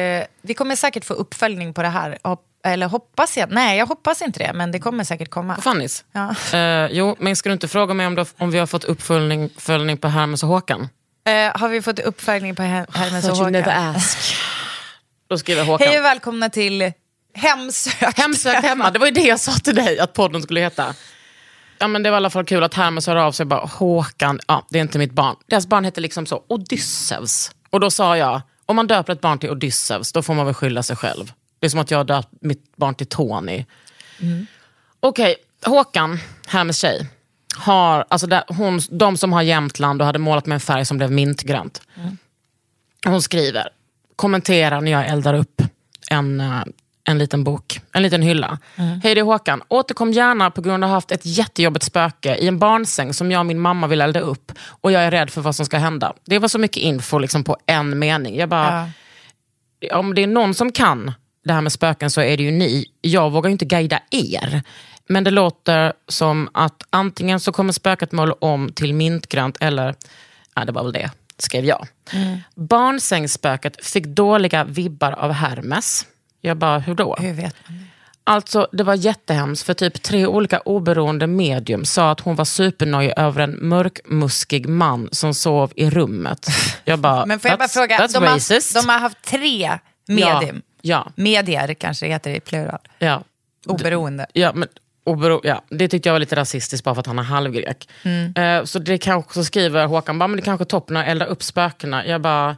vi 0.42 0.54
kommer 0.54 0.76
säkert 0.76 1.06
få 1.06 1.14
uppföljning 1.14 1.74
på 1.74 1.82
det 1.82 1.88
här. 1.88 2.18
Hopp, 2.24 2.46
eller 2.66 2.88
hoppas 2.88 3.38
jag? 3.38 3.52
Nej, 3.52 3.78
jag 3.78 3.86
hoppas 3.86 4.22
inte 4.22 4.40
det, 4.40 4.54
men 4.54 4.72
det 4.72 4.80
kommer 4.80 5.04
säkert 5.04 5.30
komma. 5.30 5.56
På 5.56 5.62
Fannys? 5.62 6.04
Ja. 6.12 6.36
Eh, 6.58 6.88
jo, 6.92 7.16
men 7.20 7.36
ska 7.36 7.50
du 7.50 7.54
inte 7.54 7.68
fråga 7.68 7.94
mig 7.94 8.08
om, 8.08 8.18
har- 8.18 8.28
om 8.38 8.52
vi 8.52 8.60
har 8.60 8.68
fått 8.68 8.84
uppföljning 8.84 9.44
uppföljning 9.46 9.98
på 9.98 10.08
Hermes 10.08 10.44
och 10.44 10.50
Håkan? 10.50 10.90
Eh, 11.28 11.60
har 11.60 11.70
vi 11.70 11.82
fått 11.82 12.00
uppföljning 12.00 12.56
på 12.56 12.62
Her- 12.62 12.98
Hermes 12.98 13.30
och 13.30 13.38
Håkan? 13.38 13.52
never 13.52 13.96
ask. 13.96 14.36
Då 15.30 15.38
skriver 15.38 15.64
Håkan. 15.66 15.88
Hej 15.88 16.00
och 16.00 16.06
välkomna 16.06 16.50
till 16.50 16.92
Hemsökt. 17.34 18.18
Hemsökt 18.20 18.64
hemma, 18.64 18.92
det 18.92 19.00
var 19.00 19.06
ju 19.06 19.12
det 19.12 19.22
jag 19.28 19.40
sa 19.40 19.52
till 19.52 19.76
dig 19.76 20.00
att 20.00 20.14
podden 20.14 20.42
skulle 20.42 20.60
heta. 20.60 20.96
Ja, 21.80 21.88
men 21.88 22.04
det 22.04 22.10
var 22.10 22.16
i 22.16 22.18
alla 22.18 22.30
fall 22.30 22.46
kul 22.46 22.64
att 22.64 22.74
Hermes 22.74 23.08
hör 23.08 23.16
av 23.16 23.32
sig 23.32 23.46
bara, 23.46 23.66
Håkan, 23.66 24.40
ja, 24.48 24.68
det 24.70 24.80
är 24.80 24.82
inte 24.82 24.98
mitt 24.98 25.12
barn. 25.12 25.36
Deras 25.48 25.68
barn 25.68 25.84
heter 25.84 26.02
liksom 26.02 26.26
så, 26.26 26.44
Odysseus. 26.48 27.52
Och 27.70 27.80
då 27.80 27.92
sa 27.92 28.18
jag, 28.18 28.42
om 28.66 28.76
man 28.76 28.88
döper 28.88 29.14
ett 29.14 29.22
barn 29.22 29.40
till 29.40 29.50
Odysseus, 29.50 30.12
då 30.12 30.22
får 30.22 30.34
man 30.34 30.46
väl 30.46 30.56
skylla 30.56 30.84
sig 30.84 30.96
själv. 30.96 31.34
Det 31.60 31.66
är 31.68 31.70
som 31.70 31.80
att 31.80 31.92
jag 31.92 31.98
har 31.98 32.04
döpt 32.04 32.30
mitt 32.42 32.76
barn 32.76 32.96
till 32.96 33.08
Tony. 33.08 33.66
Okej, 35.00 35.36
Håkan, 35.66 36.20
Hermes 36.48 36.78
tjej, 36.78 37.08
har, 37.56 38.06
alltså 38.10 38.28
där, 38.28 38.44
hon, 38.48 38.80
de 38.90 39.18
som 39.18 39.34
har 39.34 39.42
Jämtland 39.42 40.02
och 40.02 40.06
hade 40.06 40.20
målat 40.20 40.46
med 40.46 40.56
en 40.56 40.60
färg 40.60 40.86
som 40.86 40.98
blev 40.98 41.12
mintgrönt. 41.12 41.82
Hon 43.06 43.22
skriver, 43.22 43.70
kommenterar 44.16 44.82
när 44.82 44.92
jag 44.92 45.08
eldar 45.08 45.34
upp 45.34 45.62
en, 46.10 46.42
eh, 46.42 46.64
en 47.10 47.18
liten 47.18 47.44
bok, 47.44 47.82
en 47.92 48.04
liten 48.04 48.22
hylla. 48.22 48.58
Hej 48.76 49.16
det 49.16 49.20
är 49.20 49.24
Håkan. 49.24 49.62
Återkom 49.68 50.12
gärna 50.12 50.52
på 50.52 50.62
grund 50.62 50.84
av 50.84 50.88
att 50.88 50.92
jag 50.92 50.96
haft 50.96 51.12
ett 51.12 51.26
jättejobbigt 51.26 51.86
spöke 51.86 52.36
i 52.36 52.48
en 52.48 52.60
barnsäng 52.60 53.14
som 53.14 53.32
jag 53.32 53.40
och 53.40 53.46
min 53.46 53.60
mamma 53.60 53.88
vill 53.88 54.02
elda 54.02 54.20
upp. 54.20 54.52
Och 54.62 54.92
jag 54.92 55.04
är 55.04 55.12
rädd 55.12 55.30
för 55.30 55.42
vad 55.42 55.56
som 55.56 55.66
ska 55.66 55.78
hända. 55.78 56.14
Det 56.26 56.40
var 56.40 56.48
så 56.48 56.60
mycket 56.60 56.84
info 56.84 57.20
liksom, 57.20 57.44
på 57.44 57.58
en 57.66 58.00
mening. 58.00 58.38
Jag 58.38 58.50
bara, 58.50 58.90
om 59.92 60.16
det 60.16 60.24
är 60.24 60.28
någon 60.28 60.54
som 60.54 60.72
kan 60.72 61.14
det 61.44 61.54
här 61.54 61.62
med 61.62 61.72
spöken 61.72 62.10
så 62.10 62.22
är 62.22 62.38
det 62.38 62.44
ju 62.44 62.52
ni. 62.52 62.86
Jag 63.02 63.32
vågar 63.32 63.50
ju 63.50 63.52
inte 63.52 63.66
guida 63.66 64.00
er. 64.12 64.64
Men 65.08 65.24
det 65.24 65.32
låter 65.32 65.94
som 66.08 66.50
att 66.54 66.84
antingen 66.90 67.40
så 67.40 67.52
kommer 67.52 67.74
spöket 67.74 68.12
måla 68.12 68.34
om 68.34 68.72
till 68.74 68.94
mintgrönt 68.94 69.58
eller, 69.60 69.96
ja 70.56 70.66
det 70.66 70.72
var 70.72 70.84
väl 70.84 70.94
det, 70.94 71.12
skrev 71.38 71.66
jag. 71.66 71.88
Barnsängsspöket 72.56 73.86
fick 73.86 74.06
dåliga 74.06 74.64
vibbar 74.64 75.12
av 75.12 75.32
Hermes. 75.32 76.06
Jag 76.42 76.58
bara, 76.58 76.80
hur 76.80 76.96
då? 76.96 77.16
Hur 77.20 77.34
vet 77.34 77.56
man 77.68 77.78
det? 77.78 77.84
Alltså 78.24 78.68
det 78.72 78.84
var 78.84 78.96
jättehemskt 78.96 79.66
för 79.66 79.74
typ 79.74 80.02
tre 80.02 80.26
olika 80.28 80.60
oberoende 80.60 81.28
medium 81.28 81.86
sa 81.86 82.12
att 82.12 82.20
hon 82.20 82.36
var 82.36 82.46
supernöjd 82.46 83.14
över 83.18 83.42
en 83.42 83.58
mörkmuskig 83.62 84.70
man 84.70 85.10
som 85.12 85.34
sov 85.34 85.72
i 85.76 85.90
rummet. 85.90 86.48
Jag 86.86 87.00
bara, 87.00 87.26
Men 87.26 87.40
får 87.40 87.50
jag 87.50 87.60
bara 87.60 87.66
"That's- 87.68 87.74
fråga, 87.74 88.08
de 88.08 88.26
racist." 88.26 88.76
har, 88.76 88.82
de 88.84 88.90
har 88.90 89.00
haft 89.00 89.22
tre 89.22 89.78
medium. 90.08 90.62
Ja, 90.82 91.08
Medier 91.16 91.74
kanske 91.74 92.06
det 92.06 92.12
heter 92.12 92.32
i 92.32 92.40
plural. 92.40 92.80
ja. 93.00 93.24
Oberoende. 93.68 94.26
Ja, 94.34 94.52
men, 94.56 94.68
obero, 95.04 95.42
ja, 95.44 95.62
det 95.70 95.88
tyckte 95.88 96.10
jag 96.10 96.14
var 96.14 96.20
lite 96.20 96.36
rasistiskt 96.36 96.86
bara 96.86 96.96
för 96.96 97.00
att 97.00 97.08
han 97.08 97.20
är 97.20 97.24
halvgrek. 97.24 97.90
Mm. 98.04 98.34
Eh, 98.36 98.64
så 98.66 98.80
det 98.80 98.98
kanske 98.98 99.34
så 99.34 99.44
skriver 99.44 99.86
Håkan, 99.86 100.20
bara, 100.20 100.28
men 100.28 100.36
det 100.38 100.42
kanske 100.42 100.64
är 100.64 100.66
toppen 100.66 100.98
att 100.98 101.08
elda 101.08 101.26
upp 101.26 101.44
spökena. 101.44 102.06
Jag 102.06 102.22
bara, 102.22 102.58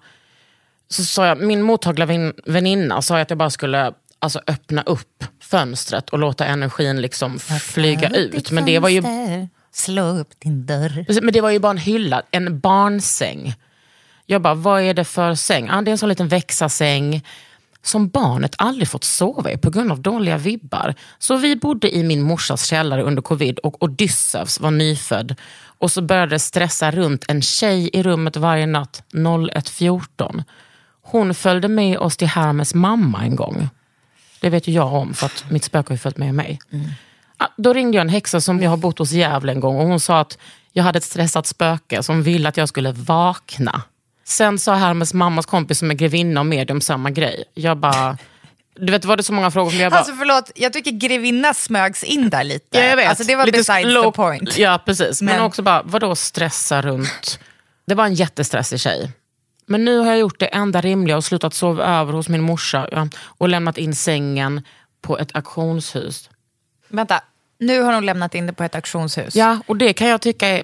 så 0.91 1.05
sa 1.05 1.27
jag, 1.27 1.41
min 1.41 1.61
mottagliga 1.61 2.05
vän- 2.05 2.33
väninna 2.45 3.01
sa 3.01 3.19
att 3.19 3.29
jag 3.29 3.37
bara 3.37 3.49
skulle 3.49 3.93
alltså, 4.19 4.41
öppna 4.47 4.81
upp 4.81 5.23
fönstret 5.41 6.09
och 6.09 6.19
låta 6.19 6.45
energin 6.45 7.01
liksom 7.01 7.39
flyga 7.39 8.09
ut. 8.09 8.51
Men 8.51 8.65
det, 8.65 8.79
var 8.79 8.89
ju, 8.89 9.03
Slå 9.71 10.03
upp 10.03 10.39
din 10.39 10.65
dörr. 10.65 11.21
men 11.21 11.33
det 11.33 11.41
var 11.41 11.49
ju 11.49 11.59
bara 11.59 11.71
en 11.71 11.77
hylla, 11.77 12.21
en 12.31 12.59
barnsäng. 12.59 13.55
Jag 14.25 14.41
bara, 14.41 14.53
vad 14.53 14.81
är 14.81 14.93
det 14.93 15.03
för 15.03 15.35
säng? 15.35 15.69
Ah, 15.69 15.81
det 15.81 15.89
är 15.89 15.91
en 15.91 15.97
sån 15.97 16.09
liten 16.09 16.27
växarsäng 16.27 17.25
som 17.83 18.09
barnet 18.09 18.55
aldrig 18.57 18.87
fått 18.87 19.03
sova 19.03 19.51
i 19.51 19.57
på 19.57 19.69
grund 19.69 19.91
av 19.91 19.99
dåliga 20.01 20.37
vibbar. 20.37 20.95
Så 21.19 21.37
vi 21.37 21.55
bodde 21.55 21.95
i 21.95 22.03
min 22.03 22.21
morsas 22.21 22.65
källare 22.65 23.03
under 23.03 23.21
covid 23.21 23.59
och 23.59 23.83
Odysseus 23.83 24.59
var 24.59 24.71
nyfödd. 24.71 25.35
Och 25.63 25.91
så 25.91 26.01
började 26.01 26.35
det 26.35 26.39
stressa 26.39 26.91
runt 26.91 27.25
en 27.27 27.41
tjej 27.41 27.89
i 27.93 28.03
rummet 28.03 28.37
varje 28.37 28.65
natt 28.65 29.03
01.14. 29.13 30.43
Hon 31.11 31.33
följde 31.35 31.67
med 31.67 31.97
oss 31.97 32.17
till 32.17 32.27
Hermes 32.27 32.73
mamma 32.73 33.21
en 33.23 33.35
gång. 33.35 33.69
Det 34.41 34.49
vet 34.49 34.67
ju 34.67 34.71
jag 34.71 34.93
om 34.93 35.13
för 35.13 35.25
att 35.25 35.45
mitt 35.49 35.63
spöke 35.63 35.89
har 35.89 35.93
ju 35.95 35.97
följt 35.99 36.17
med 36.17 36.35
mig. 36.35 36.59
Ja, 37.39 37.47
Då 37.57 37.73
ringde 37.73 37.97
jag 37.97 38.01
en 38.01 38.09
häxa 38.09 38.41
som 38.41 38.61
jag 38.61 38.69
har 38.69 38.77
bott 38.77 38.99
hos 38.99 39.11
Gävle 39.11 39.51
en 39.51 39.59
gång 39.59 39.75
och 39.79 39.85
hon 39.87 39.99
sa 39.99 40.19
att 40.19 40.37
jag 40.73 40.83
hade 40.83 40.97
ett 40.97 41.03
stressat 41.03 41.47
spöke 41.47 42.03
som 42.03 42.23
ville 42.23 42.49
att 42.49 42.57
jag 42.57 42.69
skulle 42.69 42.91
vakna. 42.91 43.81
Sen 44.23 44.59
sa 44.59 44.73
Hermes 44.73 45.13
mammas 45.13 45.45
kompis 45.45 45.79
som 45.79 45.91
är 45.91 45.95
grevinna 45.95 46.39
och 46.39 46.45
medium 46.45 46.81
samma 46.81 47.09
grej. 47.09 47.43
Jag 47.53 47.77
bara... 47.77 48.17
Du 48.75 48.91
vet, 48.91 49.05
var 49.05 49.17
det 49.17 49.23
så 49.23 49.33
många 49.33 49.51
frågor? 49.51 49.71
Men 49.71 49.79
jag 49.79 49.91
bara, 49.91 49.97
Alltså 49.97 50.13
förlåt, 50.15 50.51
jag 50.55 50.73
tycker 50.73 50.91
grevinna 50.91 51.53
smögs 51.53 52.03
in 52.03 52.29
där 52.29 52.43
lite. 52.43 52.77
Ja, 52.77 52.83
jag 52.83 52.95
vet. 52.95 53.09
Alltså 53.09 53.23
det 53.23 53.35
var 53.35 53.45
Lite 53.45 53.57
besides 53.57 53.85
low- 53.85 54.03
the 54.03 54.11
point. 54.11 54.57
Ja, 54.57 54.79
precis. 54.85 55.21
Men, 55.21 55.35
Men- 55.35 55.43
också 55.45 55.61
bara, 55.61 55.81
vadå 55.85 56.15
stressa 56.15 56.81
runt? 56.81 57.39
Det 57.87 57.95
var 57.95 58.05
en 58.05 58.13
jättestressig 58.13 58.79
tjej. 58.79 59.11
Men 59.71 59.85
nu 59.85 59.97
har 59.97 60.05
jag 60.05 60.19
gjort 60.19 60.39
det 60.39 60.45
enda 60.45 60.81
rimliga 60.81 61.17
och 61.17 61.23
slutat 61.23 61.53
sova 61.53 61.85
över 61.85 62.13
hos 62.13 62.29
min 62.29 62.41
morsa 62.41 63.09
och 63.21 63.49
lämnat 63.49 63.77
in 63.77 63.95
sängen 63.95 64.61
på 65.01 65.17
ett 65.17 65.35
auktionshus. 65.35 66.29
Vänta, 66.87 67.21
nu 67.59 67.81
har 67.81 67.93
hon 67.93 68.05
lämnat 68.05 68.35
in 68.35 68.47
det 68.47 68.53
på 68.53 68.63
ett 68.63 68.75
auktionshus. 68.75 69.35
Ja, 69.35 69.59
och 69.65 69.77
det 69.77 69.93
kan 69.93 70.07
jag 70.07 70.21
tycka 70.21 70.47
är... 70.47 70.63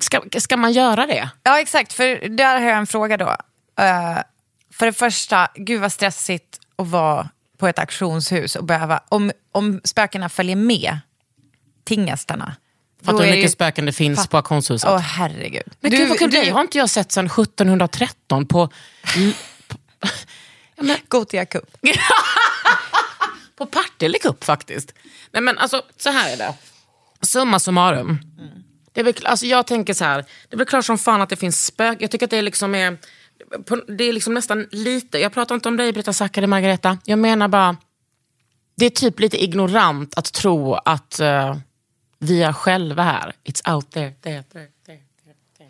Ska, 0.00 0.20
ska 0.38 0.56
man 0.56 0.72
göra 0.72 1.06
det? 1.06 1.30
Ja, 1.42 1.60
exakt. 1.60 1.92
För 1.92 2.28
där 2.28 2.60
har 2.60 2.66
jag 2.66 2.78
en 2.78 2.86
fråga 2.86 3.16
då. 3.16 3.36
Eh, 3.78 4.18
för 4.72 4.86
det 4.86 4.92
första, 4.92 5.48
gud 5.54 5.80
vad 5.80 5.92
stressigt 5.92 6.60
att 6.76 6.88
vara 6.88 7.28
på 7.58 7.68
ett 7.68 7.78
auktionshus 7.78 8.56
och 8.56 8.64
behöva... 8.64 9.00
Om, 9.08 9.32
om 9.52 9.80
spökena 9.84 10.28
följer 10.28 10.56
med 10.56 10.98
tingestarna. 11.84 12.56
Fattar 13.02 13.18
du 13.18 13.24
hur 13.24 13.30
mycket 13.30 13.44
ju- 13.44 13.52
spöken 13.52 13.86
det 13.86 13.92
finns 13.92 14.18
Fatt- 14.18 14.30
på 14.30 14.36
auktionshuset? 14.36 14.90
Åh 14.90 14.98
herregud. 14.98 15.62
Men 15.80 15.90
gud 15.90 16.08
vad 16.08 16.18
kul, 16.18 16.30
det 16.30 16.50
har 16.50 16.60
inte 16.60 16.78
jag 16.78 16.90
sett 16.90 17.12
sedan 17.12 17.26
1713 17.26 18.46
på, 18.46 18.68
Gothia 21.08 21.44
Cup. 21.44 21.76
på 23.56 23.66
Partille 23.66 24.18
Cup 24.18 24.44
faktiskt. 24.44 24.94
Nej 25.32 25.42
men 25.42 25.58
alltså, 25.58 25.82
så 25.96 26.10
här 26.10 26.32
är 26.32 26.36
det. 26.36 26.54
Summa 27.22 27.58
summarum. 27.58 28.18
Det 28.92 29.00
är 29.00 29.04
väl, 29.04 29.14
alltså 29.24 29.46
jag 29.46 29.66
tänker 29.66 29.94
så 29.94 30.04
här, 30.04 30.18
det 30.48 30.54
är 30.54 30.58
väl 30.58 30.66
klart 30.66 30.84
som 30.84 30.98
fan 30.98 31.22
att 31.22 31.28
det 31.28 31.36
finns 31.36 31.66
spök. 31.66 31.98
Jag 32.00 32.10
tycker 32.10 32.26
att 32.26 32.30
det 32.30 32.42
liksom 32.42 32.74
är, 32.74 32.98
på, 33.66 33.76
det 33.76 34.04
är 34.04 34.12
liksom 34.12 34.34
nästan 34.34 34.66
lite, 34.70 35.18
jag 35.18 35.32
pratar 35.32 35.54
inte 35.54 35.68
om 35.68 35.76
dig 35.76 35.92
Britta 35.92 36.12
Zackari, 36.12 36.46
Margareta. 36.46 36.98
Jag 37.04 37.18
menar 37.18 37.48
bara, 37.48 37.76
det 38.76 38.86
är 38.86 38.90
typ 38.90 39.20
lite 39.20 39.42
ignorant 39.44 40.18
att 40.18 40.32
tro 40.32 40.74
att 40.74 41.20
eh, 41.20 41.56
vi 42.20 42.42
är 42.42 42.52
själva 42.52 43.02
här. 43.02 43.34
It's 43.44 43.74
out 43.74 43.90
there, 43.90 44.10
there, 44.10 44.42
there, 44.42 44.66
there, 44.86 44.98
there. 45.58 45.68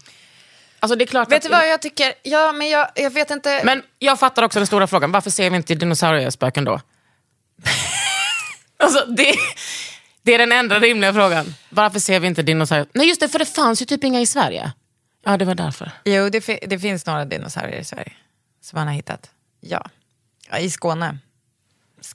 Alltså 0.80 0.96
det 0.96 1.04
är 1.04 1.06
klart 1.06 1.32
Vet 1.32 1.42
du 1.42 1.48
vad 1.48 1.68
jag 1.68 1.82
tycker? 1.82 2.12
Ja, 2.22 2.52
men 2.52 2.68
jag, 2.68 2.88
jag 2.94 3.10
vet 3.10 3.30
inte. 3.30 3.60
Men 3.64 3.82
jag 3.98 4.18
fattar 4.18 4.42
också 4.42 4.58
den 4.58 4.66
stora 4.66 4.86
frågan, 4.86 5.12
varför 5.12 5.30
ser 5.30 5.50
vi 5.50 5.56
inte 5.56 5.74
dinosauriespöken 5.74 6.64
då? 6.64 6.80
alltså, 8.76 9.06
det, 9.06 9.34
det 10.22 10.34
är 10.34 10.38
den 10.38 10.52
enda 10.52 10.78
rimliga 10.78 11.12
frågan. 11.12 11.54
Varför 11.70 11.98
ser 12.00 12.20
vi 12.20 12.26
inte 12.26 12.42
dinosaurier? 12.42 12.86
Nej 12.92 13.08
just 13.08 13.20
det, 13.20 13.28
för 13.28 13.38
det 13.38 13.46
fanns 13.46 13.82
ju 13.82 13.86
typ 13.86 14.04
inga 14.04 14.20
i 14.20 14.26
Sverige. 14.26 14.72
Ja, 15.24 15.36
det 15.36 15.44
var 15.44 15.54
därför. 15.54 15.90
Jo, 16.04 16.28
det, 16.28 16.40
fi- 16.40 16.64
det 16.66 16.78
finns 16.78 17.06
några 17.06 17.24
dinosaurier 17.24 17.80
i 17.80 17.84
Sverige 17.84 18.12
som 18.62 18.78
man 18.78 18.86
har 18.86 18.94
hittat. 18.94 19.30
Ja, 19.60 19.90
ja 20.50 20.58
i 20.58 20.70
Skåne. 20.70 21.18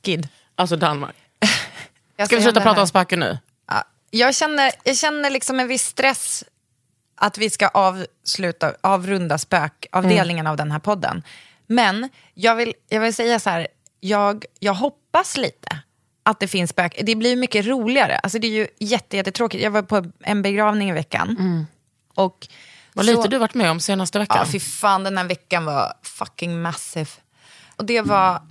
Skid. 0.04 0.28
Alltså 0.56 0.76
Danmark. 0.76 1.16
Ska 2.26 2.36
vi 2.36 2.42
sluta 2.42 2.62
prata 2.62 2.82
om 2.82 2.88
spöken 2.88 3.20
nu? 3.20 3.38
Ja, 4.12 4.26
jag, 4.26 4.36
känner, 4.36 4.72
jag 4.84 4.98
känner 4.98 5.30
liksom 5.30 5.60
en 5.60 5.68
viss 5.68 5.86
stress 5.88 6.44
att 7.16 7.38
vi 7.38 7.50
ska 7.50 7.68
avsluta, 7.68 8.74
avrunda 8.82 9.38
spökavdelningen 9.38 10.48
av 10.48 10.58
den 10.58 10.72
här 10.72 10.80
podden. 10.80 11.24
Men 11.68 12.10
jag 12.34 12.56
vill, 12.56 12.74
jag 12.90 13.02
vill 13.02 13.14
säga 13.14 13.40
så 13.40 13.50
här, 13.50 13.68
jag, 14.00 14.46
jag 14.60 14.74
hoppas 14.74 15.38
lite 15.38 15.80
att 16.24 16.40
det 16.40 16.48
finns 16.48 16.70
spök. 16.70 17.00
Det 17.04 17.16
blir 17.16 17.36
mycket 17.36 17.66
roligare. 17.66 18.18
Alltså 18.18 18.40
det 18.40 18.48
är 18.48 18.52
ju 18.52 18.68
jätte, 18.80 19.18
jättetråkigt. 19.18 19.64
Jag 19.64 19.72
var 19.72 19.82
på 19.82 20.06
en 20.20 20.42
begravning 20.42 20.90
i 20.90 20.94
veckan. 20.94 21.66
Och 22.16 22.48
Vad 22.94 23.06
så- 23.06 23.12
lite 23.12 23.28
du 23.28 23.38
varit 23.38 23.54
med 23.54 23.72
om 23.72 23.80
senaste 23.80 24.20
veckan. 24.20 24.38
Ja, 24.40 24.46
fy 24.52 24.60
fan, 24.60 25.04
den 25.04 25.18
här 25.18 25.26
veckan 25.26 25.66
var 25.66 25.94
fucking 26.04 26.62
massive. 26.62 27.10
Och 27.76 27.86
det 27.86 28.02
var, 28.02 28.42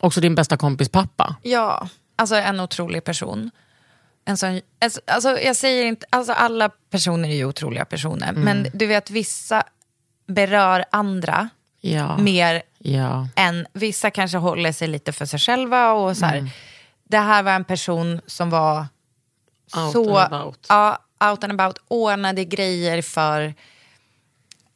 Också 0.00 0.20
din 0.20 0.34
bästa 0.34 0.56
kompis 0.56 0.88
pappa. 0.88 1.36
ja, 1.42 1.88
alltså 2.16 2.34
en 2.34 2.60
otrolig 2.60 3.04
person. 3.04 3.50
En 4.24 4.36
sån, 4.36 4.60
alltså, 4.80 5.00
alltså, 5.06 5.38
jag 5.40 5.56
säger 5.56 5.84
inte, 5.84 6.06
alltså 6.10 6.32
alla 6.32 6.68
personer 6.68 7.28
är 7.28 7.34
ju 7.34 7.44
otroliga 7.44 7.84
personer. 7.84 8.32
Men 8.32 8.66
du 8.72 8.86
vet, 8.86 9.10
vissa 9.10 9.62
berör 10.26 10.84
andra 10.90 11.48
Ja. 11.80 12.18
mer 12.18 12.62
ja. 12.78 13.28
än, 13.36 13.66
vissa 13.72 14.10
kanske 14.10 14.38
håller 14.38 14.72
sig 14.72 14.88
lite 14.88 15.12
för 15.12 15.26
sig 15.26 15.38
själva. 15.38 15.92
Och 15.92 16.16
så 16.16 16.26
här. 16.26 16.36
Mm. 16.36 16.50
Det 17.04 17.18
här 17.18 17.42
var 17.42 17.52
en 17.52 17.64
person 17.64 18.20
som 18.26 18.50
var 18.50 18.86
Out 19.76 19.92
så, 19.92 20.18
and 20.18 20.34
about. 20.34 20.66
Ja, 20.68 20.98
out 21.30 21.44
and 21.44 21.60
about, 21.60 21.78
ordnade 21.88 22.44
grejer 22.44 23.02
för 23.02 23.54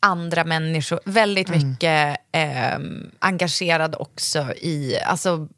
andra 0.01 0.45
människor. 0.45 1.01
Väldigt 1.05 1.49
Mm. 1.49 1.69
mycket 1.71 2.17
eh, 2.33 2.79
engagerad 3.19 3.95
också 3.99 4.53
i, 4.55 4.99
alltså 5.07 5.49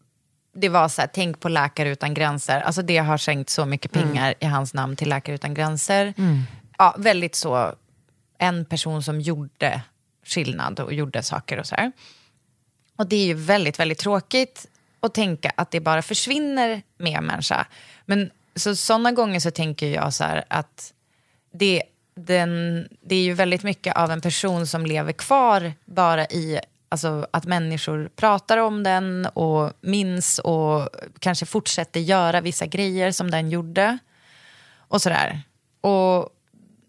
det 0.52 0.68
var 0.68 0.88
så 0.88 1.00
här, 1.00 1.08
tänk 1.12 1.40
på 1.40 1.48
Läkare 1.48 1.88
Utan 1.90 2.14
Gränser. 2.14 2.60
Alltså 2.60 2.82
det 2.82 2.98
har 2.98 3.18
skänkt 3.18 3.50
så 3.50 3.66
mycket 3.66 3.96
Mm. 3.96 4.08
pengar 4.08 4.34
i 4.40 4.46
hans 4.46 4.74
namn 4.74 4.96
till 4.96 5.08
Läkare 5.08 5.34
Utan 5.34 5.54
Gränser. 5.54 6.14
Ja, 6.78 6.94
väldigt 6.98 7.34
så, 7.34 7.74
en 8.38 8.64
person 8.64 9.02
som 9.02 9.20
gjorde 9.20 9.82
skillnad 10.26 10.80
och 10.80 10.92
gjorde 10.94 11.22
saker 11.22 11.58
och 11.58 11.66
så 11.66 11.74
här. 11.74 11.92
Och 12.96 13.06
det 13.06 13.16
är 13.16 13.26
ju 13.26 13.34
väldigt, 13.34 13.78
väldigt 13.78 13.98
tråkigt 13.98 14.66
att 15.00 15.14
tänka 15.14 15.52
att 15.56 15.70
det 15.70 15.80
bara 15.80 16.02
försvinner 16.02 16.82
med 16.98 17.18
en 17.18 17.24
människa. 17.26 17.66
Men 18.06 18.30
så 18.56 18.76
sådana 18.76 19.12
gånger 19.12 19.40
så 19.40 19.50
tänker 19.50 19.86
jag 19.86 20.14
så 20.14 20.24
här 20.24 20.44
att 20.48 20.92
det, 21.52 21.82
den, 22.16 22.88
det 23.00 23.14
är 23.14 23.22
ju 23.22 23.32
väldigt 23.34 23.62
mycket 23.62 23.96
av 23.96 24.10
en 24.10 24.20
person 24.20 24.66
som 24.66 24.86
lever 24.86 25.12
kvar 25.12 25.72
bara 25.84 26.26
i 26.26 26.60
alltså, 26.90 27.26
att 27.30 27.44
människor 27.44 28.10
pratar 28.16 28.58
om 28.58 28.82
den 28.82 29.26
och 29.26 29.72
minns 29.80 30.38
och 30.38 30.88
kanske 31.18 31.46
fortsätter 31.46 32.00
göra 32.00 32.40
vissa 32.40 32.66
grejer 32.66 33.12
som 33.12 33.30
den 33.30 33.50
gjorde. 33.50 33.98
Och 34.78 35.02
sådär. 35.02 35.42
Och 35.80 36.28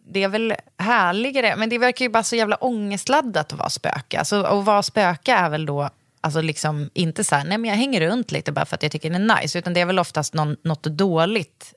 det 0.08 0.24
är 0.24 0.28
väl 0.28 0.54
härligare, 0.78 1.56
men 1.56 1.70
det 1.70 1.78
verkar 1.78 2.06
ju 2.06 2.10
bara 2.10 2.24
så 2.24 2.36
jävla 2.36 2.56
ångestladdat 2.56 3.54
att 3.54 3.60
vara 3.60 3.70
spöke. 3.70 4.20
Alltså, 4.20 4.44
att 4.44 4.66
vara 4.66 4.84
spöke 4.84 5.34
är 5.34 5.50
väl 5.50 5.66
då 5.66 5.90
Alltså 6.24 6.42
liksom 6.42 6.90
inte 6.94 7.24
så 7.24 7.36
här, 7.36 7.44
nej 7.44 7.58
men 7.58 7.70
jag 7.70 7.78
hänger 7.78 8.02
runt 8.02 8.32
lite 8.32 8.52
bara 8.52 8.66
för 8.66 8.76
att 8.76 8.84
jag 8.84 8.92
tycker 8.92 9.10
det 9.10 9.16
är 9.16 9.42
nice. 9.42 9.60
Utan 9.60 9.74
det 9.74 9.80
är 9.80 9.86
väl 9.86 10.00
oftast 10.00 10.34
någon, 10.34 10.58
något 10.64 10.84
dåligt 10.84 11.74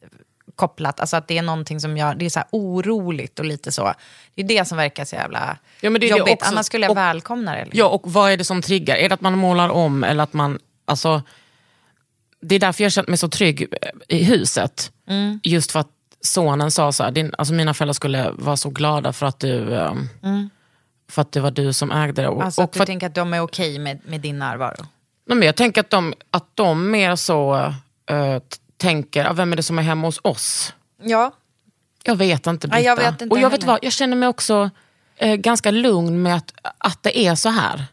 kopplat. 0.56 1.00
Alltså 1.00 1.16
att 1.16 1.28
det 1.28 1.38
är 1.38 1.42
någonting 1.42 1.80
som 1.80 1.96
gör, 1.96 2.14
det 2.14 2.24
är 2.26 2.30
så 2.30 2.42
oroligt 2.50 3.38
och 3.38 3.44
lite 3.44 3.72
så. 3.72 3.94
Det 4.34 4.42
är 4.42 4.46
det 4.48 4.64
som 4.68 4.76
verkar 4.78 5.04
så 5.04 5.16
jävla 5.16 5.56
Ja, 5.80 5.90
men 5.90 6.00
det 6.00 6.06
är 6.06 6.12
det 6.12 6.18
jobbigt. 6.18 6.34
också. 6.34 6.50
Annars 6.52 6.66
skulle 6.66 6.84
jag 6.86 6.90
Och- 6.90 6.96
välkomna 6.96 7.52
det. 7.52 7.64
Liksom. 7.64 7.78
Ja, 7.78 7.86
och 7.86 8.02
vad 8.12 8.30
är 8.32 8.36
det 8.36 8.44
som 8.44 8.62
triggar? 8.62 8.96
Är 8.96 9.08
det 9.08 9.14
att 9.14 9.20
man 9.20 9.38
målar 9.38 9.68
om 9.68 10.04
eller 10.04 10.22
att 10.24 10.32
man... 10.32 10.58
Alltså, 10.84 11.22
det 12.40 12.54
är 12.54 12.60
därför 12.60 12.82
jag 12.84 12.92
känt 12.92 13.08
mig 13.08 13.18
så 13.18 13.28
trygg 13.28 13.66
i 14.08 14.24
huset. 14.24 14.92
Mm. 15.08 15.40
Just 15.42 15.72
för 15.72 15.80
att 15.80 15.88
sonen 16.20 16.70
sa 16.70 16.92
så 16.92 17.04
här, 17.04 17.10
din, 17.10 17.34
alltså 17.38 17.54
mina 17.54 17.74
föräldrar 17.74 17.92
skulle 17.92 18.30
vara 18.30 18.56
så 18.56 18.70
glada 18.70 19.12
för 19.12 19.26
att 19.26 19.38
du... 19.40 19.74
ehm, 19.76 20.08
För 21.10 21.22
att 21.22 21.32
det 21.32 21.40
var 21.40 21.50
du 21.50 21.72
som 21.72 21.90
ägde 21.92 22.22
det. 22.22 22.28
Och, 22.28 22.34
Mm. 22.34 22.46
Alltså 22.46 22.62
att 22.62 22.68
och 22.68 22.72
du 22.72 22.76
för 22.78 22.82
att, 22.82 22.86
tänker 22.86 23.06
att 23.06 23.14
de 23.14 23.34
är 23.34 23.40
okej 23.40 23.78
med, 23.78 24.00
med 24.06 24.20
din 24.20 24.38
närvaro. 24.38 24.76
nej, 25.26 25.36
men 25.38 25.46
jag 25.46 25.56
tänker 25.56 25.80
att 25.80 25.90
de, 25.90 26.14
att 26.30 26.48
de 26.54 26.90
mer 26.90 27.16
så 27.16 27.54
eh, 28.10 28.38
t- 28.38 28.56
tänker, 28.84 29.24
ah, 29.24 29.32
vem 29.32 29.52
är 29.52 29.56
det 29.56 29.62
som 29.62 29.78
är 29.78 29.82
hemma 29.82 30.06
hos 30.08 30.20
oss? 30.22 30.74
Ja, 31.02 31.32
Jag 32.04 32.16
vet 32.16 32.46
inte 32.46 32.68
Britta. 32.68 32.80
Ja, 32.80 32.86
jag 32.86 32.96
vet 32.96 33.22
inte 33.22 33.34
och 33.34 33.40
jag, 33.40 33.50
vet 33.50 33.64
vad, 33.64 33.78
jag 33.82 33.92
känner 33.92 34.16
mig 34.16 34.28
också 34.28 34.70
eh, 35.16 35.34
ganska 35.34 35.70
lugn 35.70 36.22
med 36.22 36.36
att, 36.36 36.52
att 36.78 37.02
det 37.02 37.18
är 37.18 37.34
så 37.34 37.48
här. 37.48 37.84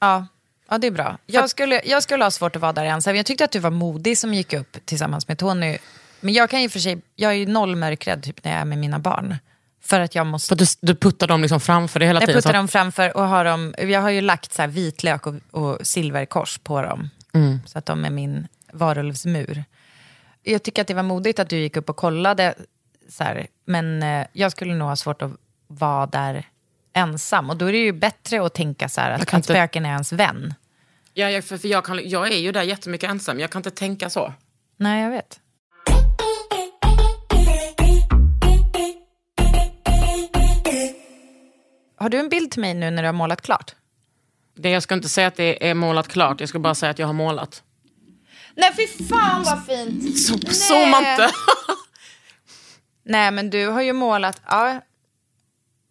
ja. 0.00 0.26
ja 0.68 0.78
det 0.78 0.86
är 0.86 0.90
bra. 0.90 1.18
Jag 1.26 1.50
skulle, 1.50 1.82
jag 1.84 2.02
skulle 2.02 2.24
ha 2.24 2.30
svårt 2.30 2.56
att 2.56 2.62
vara 2.62 2.72
där 2.72 2.84
ensam. 2.84 3.16
Jag 3.16 3.26
tyckte 3.26 3.44
att 3.44 3.50
du 3.52 3.58
var 3.58 3.70
modig 3.70 4.18
som 4.18 4.34
gick 4.34 4.52
upp 4.52 4.86
tillsammans 4.86 5.28
med 5.28 5.38
Tony. 5.38 5.78
Men 6.20 6.34
jag 6.34 6.50
kan 6.50 6.62
ju 6.62 6.68
för 6.68 6.78
sig, 6.80 7.02
jag 7.16 7.30
är 7.30 7.36
ju 7.36 7.46
noll 7.46 7.76
mörkrädd 7.76 8.22
typ 8.22 8.44
när 8.44 8.52
jag 8.52 8.60
är 8.60 8.64
med 8.64 8.78
mina 8.78 8.98
barn. 8.98 9.36
För 9.82 10.00
att 10.00 10.14
jag 10.14 10.26
måste 10.26 10.48
För 10.48 10.56
du, 10.56 10.66
du 10.80 10.94
puttar 10.94 11.26
dem 11.26 11.42
liksom 11.42 11.60
framför 11.60 12.00
dig 12.00 12.08
hela 12.08 12.20
Jag 12.20 12.28
tiden. 12.28 12.42
så 12.42 12.48
puttar 12.48 12.58
dem 12.58 12.68
framför 12.68 13.16
och 13.16 13.28
har 13.28 13.44
dem, 13.44 13.74
jag 13.78 14.00
har 14.00 14.10
ju 14.10 14.20
lagt 14.20 14.52
så 14.54 14.62
här 14.62 14.68
vitlök 14.68 15.26
och, 15.26 15.34
och 15.50 15.78
silverkors 15.86 16.58
på 16.58 16.82
dem. 16.82 17.10
Mm. 17.32 17.60
Så 17.66 17.78
att 17.78 17.86
de 17.86 18.04
är 18.04 18.10
min 18.10 18.48
varulvsmur. 18.72 19.64
Jag 20.46 20.62
tycker 20.62 20.82
att 20.82 20.88
det 20.88 20.94
var 20.94 21.02
modigt 21.02 21.38
att 21.38 21.48
du 21.48 21.56
gick 21.58 21.76
upp 21.76 21.88
och 21.88 21.96
kollade. 21.96 22.54
Så 23.08 23.24
här, 23.24 23.46
men 23.64 24.02
eh, 24.02 24.26
jag 24.32 24.52
skulle 24.52 24.74
nog 24.74 24.88
ha 24.88 24.96
svårt 24.96 25.22
att 25.22 25.30
vara 25.66 26.06
där 26.06 26.48
ensam. 26.92 27.50
Och 27.50 27.56
då 27.56 27.66
är 27.66 27.72
det 27.72 27.78
ju 27.78 27.92
bättre 27.92 28.46
att 28.46 28.54
tänka 28.54 28.88
så 28.88 29.00
här 29.00 29.10
att, 29.10 29.20
att 29.22 29.32
inte- 29.32 29.52
spöken 29.52 29.86
är 29.86 29.90
ens 29.90 30.12
vän. 30.12 30.54
Ja, 31.14 31.30
jag, 31.30 31.44
för, 31.44 31.58
för 31.58 31.68
jag, 31.68 31.84
kan, 31.84 32.08
jag 32.08 32.32
är 32.32 32.36
ju 32.38 32.52
där 32.52 32.62
jättemycket 32.62 33.10
ensam, 33.10 33.40
jag 33.40 33.50
kan 33.50 33.58
inte 33.58 33.70
tänka 33.70 34.10
så. 34.10 34.32
Nej, 34.76 35.02
jag 35.02 35.10
vet. 35.10 35.40
Har 41.96 42.08
du 42.08 42.18
en 42.18 42.28
bild 42.28 42.50
till 42.50 42.60
mig 42.60 42.74
nu 42.74 42.90
när 42.90 43.02
du 43.02 43.08
har 43.08 43.12
målat 43.12 43.40
klart? 43.40 43.74
Det, 44.56 44.70
jag 44.70 44.82
ska 44.82 44.94
inte 44.94 45.08
säga 45.08 45.26
att 45.28 45.36
det 45.36 45.68
är 45.70 45.74
målat 45.74 46.08
klart, 46.08 46.40
jag 46.40 46.48
ska 46.48 46.58
bara 46.58 46.74
säga 46.74 46.90
att 46.90 46.98
jag 46.98 47.06
har 47.06 47.12
målat. 47.14 47.62
Nej, 48.56 48.72
fy 48.76 49.04
fan 49.04 49.42
vad 49.42 49.66
fint! 49.66 50.18
Så, 50.18 50.38
zooma 50.52 50.98
inte! 50.98 51.30
Nej, 53.04 53.30
men 53.30 53.50
du 53.50 53.66
har 53.68 53.82
ju 53.82 53.92
målat... 53.92 54.42
Ja. 54.46 54.80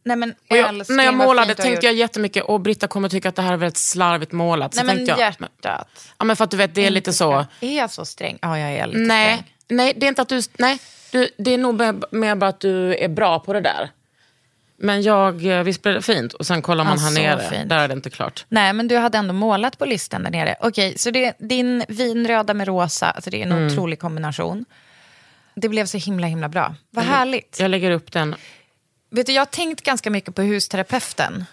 Nej, 0.05 0.17
men 0.17 0.35
jag, 0.47 0.89
när 0.89 1.03
jag 1.03 1.13
målade 1.13 1.55
tänkte 1.55 1.85
jag 1.85 1.95
jättemycket, 1.95 2.43
och 2.43 2.59
Britta 2.61 2.87
kommer 2.87 3.09
tycka 3.09 3.29
att 3.29 3.35
det 3.35 3.41
här 3.41 3.53
är 3.53 3.57
väldigt 3.57 3.77
slarvigt 3.77 4.31
målat. 4.31 4.73
Så 4.75 4.83
Nej, 4.83 4.95
men 4.95 5.05
jag, 5.05 5.19
hjärtat. 5.19 5.87
ja, 6.17 6.25
men 6.25 6.35
för 6.35 6.43
att 6.43 6.51
du 6.51 6.57
vet, 6.57 6.75
det 6.75 6.85
är 6.85 6.89
lite 6.89 7.13
så. 7.13 7.45
Är 7.59 7.77
jag 7.77 7.91
så 7.91 8.05
sträng? 8.05 8.39
Ja, 8.41 8.59
jag 8.59 8.71
är 8.71 8.87
lite 8.87 8.99
Nej, 8.99 9.33
sträng. 9.37 9.53
nej, 9.77 9.93
det 9.97 10.05
är 10.05 10.07
inte 10.07 10.21
att 10.21 10.29
du... 10.29 10.41
Nej, 10.57 10.79
du, 11.11 11.29
det 11.37 11.53
är 11.53 11.57
nog 11.57 11.81
mer 12.11 12.35
bara 12.35 12.49
att 12.49 12.59
du 12.59 12.95
är 12.95 13.09
bra 13.09 13.39
på 13.39 13.53
det 13.53 13.61
där. 13.61 13.89
Men 14.83 15.01
jag, 15.01 15.45
eh, 15.45 15.63
det 15.93 16.01
fint? 16.01 16.33
Och 16.33 16.45
sen 16.45 16.61
kollar 16.61 16.83
man 16.83 16.97
Ja, 16.97 17.03
här 17.03 17.11
nere, 17.11 17.49
fint. 17.49 17.69
där 17.69 17.77
är 17.79 17.87
det 17.87 17.93
inte 17.93 18.09
klart. 18.09 18.45
Nej, 18.49 18.73
men 18.73 18.87
du 18.87 18.97
hade 18.97 19.17
ändå 19.17 19.33
målat 19.33 19.77
på 19.77 19.85
listan 19.85 20.23
där 20.23 20.31
nere. 20.31 20.55
Okej, 20.61 20.97
så 20.97 21.11
det, 21.11 21.33
din 21.39 21.83
vinröda 21.87 22.53
med 22.53 22.67
rosa, 22.67 23.11
alltså 23.11 23.29
det 23.29 23.37
är 23.41 23.45
en 23.45 23.51
Mm. 23.51 23.67
otrolig 23.67 23.99
kombination. 23.99 24.65
Det 25.55 25.69
blev 25.69 25.85
så 25.85 25.97
himla, 25.97 26.27
himla 26.27 26.49
bra. 26.49 26.75
Vad 26.89 27.05
härligt. 27.05 27.57
Jag 27.59 27.71
lägger 27.71 27.91
upp 27.91 28.11
den. 28.11 28.35
Vet 29.11 29.25
du, 29.25 29.33
jag 29.33 29.41
har 29.41 29.45
tänkt 29.45 29.81
ganska 29.81 30.09
mycket 30.09 30.35
på 30.35 30.41
husterapeuten. 30.41 31.45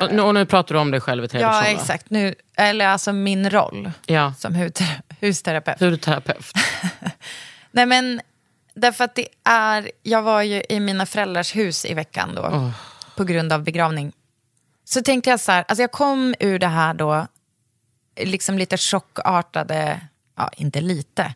Och 0.00 0.12
nu, 0.14 0.22
och 0.22 0.34
nu 0.34 0.46
pratar 0.46 0.74
du 0.74 0.80
om 0.80 0.90
dig 0.90 1.00
själv 1.00 1.24
i 1.24 1.28
tredje 1.28 1.46
Ja, 1.48 1.64
exakt. 1.64 2.10
Nu, 2.10 2.34
eller 2.56 2.86
alltså 2.86 3.12
min 3.12 3.50
roll 3.50 3.90
Ja, 4.06 4.34
som 4.38 4.54
hustera- 4.54 5.02
husterapeut. 5.20 5.80
hudterapeut. 5.80 6.46
Nej 7.72 7.86
men, 7.86 8.20
därför 8.80 9.04
att 9.04 9.14
det 9.14 9.28
är, 9.44 9.90
jag 10.02 10.22
var 10.22 10.42
ju 10.42 10.62
i 10.68 10.80
mina 10.80 11.06
föräldrars 11.06 11.56
hus 11.56 11.84
i 11.84 11.94
veckan 11.94 12.34
då, 12.34 12.72
på 13.16 13.24
grund 13.24 13.52
av 13.52 13.64
begravning. 13.64 14.12
Så 14.84 15.02
tänkte 15.02 15.30
jag 15.30 15.40
så 15.40 15.52
här, 15.52 15.64
alltså 15.68 15.82
jag 15.82 15.92
kom 15.92 16.34
ur 16.40 16.58
det 16.58 16.66
här 16.66 16.94
då, 16.94 17.26
liksom 18.20 18.58
lite 18.58 18.76
chockartade, 18.76 20.00
ja 20.36 20.50
inte 20.56 20.80
lite, 20.80 21.34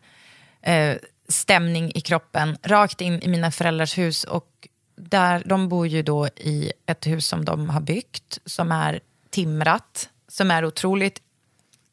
eh, 0.61 0.95
stämning 1.29 1.91
i 1.95 2.01
kroppen, 2.01 2.57
rakt 2.63 3.01
in 3.01 3.21
i 3.21 3.27
mina 3.27 3.51
föräldrars 3.51 3.97
hus 3.97 4.23
och 4.23 4.67
där, 4.97 5.43
de 5.45 5.69
bor 5.69 5.87
ju 5.87 6.03
då 6.03 6.27
i 6.27 6.71
ett 6.85 7.07
hus 7.07 7.27
som 7.27 7.45
de 7.45 7.69
har 7.69 7.81
byggt, 7.81 8.39
som 8.45 8.71
är 8.71 8.99
timrat, 9.29 10.09
som 10.27 10.51
är 10.51 10.65
otroligt, 10.65 11.21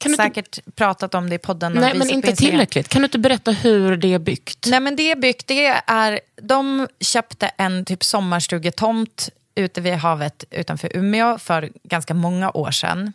Kan 0.02 0.12
du 0.12 0.24
inte- 0.24 0.40
säkert 0.40 0.74
pratat 0.74 1.14
om 1.14 1.28
det 1.30 1.34
i 1.34 1.38
podden. 1.38 1.72
Nej, 1.72 1.94
men 1.94 2.10
inte 2.10 2.36
tillräckligt. 2.36 2.88
Kan 2.88 3.02
du 3.02 3.06
inte 3.06 3.18
berätta 3.18 3.50
hur 3.50 3.96
det 3.96 4.14
är 4.14 4.18
byggt? 4.18 4.66
Nej 4.70 4.80
men 4.80 4.96
det 4.96 5.10
är 5.10 5.16
byggt, 5.16 5.46
det 5.46 5.66
är, 5.86 6.20
de 6.42 6.88
köpte 7.00 7.46
en 7.56 7.84
typ 7.84 8.04
sommarstugetomt 8.04 9.28
ute 9.54 9.80
vid 9.80 9.94
havet 9.94 10.44
utanför 10.50 10.96
Umeå 10.96 11.38
för 11.38 11.70
ganska 11.84 12.14
många 12.14 12.50
år 12.50 12.70
sedan. 12.70 13.12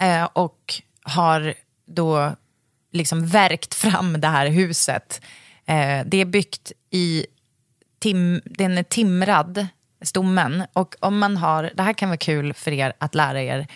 Eh, 0.00 0.24
och 0.32 0.82
har 1.02 1.54
då 1.86 2.36
liksom 2.92 3.26
verkt 3.26 3.74
fram 3.84 4.20
det 4.20 4.28
här 4.28 4.46
huset. 4.46 5.20
Eh, 5.66 6.00
det 6.06 6.16
är 6.20 6.24
byggt 6.24 6.72
i, 6.90 7.26
tim, 7.98 8.40
den 8.44 8.78
är 8.78 8.82
timrad, 8.82 9.66
stommen. 10.02 10.64
Och 10.72 10.94
om 11.00 11.18
man 11.18 11.36
har, 11.36 11.70
det 11.74 11.82
här 11.82 11.92
kan 11.92 12.08
vara 12.08 12.16
kul 12.18 12.54
för 12.54 12.72
er 12.72 12.92
att 12.98 13.14
lära 13.14 13.42
er 13.42 13.66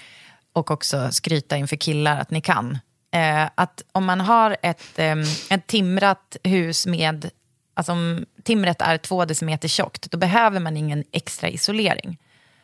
och 0.53 0.71
också 0.71 1.09
skryta 1.13 1.57
inför 1.57 1.77
killar 1.77 2.21
att 2.21 2.31
ni 2.31 2.41
kan. 2.41 2.79
Eh, 3.13 3.49
att 3.55 3.83
om 3.93 4.05
man 4.05 4.21
har 4.21 4.57
ett, 4.63 4.99
eh, 4.99 5.17
ett 5.51 5.67
timrat 5.67 6.37
hus 6.45 6.87
med, 6.87 7.31
alltså 7.75 7.93
om 7.93 8.27
timret 8.43 8.83
är 8.83 8.99
två 8.99 9.25
decimeter 9.25 9.69
tjockt, 9.69 10.11
då 10.11 10.19
behöver 10.19 10.61
man 10.61 10.77
ingen 10.77 11.05
extra 11.13 11.49
isolering. 11.49 12.19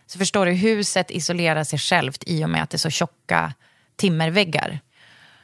Så 0.06 0.18
förstår 0.18 0.46
du, 0.46 0.52
huset 0.52 1.10
isolerar 1.10 1.64
sig 1.64 1.78
självt 1.78 2.24
i 2.26 2.44
och 2.44 2.50
med 2.50 2.62
att 2.62 2.70
det 2.70 2.76
är 2.76 2.78
så 2.78 2.90
tjocka 2.90 3.54
timmerväggar. 3.96 4.80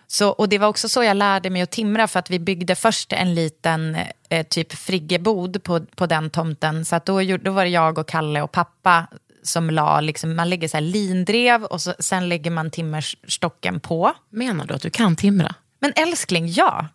Så, 0.07 0.29
och 0.29 0.49
det 0.49 0.59
var 0.59 0.69
också 0.69 0.89
så 0.89 1.05
jag 1.05 1.17
lärde 1.17 1.51
mig 1.51 1.63
att 1.63 1.71
timra 1.71 2.09
för 2.09 2.19
att 2.19 2.31
vi 2.31 2.39
byggde 2.39 2.75
först 2.75 3.13
en 3.13 3.35
liten 3.35 3.97
eh, 4.29 4.47
typ 4.47 4.73
friggebod 4.73 5.63
på, 5.63 5.81
på 5.81 6.07
den 6.07 6.31
tomten. 6.31 6.85
Så 6.85 6.97
att 6.97 7.07
då, 7.07 7.23
då 7.37 7.51
var 7.51 7.65
det 7.65 7.71
jag 7.71 7.99
och 7.99 8.09
Kalle 8.09 8.43
och 8.43 8.53
pappa 8.53 9.07
som 9.43 9.71
la, 9.71 10.01
liksom, 10.01 10.37
man 10.37 10.51
lägger 10.51 10.69
så 10.69 10.77
här 10.77 10.83
lindrev 10.83 11.65
och 11.65 11.81
så, 11.81 11.95
sen 11.99 12.29
lägger 12.29 12.51
man 12.51 12.71
timmerstocken 12.71 13.81
på. 13.81 14.13
Menar 14.31 14.67
du 14.67 14.75
att 14.75 14.83
du 14.83 14.91
kan 14.91 15.17
timra? 15.17 15.55
Men 15.81 15.93
älskling, 15.97 16.49
ja. 16.49 16.89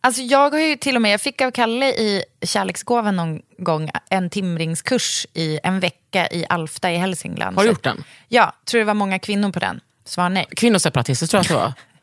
Alltså 0.00 0.22
jag 0.22 0.50
har 0.50 0.58
ju 0.58 0.76
till 0.76 0.96
och 0.96 1.02
med, 1.02 1.12
jag 1.12 1.20
fick 1.20 1.40
av 1.40 1.50
Kalle 1.50 1.86
i 1.86 2.24
kärleksgåvan 2.42 3.16
någon 3.16 3.40
gång 3.58 3.90
en 4.10 4.30
timringskurs 4.30 5.26
i 5.34 5.60
en 5.62 5.80
vecka 5.80 6.28
i 6.28 6.46
Alfta 6.48 6.92
i 6.92 6.96
Hälsingland. 6.96 7.56
Har 7.56 7.64
du 7.64 7.70
gjort 7.70 7.82
den? 7.82 8.04
Ja, 8.28 8.52
tror 8.64 8.78
det 8.78 8.84
var 8.84 8.94
många 8.94 9.18
kvinnor 9.18 9.52
på 9.52 9.58
den. 9.58 9.80
Svar 10.04 10.28
nej. 10.28 10.46
Kvinnoseparatister 10.50 11.26
tror 11.26 11.38
jag 11.38 11.42
att 11.42 11.48
det 11.48 11.54
var. 11.54 11.72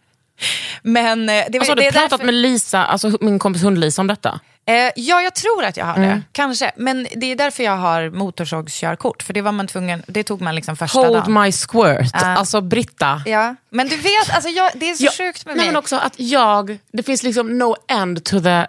Men 0.84 1.30
eh, 1.30 1.46
det, 1.50 1.58
Alltså, 1.58 1.72
har 1.72 1.76
det 1.76 1.84
du 1.84 1.92
pratat 1.92 2.10
därför... 2.10 2.26
med 2.26 2.34
Lisa, 2.34 2.86
alltså 2.86 3.18
min 3.22 3.40
kompis 3.40 3.64
hund-Lisa 3.64 4.02
om 4.02 4.08
detta? 4.08 4.40
Eh, 4.68 4.92
ja, 4.96 5.22
jag 5.22 5.36
tror 5.36 5.64
att 5.66 5.78
jag 5.78 5.86
har 5.86 5.96
det. 6.00 6.06
Mm. 6.06 6.24
Kanske. 6.32 6.72
Men 6.78 7.08
det 7.16 7.26
är 7.32 7.36
därför 7.36 7.64
jag 7.64 7.78
har 7.78 8.10
motorsågskörkort. 8.10 9.24
För 9.24 9.34
det 9.34 9.42
var 9.42 9.52
man 9.52 9.68
tvungen, 9.68 10.04
det 10.08 10.24
tog 10.24 10.42
man 10.42 10.56
liksom 10.56 10.78
första 10.78 11.00
Hold 11.00 11.14
dagen. 11.14 11.34
my 11.44 11.52
squirt. 11.52 12.12
Ja. 12.14 12.20
Alltså 12.38 12.62
Britta. 12.62 13.22
Ja, 13.26 13.56
men 13.70 13.88
du 13.88 13.96
vet, 13.98 14.30
alltså 14.36 14.50
jag, 14.50 14.72
det 14.76 14.90
är 14.90 14.96
så 14.96 15.04
Ja, 15.06 15.12
sjukt 15.18 15.46
med 15.46 15.56
nej, 15.56 15.66
mig. 15.66 15.74
Men 15.74 15.76
också 15.80 15.96
att 15.96 16.14
jag, 16.20 16.78
det 16.94 17.04
finns 17.04 17.24
liksom 17.24 17.58
no 17.58 17.76
end 17.88 18.24
to 18.24 18.40
the 18.42 18.66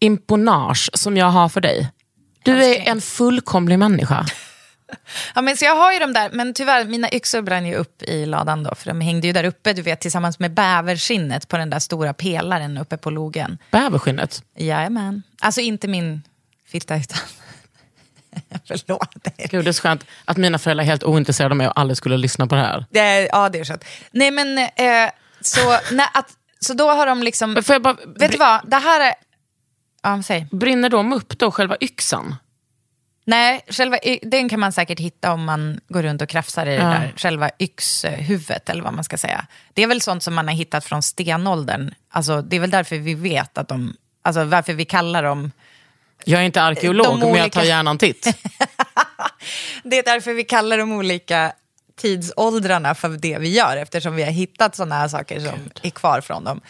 imponage 0.00 0.90
som 0.94 1.16
jag 1.16 1.26
har 1.26 1.48
för 1.48 1.60
dig. 1.60 1.88
Du 2.42 2.64
är 2.64 2.88
en 2.88 3.00
fullkomlig 3.00 3.78
människa. 3.78 4.26
Ja, 5.34 5.42
men 5.42 5.56
så 5.56 5.64
jag 5.64 5.76
har 5.76 5.92
ju 5.92 5.98
de 5.98 6.12
där, 6.12 6.30
men 6.32 6.54
tyvärr, 6.54 6.84
mina 6.84 7.12
yxor 7.12 7.42
brann 7.42 7.66
ju 7.66 7.74
upp 7.74 8.02
i 8.02 8.26
ladan 8.26 8.62
då. 8.62 8.74
För 8.74 8.86
de 8.86 9.00
hängde 9.00 9.26
ju 9.26 9.32
där 9.32 9.44
uppe, 9.44 9.72
du 9.72 9.82
vet, 9.82 10.00
tillsammans 10.00 10.38
med 10.38 10.50
bäverskinnet 10.50 11.48
på 11.48 11.56
den 11.56 11.70
där 11.70 11.78
stora 11.78 12.12
pelaren 12.14 12.78
uppe 12.78 12.96
på 12.96 13.10
logen. 13.10 13.58
Bäverskinnet. 13.70 14.42
Jajamän. 14.56 15.22
Alltså 15.40 15.60
inte 15.60 15.88
min 15.88 16.22
fitta, 16.66 16.96
utan... 16.96 17.18
Förlåt. 18.68 19.14
Gud, 19.50 19.64
det 19.64 19.70
är 19.70 19.72
så 19.72 19.82
skönt 19.82 20.04
att 20.24 20.36
mina 20.36 20.58
föräldrar 20.58 20.84
är 20.84 20.88
helt 20.88 21.04
ointresserade 21.04 21.52
av 21.52 21.56
mig 21.56 21.66
och 21.66 21.80
aldrig 21.80 21.96
skulle 21.96 22.16
lyssna 22.16 22.46
på 22.46 22.54
det 22.54 22.60
här. 22.60 22.86
Det 22.90 23.28
ja, 23.32 23.48
det 23.48 23.58
är 23.58 23.64
skönt. 23.64 23.84
Nej, 24.10 24.30
men 24.30 24.58
eh, 24.58 25.10
så, 25.40 25.78
nej, 25.92 26.08
att, 26.14 26.30
så 26.60 26.74
då 26.74 26.90
har 26.90 27.06
de 27.06 27.22
liksom... 27.22 27.52
Men 27.52 27.62
får 27.62 27.74
jag 27.74 27.82
bara, 27.82 27.96
Vet 28.18 28.32
du 28.32 28.38
vad, 28.38 28.70
det 28.70 28.76
här 28.76 29.00
är... 29.00 29.14
Ja, 30.02 30.22
säg. 30.22 30.46
Brinner 30.50 30.90
de 30.90 31.12
upp 31.12 31.38
då, 31.38 31.50
själva 31.50 31.76
yxan? 31.80 32.36
Nej, 33.28 33.60
själva, 33.68 33.98
den 34.22 34.48
kan 34.48 34.60
man 34.60 34.72
säkert 34.72 35.00
hitta 35.00 35.32
om 35.32 35.44
man 35.44 35.80
går 35.88 36.02
runt 36.02 36.22
och 36.22 36.28
krafsar 36.28 36.66
i 36.66 36.70
det 36.76 36.82
Ja. 36.82 36.88
där. 36.88 37.12
Själva 37.16 37.50
yxhuvudet 37.58 38.68
eller 38.68 38.82
vad 38.82 38.92
man 38.92 39.04
ska 39.04 39.18
säga. 39.18 39.46
Det 39.74 39.82
är 39.82 39.86
väl 39.86 40.00
sånt 40.00 40.22
som 40.22 40.34
man 40.34 40.48
har 40.48 40.54
hittat 40.54 40.84
från 40.84 41.02
stenåldern. 41.02 41.94
Alltså, 42.10 42.42
det 42.42 42.56
är 42.56 42.60
väl 42.60 42.70
därför 42.70 42.96
vi 42.96 43.14
vet 43.14 43.58
att 43.58 43.68
de, 43.68 43.96
alltså 44.22 44.44
varför 44.44 44.72
vi 44.72 44.84
kallar 44.84 45.22
dem 45.22 45.52
Jag 46.24 46.40
är 46.40 46.44
inte 46.44 46.62
arkeolog, 46.62 47.06
De 47.06 47.18
men 47.20 47.28
jag 47.28 47.40
olika- 47.40 47.60
tar 47.60 47.66
gärna 47.66 47.90
en 47.90 47.98
titt. 47.98 48.26
Det 49.82 49.98
är 49.98 50.02
därför 50.02 50.32
vi 50.34 50.44
kallar 50.44 50.78
de 50.78 50.92
olika 50.92 51.52
tidsåldrarna 51.98 52.94
för 52.94 53.08
det 53.08 53.38
vi 53.38 53.48
gör, 53.48 53.76
eftersom 53.76 54.14
vi 54.16 54.22
har 54.22 54.30
hittat 54.30 54.76
sådana 54.76 54.94
här 54.94 55.08
saker 55.08 55.40
som 55.40 55.70
är 55.82 55.90
kvar 55.90 56.20
från 56.20 56.44
dem. 56.44 56.60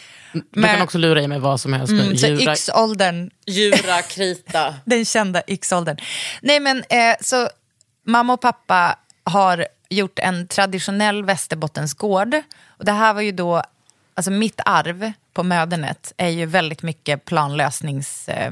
Du 0.51 0.63
kan 0.63 0.81
också 0.81 0.97
lura 0.97 1.21
i 1.21 1.27
mig 1.27 1.39
vad 1.39 1.61
som 1.61 1.73
helst 1.73 1.91
mm, 1.91 2.17
så 2.17 2.27
Djura- 2.27 2.53
yxåldern, 2.53 3.29
Djura, 3.47 4.01
krita. 4.09 4.75
den 4.85 5.05
kända 5.05 5.41
yxåldern. 5.47 5.97
Nej 6.41 6.59
men, 6.59 6.77
eh, 6.77 7.15
så 7.21 7.49
mamma 8.05 8.33
och 8.33 8.41
pappa 8.41 8.99
har 9.23 9.67
gjort 9.89 10.19
en 10.19 10.47
traditionell 10.47 11.23
Västerbottensgård. 11.23 12.35
Och 12.67 12.85
det 12.85 12.91
här 12.91 13.13
var 13.13 13.21
ju 13.21 13.31
då, 13.31 13.63
alltså 14.13 14.31
mitt 14.31 14.59
arv 14.65 15.11
på 15.33 15.43
mödernet 15.43 16.13
är 16.17 16.29
ju 16.29 16.45
väldigt 16.45 16.81
mycket 16.83 17.25
planlösnings 17.25 18.29
eh. 18.29 18.51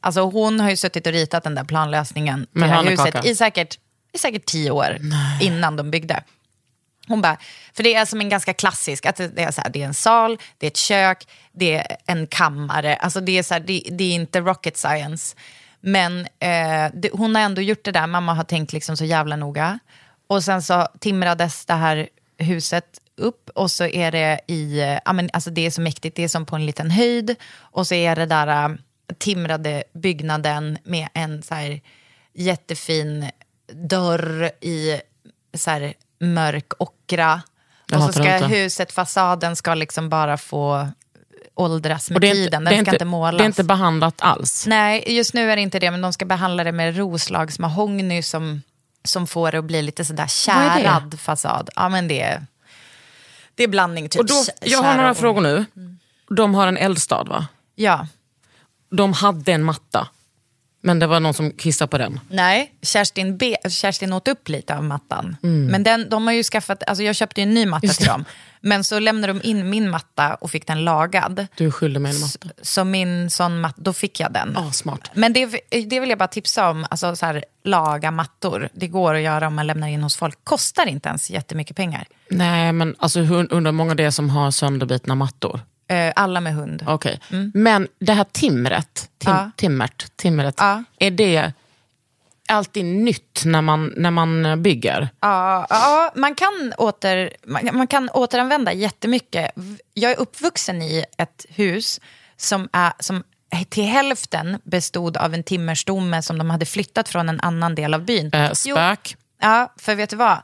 Alltså 0.00 0.20
hon 0.20 0.60
har 0.60 0.70
ju 0.70 0.76
suttit 0.76 1.06
och 1.06 1.12
ritat 1.12 1.44
den 1.44 1.54
där 1.54 1.64
planlösningen 1.64 2.46
till 2.52 2.60
det 2.60 2.66
här 2.66 2.84
huset 2.84 3.24
i 3.24 3.34
säkert, 3.34 3.78
i 4.12 4.18
säkert 4.18 4.46
tio 4.46 4.70
år 4.70 4.98
innan 5.40 5.76
de 5.76 5.90
byggde. 5.90 6.22
Hon 7.06 7.20
bara, 7.20 7.36
för 7.74 7.82
det 7.82 7.94
är 7.94 8.04
som 8.04 8.20
en 8.20 8.28
ganska 8.28 8.52
klassisk, 8.54 9.06
att 9.06 9.16
det 9.16 9.38
är, 9.42 9.50
så 9.50 9.60
här, 9.60 9.70
det 9.70 9.82
är 9.82 9.86
en 9.86 9.94
sal, 9.94 10.38
det 10.58 10.66
är 10.66 10.70
ett 10.70 10.76
kök, 10.76 11.28
det 11.52 11.74
är 11.74 11.96
en 12.06 12.26
kammare. 12.26 12.96
Alltså 12.96 13.20
det, 13.20 13.38
är 13.38 13.42
så 13.42 13.54
här, 13.54 13.60
det, 13.60 13.82
det 13.90 14.04
är 14.04 14.14
inte 14.14 14.40
rocket 14.40 14.76
science. 14.76 15.36
Men 15.80 16.20
eh, 16.20 16.90
det, 16.94 17.10
hon 17.12 17.34
har 17.34 17.42
ändå 17.42 17.62
gjort 17.62 17.84
det 17.84 17.92
där, 17.92 18.06
mamma 18.06 18.34
har 18.34 18.44
tänkt 18.44 18.72
liksom 18.72 18.96
så 18.96 19.04
jävla 19.04 19.36
noga. 19.36 19.78
Och 20.26 20.44
sen 20.44 20.62
så 20.62 20.88
timrades 21.00 21.66
det 21.66 21.74
här 21.74 22.08
huset 22.38 22.98
upp 23.16 23.50
och 23.54 23.70
så 23.70 23.84
är 23.84 24.12
det 24.12 24.40
i, 24.46 24.80
eh, 24.80 24.98
ja 25.04 25.12
men 25.12 25.30
alltså 25.32 25.50
det 25.50 25.66
är 25.66 25.70
så 25.70 25.80
mäktigt, 25.80 26.16
det 26.16 26.24
är 26.24 26.28
som 26.28 26.46
på 26.46 26.56
en 26.56 26.66
liten 26.66 26.90
höjd. 26.90 27.36
Och 27.54 27.86
så 27.86 27.94
är 27.94 28.16
det 28.16 28.26
där 28.26 28.46
eh, 28.46 28.76
timrade 29.18 29.84
byggnaden 29.94 30.78
med 30.84 31.08
en 31.14 31.42
så 31.42 31.54
här 31.54 31.80
jättefin 32.34 33.30
dörr 33.74 34.50
i 34.60 35.00
så 35.54 35.70
här 35.70 35.94
mörk 36.20 36.72
ockra. 36.78 37.42
Och 37.94 38.02
så 38.02 38.12
ska 38.12 38.34
inte. 38.36 38.46
huset, 38.46 38.92
fasaden 38.92 39.56
ska 39.56 39.74
liksom 39.74 40.08
bara 40.08 40.36
få 40.36 40.88
åldras 41.54 42.10
med 42.10 42.24
inte, 42.24 42.34
tiden. 42.36 42.64
det, 42.64 42.70
Den 42.70 42.74
ska 42.76 42.78
inte, 42.78 42.90
inte 42.90 43.04
målas. 43.04 43.38
det 43.38 43.44
är 43.44 43.46
inte 43.46 43.64
behandlat 43.64 44.14
alls. 44.18 44.66
Nej, 44.66 45.04
just 45.16 45.34
nu 45.34 45.50
är 45.52 45.56
det 45.56 45.62
inte 45.62 45.78
det, 45.78 45.90
men 45.90 46.00
de 46.00 46.12
ska 46.12 46.24
behandla 46.24 46.64
det 46.64 46.72
med 46.72 46.96
roslagsmahogny 46.96 48.22
som, 48.22 48.62
som 49.04 49.26
får 49.26 49.52
det 49.52 49.58
att 49.58 49.64
bli 49.64 49.82
lite 49.82 50.04
sådär 50.04 50.26
kärad 50.26 51.20
fasad. 51.20 51.70
Ja, 51.76 51.88
men 51.88 52.08
det 52.08 52.20
är, 52.20 52.46
det 53.54 53.62
är 53.64 53.68
blandning 53.68 54.08
typ. 54.08 54.20
Och 54.20 54.26
då, 54.26 54.44
jag 54.60 54.82
har 54.82 54.94
några 54.96 55.10
och- 55.10 55.16
frågor 55.16 55.40
nu. 55.40 55.64
De 56.30 56.54
har 56.54 56.66
en 56.66 56.76
eldstad 56.76 57.24
va? 57.24 57.46
Ja. 57.74 58.06
De 58.90 59.12
hade 59.12 59.52
en 59.52 59.62
matta, 59.64 60.08
men 60.84 60.98
det 60.98 61.06
var 61.06 61.20
någon 61.20 61.34
som 61.34 61.50
kissade 61.50 61.88
på 61.88 61.98
den. 61.98 62.20
Nej, 62.28 62.72
Kerstin, 62.82 63.36
B, 63.36 63.56
Kerstin 63.70 64.12
åt 64.12 64.28
upp 64.28 64.48
lite 64.48 64.76
av 64.76 64.84
mattan. 64.84 65.36
Mm. 65.42 65.66
Men 65.66 65.82
den, 65.82 66.08
de 66.08 66.26
har 66.26 66.34
ju 66.34 66.42
skaffat, 66.42 66.82
alltså 66.86 67.02
jag 67.04 67.16
köpte 67.16 67.40
ju 67.40 67.42
en 67.42 67.54
ny 67.54 67.66
matta 67.66 67.88
till 67.88 68.06
dem. 68.06 68.24
Men 68.64 68.84
så 68.84 68.98
lämnade 68.98 69.32
de 69.32 69.42
in 69.42 69.70
min 69.70 69.90
matta 69.90 70.34
och 70.34 70.50
fick 70.50 70.66
den 70.66 70.84
lagad. 70.84 71.46
Du 71.56 71.70
skyllde 71.70 72.00
mig 72.00 72.14
en 72.14 72.20
matta. 72.20 72.48
Så 72.62 72.84
min 72.84 73.30
sån 73.30 73.60
matta, 73.60 73.82
då 73.82 73.92
fick 73.92 74.20
jag 74.20 74.32
den. 74.32 74.56
Ah, 74.56 74.72
smart. 74.72 75.10
Men 75.14 75.32
det, 75.32 75.46
det 75.70 76.00
vill 76.00 76.10
jag 76.10 76.18
bara 76.18 76.28
tipsa 76.28 76.70
om, 76.70 76.86
alltså 76.90 77.16
så 77.16 77.26
här, 77.26 77.44
laga 77.64 78.10
mattor. 78.10 78.68
Det 78.72 78.88
går 78.88 79.14
att 79.14 79.22
göra 79.22 79.46
om 79.46 79.54
man 79.54 79.66
lämnar 79.66 79.88
in 79.88 80.02
hos 80.02 80.16
folk. 80.16 80.38
Kostar 80.44 80.86
inte 80.86 81.08
ens 81.08 81.30
jättemycket 81.30 81.76
pengar. 81.76 82.06
Nej, 82.30 82.72
men 82.72 82.94
alltså, 82.98 83.20
hur, 83.20 83.52
undrar 83.52 83.72
många 83.72 83.94
det 83.94 84.04
är 84.04 84.10
som 84.10 84.30
har 84.30 84.50
sönderbitna 84.50 85.14
mattor. 85.14 85.60
Eh, 85.88 86.12
alla 86.16 86.40
med 86.40 86.54
hund. 86.54 86.84
Okej. 86.86 87.20
Men 87.54 87.88
det 87.98 88.12
här 88.12 88.24
timret, 88.24 89.08
tim, 89.18 89.30
Mm. 89.30 89.42
Ja. 89.44 89.50
timmert, 89.56 90.16
timret 90.16 90.54
Ja. 90.58 90.84
är 90.98 91.10
det 91.10 91.52
alltid 92.48 92.84
nytt 92.84 93.42
när 93.44 93.60
man, 93.62 93.92
när 93.96 94.10
man 94.10 94.62
bygger? 94.62 95.08
Ja, 95.20 95.66
ja 95.70 96.12
man, 96.14 96.34
kan 96.34 96.72
åter, 96.78 97.30
man, 97.46 97.68
man 97.72 97.86
kan 97.86 98.10
återanvända 98.10 98.72
jättemycket. 98.72 99.50
Jag 99.94 100.12
är 100.12 100.16
uppvuxen 100.20 100.82
i 100.82 101.04
ett 101.18 101.46
hus 101.48 102.00
som, 102.36 102.68
är, 102.72 102.92
som 102.98 103.24
till 103.68 103.84
hälften 103.84 104.58
bestod 104.64 105.16
av 105.16 105.34
en 105.34 105.42
timmerstomme 105.42 106.22
som 106.22 106.38
de 106.38 106.50
hade 106.50 106.66
flyttat 106.66 107.08
från 107.08 107.28
en 107.28 107.40
annan 107.40 107.74
del 107.74 107.94
av 107.94 108.04
byn. 108.04 108.30
Jo, 108.34 108.54
spök? 108.54 109.16
Ja, 109.40 109.72
för 109.76 109.94
vet 109.94 110.10
du 110.10 110.16
vad? 110.16 110.38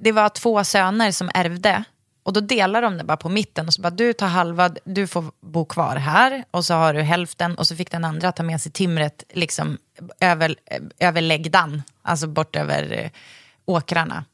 Det 0.00 0.12
var 0.12 0.28
två 0.28 0.64
söner 0.64 1.12
som 1.12 1.30
ärvde. 1.34 1.84
Och 2.22 2.32
då 2.32 2.40
delar 2.40 2.82
de 2.82 2.98
det 2.98 3.04
bara 3.04 3.16
på 3.16 3.28
mitten 3.28 3.66
och 3.66 3.74
så 3.74 3.82
bara 3.82 3.90
du 3.90 4.12
tar 4.12 4.26
halva, 4.26 4.70
du 4.84 5.06
får 5.06 5.24
bo 5.40 5.64
kvar 5.64 5.96
här 5.96 6.44
och 6.50 6.64
så 6.64 6.74
har 6.74 6.94
du 6.94 7.02
hälften 7.02 7.54
och 7.54 7.66
så 7.66 7.76
fick 7.76 7.90
den 7.90 8.04
andra 8.04 8.32
ta 8.32 8.42
med 8.42 8.60
sig 8.60 8.72
timret 8.72 9.24
liksom 9.32 9.78
över, 10.20 10.56
över 10.98 11.20
läggdan, 11.20 11.82
alltså 12.02 12.26
bort 12.26 12.56
över 12.56 12.92
eh, 12.92 13.10
åkrarna. 13.64 14.24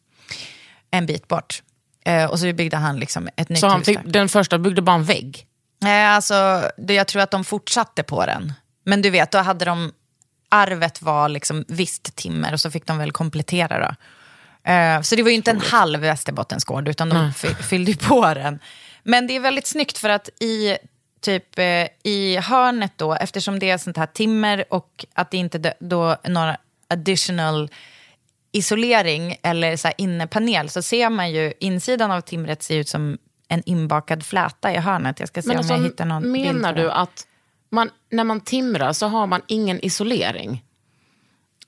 En 0.91 1.07
bit 1.07 1.29
bort. 1.29 1.63
Eh, 2.05 2.25
och 2.25 2.39
så 2.39 2.53
byggde 2.53 2.77
han 2.77 2.97
liksom 2.97 3.29
ett 3.37 3.49
nytt 3.49 3.59
Så 3.61 3.71
hus 3.71 3.87
där. 3.87 4.03
den 4.07 4.29
första 4.29 4.59
byggde 4.59 4.83
bara 4.83 4.97
en 4.97 5.05
vägg? 5.05 5.47
Nej, 5.81 6.07
alltså, 6.07 6.63
det, 6.77 6.95
jag 6.95 7.07
tror 7.07 7.23
att 7.23 7.31
de 7.31 7.45
fortsatte 7.45 8.03
på 8.03 8.27
den. 8.27 8.53
Men 8.85 9.03
du 9.03 9.11
vet, 9.11 9.31
då 9.31 9.39
hade 9.39 9.65
de, 9.65 9.93
arvet 10.49 11.03
var 11.03 11.29
liksom 11.29 11.65
visst 11.69 12.17
timmer 12.17 12.53
och 12.53 12.61
så 12.61 12.71
fick 12.71 12.87
de 12.87 12.99
väl 12.99 13.13
komplettera 13.13 13.89
då. 13.89 13.95
Eh, 14.69 15.01
så 15.03 15.17
det 15.17 15.23
var 15.23 15.31
ju 15.31 15.37
inte 15.37 15.51
en 15.51 15.61
halv 15.61 16.01
Västerbottensgård, 16.01 16.89
utan 16.89 17.09
de 17.09 17.33
fy- 17.33 17.55
fyllde 17.55 17.91
ju 17.91 17.97
på 17.97 18.35
den. 18.35 18.59
Men 19.03 19.27
det 19.27 19.37
är 19.37 19.41
väldigt 19.41 19.67
snyggt 19.67 19.99
för 19.99 20.09
att 20.09 20.29
i, 20.43 20.77
typ, 21.21 21.59
eh, 21.59 21.87
i 22.03 22.37
hörnet 22.37 22.93
då, 22.97 23.15
eftersom 23.15 23.59
det 23.59 23.71
är 23.71 23.79
sånt 23.79 23.97
här 23.97 24.07
timmer 24.07 24.65
och 24.71 25.05
att 25.15 25.31
det 25.31 25.37
inte 25.37 25.59
då- 25.59 25.73
då 25.81 26.17
några 26.29 26.57
additional 26.89 27.71
isolering 28.53 29.37
eller 29.43 29.77
så 29.77 29.91
innepanel 29.99 30.69
så 30.69 30.83
ser 30.83 31.11
man 31.11 31.31
ju 31.33 31.53
insidan 31.61 32.11
av 32.11 32.21
timret 32.21 32.63
ser 32.63 32.77
ut 32.79 32.89
som 32.89 33.19
en 33.49 33.63
inbakad 33.67 34.27
fläta 34.27 34.73
i 34.73 34.77
hörnet. 34.77 35.21
Jag 35.21 35.29
ska 35.29 35.43
se 35.43 35.49
Men 35.49 35.57
om 35.57 35.59
alltså, 35.59 35.75
jag 35.75 35.83
hittar 35.83 36.05
någon 36.05 36.33
menar 36.33 36.73
du 36.73 36.91
att 36.91 37.27
man, 37.71 37.91
när 38.11 38.25
man 38.25 38.41
timrar 38.41 38.93
så 38.93 39.07
har 39.07 39.27
man 39.27 39.43
ingen 39.47 39.85
isolering? 39.85 40.65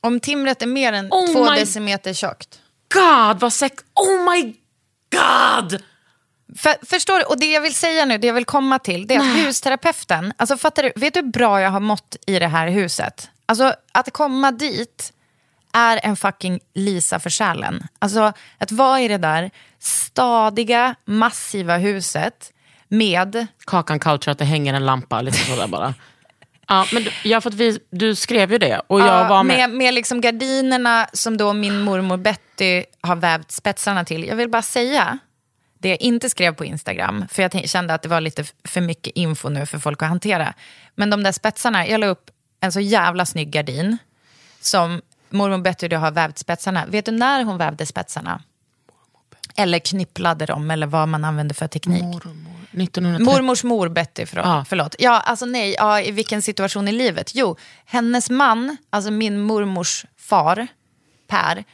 Om 0.00 0.20
timret 0.20 0.62
är 0.62 0.66
mer 0.66 0.92
än 0.92 1.06
Oh 1.10 1.32
två 1.32 1.50
my- 1.50 1.58
decimeter 1.60 2.12
tjockt. 2.12 2.59
God, 2.94 3.40
vad 3.40 3.52
sex... 3.52 3.84
Oh 3.94 4.32
my 4.32 4.54
god! 5.10 5.82
För, 6.56 6.86
förstår 6.86 7.18
du? 7.18 7.24
Och 7.24 7.40
det 7.40 7.52
jag 7.52 7.60
vill 7.60 7.74
säga 7.74 8.04
nu, 8.04 8.18
det 8.18 8.26
jag 8.26 8.34
vill 8.34 8.44
komma 8.44 8.78
till, 8.78 9.06
det 9.06 9.14
är 9.14 9.20
att 9.20 9.46
husterapeuten, 9.46 10.32
alltså 10.36 10.56
fattar 10.56 10.82
du, 10.82 10.92
vet 10.96 11.14
du 11.14 11.20
hur 11.20 11.28
bra 11.28 11.60
jag 11.60 11.70
har 11.70 11.80
mått 11.80 12.16
i 12.26 12.38
det 12.38 12.46
här 12.46 12.68
huset? 12.68 13.30
Alltså 13.46 13.74
att 13.92 14.12
komma 14.12 14.50
dit 14.50 15.12
är 15.72 16.00
en 16.02 16.16
fucking 16.16 16.60
Lisa 16.74 17.18
för 17.18 17.30
själen. 17.30 17.86
Alltså 17.98 18.32
att 18.58 18.72
vara 18.72 19.00
i 19.00 19.08
det 19.08 19.18
där 19.18 19.50
stadiga, 19.78 20.94
massiva 21.04 21.76
huset 21.76 22.52
med 22.88 23.46
Kakan 23.66 23.98
culture, 23.98 24.32
att 24.32 24.38
det 24.38 24.44
hänger 24.44 24.74
en 24.74 24.86
lampa 24.86 25.20
lite 25.20 25.38
sådär 25.38 25.66
bara. 25.66 25.94
Ja, 26.70 26.86
men 26.92 27.04
du, 27.04 27.10
ja, 27.24 27.40
för 27.40 27.50
att 27.50 27.54
vi, 27.54 27.78
du 27.90 28.14
skrev 28.14 28.52
ju 28.52 28.58
det 28.58 28.80
och 28.86 29.00
jag 29.00 29.06
Ja, 29.08 29.28
var 29.28 29.42
med. 29.42 29.56
med, 29.56 29.70
med 29.78 29.94
liksom 29.94 30.20
gardinerna 30.20 31.08
som 31.12 31.36
då 31.36 31.52
min 31.52 31.80
mormor 31.80 32.16
Betty 32.16 32.84
har 33.00 33.16
vävt 33.16 33.50
spetsarna 33.50 34.04
till. 34.04 34.24
Jag 34.24 34.36
vill 34.36 34.48
bara 34.48 34.62
säga 34.62 35.18
det 35.78 35.88
jag 35.88 36.00
inte 36.00 36.30
skrev 36.30 36.54
på 36.54 36.64
Instagram, 36.64 37.24
för 37.30 37.42
jag 37.42 37.68
kände 37.68 37.94
att 37.94 38.02
det 38.02 38.08
var 38.08 38.20
lite 38.20 38.44
för 38.64 38.80
mycket 38.80 39.12
info 39.16 39.48
nu 39.48 39.66
för 39.66 39.78
folk 39.78 40.02
att 40.02 40.08
hantera. 40.08 40.54
Men 40.94 41.10
de 41.10 41.22
där 41.22 41.32
spetsarna, 41.32 41.86
jag 41.86 42.00
la 42.00 42.06
upp 42.06 42.30
en 42.60 42.72
så 42.72 42.80
jävla 42.80 43.26
snygg 43.26 43.50
gardin 43.50 43.98
som 44.60 45.00
mormor 45.30 45.58
Betty 45.58 45.88
då 45.88 45.96
har 45.96 46.10
vävt 46.10 46.38
spetsarna. 46.38 46.86
Vet 46.86 47.04
du 47.04 47.12
när 47.12 47.44
hon 47.44 47.58
vävde 47.58 47.86
spetsarna? 47.86 48.42
Eller 49.56 49.78
knipplade 49.78 50.46
dem, 50.46 50.70
eller 50.70 50.86
vad 50.86 51.08
man 51.08 51.24
använde 51.24 51.54
för 51.54 51.68
teknik. 51.68 52.04
1930. 52.72 53.24
Mormors 53.24 53.64
mor 53.64 53.88
Betty, 53.88 54.26
förlåt. 54.26 54.46
Ja. 54.46 54.64
förlåt. 54.68 54.94
Ja, 54.98 55.20
alltså 55.20 55.46
nej, 55.46 55.74
ja, 55.78 56.00
i 56.00 56.10
vilken 56.10 56.42
situation 56.42 56.88
i 56.88 56.92
livet? 56.92 57.34
Jo, 57.34 57.56
hennes 57.84 58.30
man, 58.30 58.76
alltså 58.90 59.10
min 59.10 59.40
mormors 59.40 60.06
far, 60.16 60.66
Per, 61.28 61.64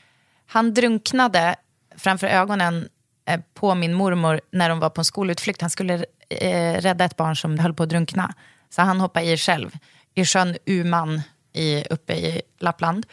han 0.47 0.75
drunknade 0.75 1.57
framför 1.97 2.27
ögonen 2.27 2.89
eh, 3.29 3.41
på 3.55 3.75
min 3.75 3.95
mormor 3.95 4.41
när 4.51 4.69
de 4.69 4.79
var 4.79 4.91
på 4.91 5.01
en 5.01 5.05
skolutflykt. 5.05 5.61
Han 5.61 5.71
skulle 5.71 6.05
eh, 6.29 6.81
rädda 6.81 7.05
ett 7.05 7.17
barn 7.17 7.37
som 7.37 7.59
höll 7.59 7.75
på 7.75 7.83
att 7.83 7.89
drunkna. 7.89 8.35
Så 8.71 8.83
han 8.83 9.01
hoppade 9.01 9.27
i 9.27 9.37
själv, 9.37 9.71
i 10.15 10.25
sjön 10.25 10.57
Uman 10.67 11.23
i, 11.53 11.85
uppe 11.91 12.15
i 12.15 12.43
Lappland. 12.59 13.07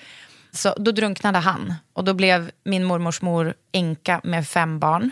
Så 0.51 0.73
då 0.77 0.91
drunknade 0.91 1.39
han 1.39 1.73
och 1.93 2.03
då 2.03 2.13
blev 2.13 2.51
min 2.63 2.83
mormors 2.83 3.21
mor 3.21 3.53
änka 3.71 4.21
med 4.23 4.47
fem 4.47 4.79
barn. 4.79 5.11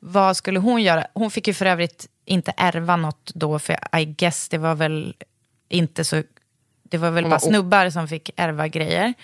Vad 0.00 0.36
skulle 0.36 0.58
hon 0.58 0.82
göra? 0.82 1.06
Hon 1.14 1.30
fick 1.30 1.48
ju 1.48 1.54
för 1.54 1.66
övrigt 1.66 2.08
inte 2.24 2.52
ärva 2.56 2.96
något 2.96 3.30
då, 3.34 3.58
för 3.58 3.96
I 3.98 4.04
guess 4.04 4.48
det 4.48 4.58
var 4.58 4.74
väl 4.74 5.14
inte 5.68 6.04
så 6.04 6.22
det 6.90 6.98
var 6.98 7.10
väl 7.10 7.24
bara 7.24 7.40
snubbar 7.40 7.90
som 7.90 8.08
fick 8.08 8.30
ärva 8.36 8.68
grejer. 8.68 9.14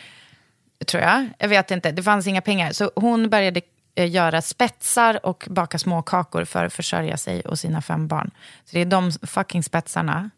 Tror 0.86 1.02
jag. 1.02 1.28
Jag 1.38 1.48
vet 1.48 1.70
inte. 1.70 1.92
Det 1.92 2.02
fanns 2.02 2.26
inga 2.26 2.40
pengar. 2.40 2.72
Så 2.72 2.90
hon 2.94 3.30
började 3.30 3.60
eh, 3.94 4.10
göra 4.10 4.42
spetsar 4.42 5.26
och 5.26 5.44
baka 5.50 5.78
småkakor 5.78 6.44
för 6.44 6.64
att 6.64 6.72
försörja 6.72 7.16
sig 7.16 7.40
och 7.40 7.58
sina 7.58 7.82
fem 7.82 8.08
barn. 8.08 8.30
Så 8.64 8.70
det 8.72 8.80
är 8.80 8.84
de 8.84 9.12
fucking 9.12 9.62
spetsarna 9.62 10.30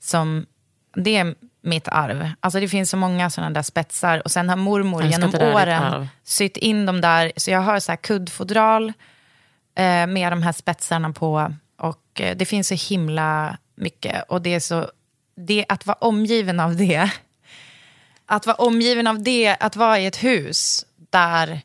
som... 0.00 0.46
Det 0.94 1.16
är 1.16 1.34
mitt 1.62 1.88
arv. 1.88 2.30
Alltså 2.40 2.60
det 2.60 2.68
finns 2.68 2.90
så 2.90 2.96
många 2.96 3.30
sådana 3.30 3.50
där 3.50 3.62
spetsar. 3.62 4.22
Och 4.24 4.30
sen 4.30 4.48
har 4.48 4.56
mormor 4.56 5.04
genom 5.04 5.34
åren 5.34 6.08
sytt 6.24 6.56
in 6.56 6.86
dem 6.86 7.00
där. 7.00 7.32
Så 7.36 7.50
jag 7.50 7.60
har 7.60 7.80
så 7.80 7.92
här 7.92 7.96
kuddfodral 7.96 8.92
eh, 9.80 10.06
med 10.06 10.32
de 10.32 10.42
här 10.42 10.52
spetsarna 10.52 11.12
på. 11.12 11.52
Och 11.76 12.20
eh, 12.20 12.36
det 12.36 12.44
finns 12.44 12.68
så 12.68 12.74
himla 12.74 13.58
mycket. 13.74 14.24
Och 14.28 14.42
det 14.42 14.54
är 14.54 14.60
så... 14.60 14.90
Det, 15.34 15.64
att 15.68 15.86
vara 15.86 15.96
omgiven 16.00 16.60
av 16.60 16.76
det. 16.76 17.10
Att 18.26 18.46
vara 18.46 18.56
omgiven 18.56 19.06
av 19.06 19.22
det, 19.22 19.56
att 19.60 19.76
vara 19.76 19.98
i 19.98 20.06
ett 20.06 20.24
hus 20.24 20.86
där... 21.10 21.60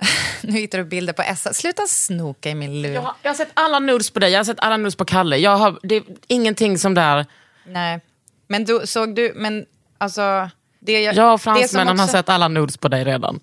nu 0.42 0.52
hittar 0.52 0.78
du 0.78 0.84
bilder 0.84 1.12
på 1.12 1.22
Essa. 1.22 1.54
Sluta 1.54 1.86
snoka 1.86 2.50
i 2.50 2.54
min 2.54 2.82
lur. 2.82 2.92
Jag 2.92 3.02
har, 3.02 3.14
jag 3.22 3.30
har 3.30 3.34
sett 3.34 3.50
alla 3.54 3.78
nudes 3.78 4.10
på 4.10 4.20
dig, 4.20 4.30
jag 4.30 4.38
har 4.38 4.44
sett 4.44 4.60
alla 4.60 4.76
nudes 4.76 4.96
på 4.96 5.04
Kalle. 5.04 5.36
Jag 5.36 5.56
har, 5.56 5.78
det 5.82 5.96
är 5.96 6.02
ingenting 6.26 6.78
som 6.78 6.94
där... 6.94 7.26
Nej. 7.66 8.00
Men 8.46 8.64
du, 8.64 8.80
såg 8.84 9.14
du... 9.14 9.32
Men 9.36 9.66
alltså... 9.98 10.50
Det 10.80 11.00
jag, 11.02 11.14
Jag 11.14 11.34
och 11.34 11.40
fransmännen 11.40 11.98
har 11.98 12.06
också, 12.06 12.16
sett 12.16 12.28
alla 12.28 12.48
nudes 12.48 12.76
på 12.76 12.88
dig 12.88 13.04
redan. 13.04 13.40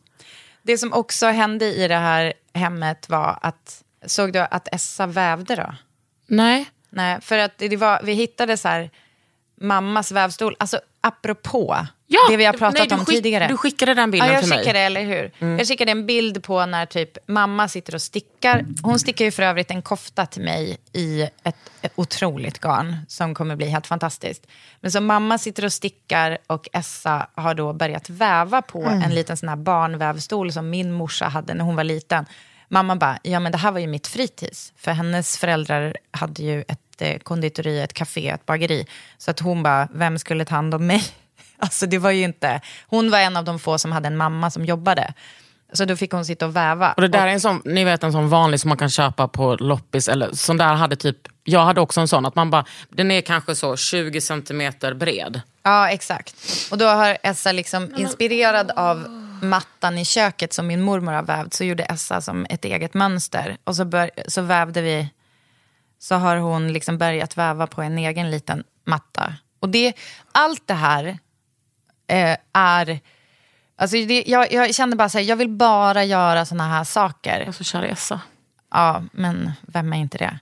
Det 0.66 0.78
som 0.78 0.94
också 0.94 1.26
hände 1.26 1.66
i 1.66 1.88
det 1.88 1.96
här 1.96 2.34
hemmet 2.54 3.10
var 3.10 3.40
att... 3.42 3.82
Såg 4.06 4.34
du 4.34 4.40
att 4.40 4.68
Essa 4.74 5.08
vävde 5.08 5.56
då? 5.56 5.76
Nej. 6.28 6.72
Nej, 6.90 7.22
för 7.22 7.38
att 7.38 7.58
det 7.58 7.78
var, 7.78 8.02
vi 8.04 8.14
hittade 8.14 8.58
så 8.58 8.68
här 8.68 8.90
mammas 9.56 10.12
vävstol. 10.12 10.56
Alltså 10.60 10.80
apropå 11.02 11.88
Ja, 12.08 12.20
det 12.30 12.38
vi 12.38 12.46
har 12.46 12.54
pratat 12.54 12.90
nej, 12.90 13.00
om 13.00 13.06
skick- 13.06 13.16
tidigare. 13.16 13.48
du 13.48 13.58
skickade 13.58 13.94
den 13.94 14.12
bilden 14.12 14.28
ja, 14.28 14.34
jag 14.34 14.42
till 14.42 14.50
mig. 14.50 14.60
skickade, 14.60 14.80
eller 14.80 15.04
hur? 15.04 15.32
Jag 15.58 15.68
skickade 15.68 15.92
en 15.92 16.06
bild 16.06 16.44
på 16.44 16.66
när 16.66 16.86
typ 16.86 17.18
mamma 17.28 17.68
sitter 17.68 17.96
och 17.96 18.02
stickar. 18.02 18.66
Hon 18.82 19.00
stickar 19.00 19.26
ju 19.26 19.32
för 19.32 19.44
övrigt 19.44 19.72
en 19.72 19.82
kofta 19.82 20.26
till 20.26 20.42
mig 20.42 20.78
i 20.94 21.22
ett, 21.22 21.56
ett 21.82 21.92
otroligt 21.96 22.60
garn 22.60 22.96
som 23.08 23.34
kommer 23.36 23.56
bli 23.56 23.68
helt 23.68 23.88
fantastiskt. 23.88 24.48
Men 24.82 24.92
så 24.92 25.02
mamma 25.02 25.38
sitter 25.38 25.66
och 25.66 25.74
stickar 25.74 26.38
och 26.48 26.68
Essa 26.74 27.28
har 27.36 27.54
då 27.54 27.74
börjat 27.74 28.10
väva 28.10 28.62
på 28.62 28.84
en 28.84 29.16
liten 29.16 29.38
sån 29.38 29.50
här 29.50 29.56
barnvävstol 29.56 30.52
som 30.52 30.70
min 30.70 30.92
morsa 30.92 31.26
hade 31.26 31.54
när 31.54 31.66
hon 31.66 31.76
var 31.76 31.84
liten. 31.84 32.26
Mamma 32.70 32.96
bara, 32.96 33.20
ja 33.24 33.40
men 33.40 33.52
det 33.52 33.58
här 33.58 33.72
var 33.72 33.80
ju 33.80 33.88
mitt 33.88 34.08
fritids. 34.08 34.74
För 34.78 34.92
hennes 34.92 35.38
föräldrar 35.38 35.98
hade 36.12 36.44
ju 36.44 36.62
ett 36.62 37.02
eh, 37.02 37.18
konditori, 37.18 37.82
ett 37.82 37.94
café, 37.94 38.30
ett 38.30 38.46
bageri. 38.46 38.88
Så 39.18 39.32
att 39.32 39.40
hon 39.40 39.64
bara, 39.64 39.88
vem 39.94 40.20
skulle 40.20 40.46
ta 40.46 40.56
hand 40.56 40.74
om 40.74 40.88
mig? 40.88 41.04
Alltså 41.66 41.86
det 41.86 41.98
var 41.98 42.12
ju 42.12 42.24
inte, 42.24 42.62
hon 42.88 43.12
var 43.12 43.20
en 43.20 43.38
av 43.38 43.44
de 43.44 43.60
få 43.60 43.78
som 43.78 43.92
hade 43.92 44.08
en 44.08 44.18
mamma 44.18 44.52
som 44.52 44.66
jobbade. 44.66 45.14
Så 45.74 45.86
då 45.86 45.96
fick 45.96 46.12
hon 46.12 46.26
sitta 46.26 46.46
och 46.46 46.56
väva. 46.56 46.94
Och 46.94 47.02
det 47.02 47.08
där 47.08 47.28
är 47.28 47.32
en 47.32 47.42
sån, 47.42 47.62
ni 47.66 47.84
vet 47.84 48.04
en 48.04 48.12
sån 48.12 48.30
vanlig 48.30 48.60
som 48.60 48.70
man 48.70 48.78
kan 48.78 48.90
köpa 48.90 49.28
på 49.28 49.56
loppis. 49.56 50.10
Eller 50.10 50.30
sån 50.34 50.58
där 50.58 50.74
hade 50.74 50.96
typ, 50.96 51.18
jag 51.44 51.66
hade 51.66 51.82
också 51.82 52.02
en 52.02 52.08
sån, 52.08 52.26
att 52.26 52.36
man 52.36 52.50
bara, 52.50 52.66
den 52.90 53.12
är 53.12 53.22
kanske 53.22 53.56
så 53.56 53.78
20 53.78 54.22
centimeter 54.22 54.94
bred. 54.94 55.42
Ja, 55.64 55.90
exakt. 55.90 56.36
Och 56.72 56.78
då 56.78 56.86
har 56.86 57.18
Essa, 57.24 57.52
liksom, 57.52 57.96
inspirerad 57.98 58.72
av 58.72 58.98
mattan 59.42 59.98
i 59.98 60.06
köket 60.06 60.54
som 60.54 60.68
min 60.68 60.82
mormor 60.82 61.14
har 61.14 61.24
vävt, 61.24 61.54
så 61.54 61.64
gjorde 61.64 61.84
Essa 61.84 62.22
som 62.22 62.46
ett 62.50 62.66
eget 62.66 62.94
mönster. 62.94 63.58
Och 63.64 63.76
så, 63.76 63.86
bör, 63.86 64.12
så 64.28 64.42
vävde 64.42 64.82
vi, 64.82 65.10
så 66.00 66.16
har 66.16 66.38
hon 66.38 66.74
liksom 66.74 66.98
börjat 66.98 67.38
väva 67.38 67.68
på 67.68 67.82
en 67.82 67.98
egen 67.98 68.32
liten 68.32 68.64
matta. 68.86 69.34
Och 69.60 69.70
det, 69.70 69.94
allt 70.32 70.68
det 70.68 70.74
här 70.74 71.18
eh, 72.08 72.38
är... 72.54 73.00
Alltså 73.78 73.98
det, 73.98 74.24
jag, 74.28 74.52
jag 74.52 74.76
kände 74.76 74.96
bara 74.96 75.10
så 75.10 75.18
här, 75.18 75.26
jag 75.26 75.36
vill 75.36 75.50
bara 75.50 76.04
göra 76.04 76.46
såna 76.46 76.68
här 76.68 76.84
saker. 76.84 77.40
Jag 77.40 77.48
är 77.48 77.52
så 77.52 77.64
kär 77.64 77.86
i 77.86 77.90
Essa. 77.90 78.22
Ja, 78.72 79.04
men 79.12 79.52
vem 79.62 79.94
är 79.94 79.98
inte 79.98 80.18
det? 80.18 80.40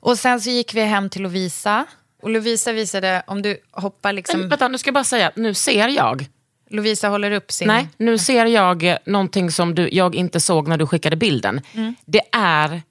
Och 0.00 0.18
sen 0.18 0.40
så 0.40 0.50
gick 0.50 0.74
vi 0.74 0.80
hem 0.80 1.10
till 1.10 1.22
Lovisa. 1.22 1.86
Och 2.22 2.30
Lovisa 2.30 2.72
visade, 2.72 3.22
om 3.26 3.42
du 3.42 3.58
hoppar 3.70 4.12
liksom... 4.12 4.40
Men, 4.40 4.48
vänta, 4.48 4.68
nu 4.68 4.78
ska 4.78 4.88
jag 4.88 4.94
bara 4.94 5.04
säga, 5.04 5.32
nu 5.36 5.54
ser 5.54 5.88
jag. 5.88 6.26
Lovisa 6.70 7.08
håller 7.08 7.30
upp 7.30 7.52
sin... 7.52 7.68
Nej, 7.68 7.88
nu 7.96 8.18
ser 8.18 8.46
jag 8.46 8.96
någonting 9.06 9.50
som 9.50 9.74
du, 9.74 9.88
jag 9.92 10.14
inte 10.14 10.40
såg 10.40 10.68
när 10.68 10.76
du 10.76 10.86
skickade 10.86 11.16
bilden. 11.16 11.60
Mm. 11.72 11.94
Det 12.04 12.22
är 12.32 12.82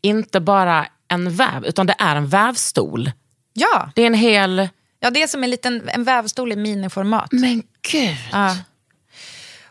inte 0.00 0.40
bara 0.40 0.86
en 1.08 1.36
väv, 1.36 1.64
utan 1.64 1.86
det 1.86 1.94
är 1.98 2.16
en 2.16 2.26
vävstol. 2.26 3.10
Ja, 3.52 3.90
Det 3.94 4.02
är 4.02 4.06
en 4.06 4.14
hel... 4.14 4.68
ja, 5.00 5.10
det 5.10 5.22
är 5.22 5.26
som 5.26 5.44
en 5.44 5.50
liten 5.50 5.88
en 5.88 6.04
vävstol 6.04 6.52
i 6.52 6.56
miniformat. 6.56 7.32
Men 7.32 7.62
gud. 7.92 8.16
Ja. 8.32 8.56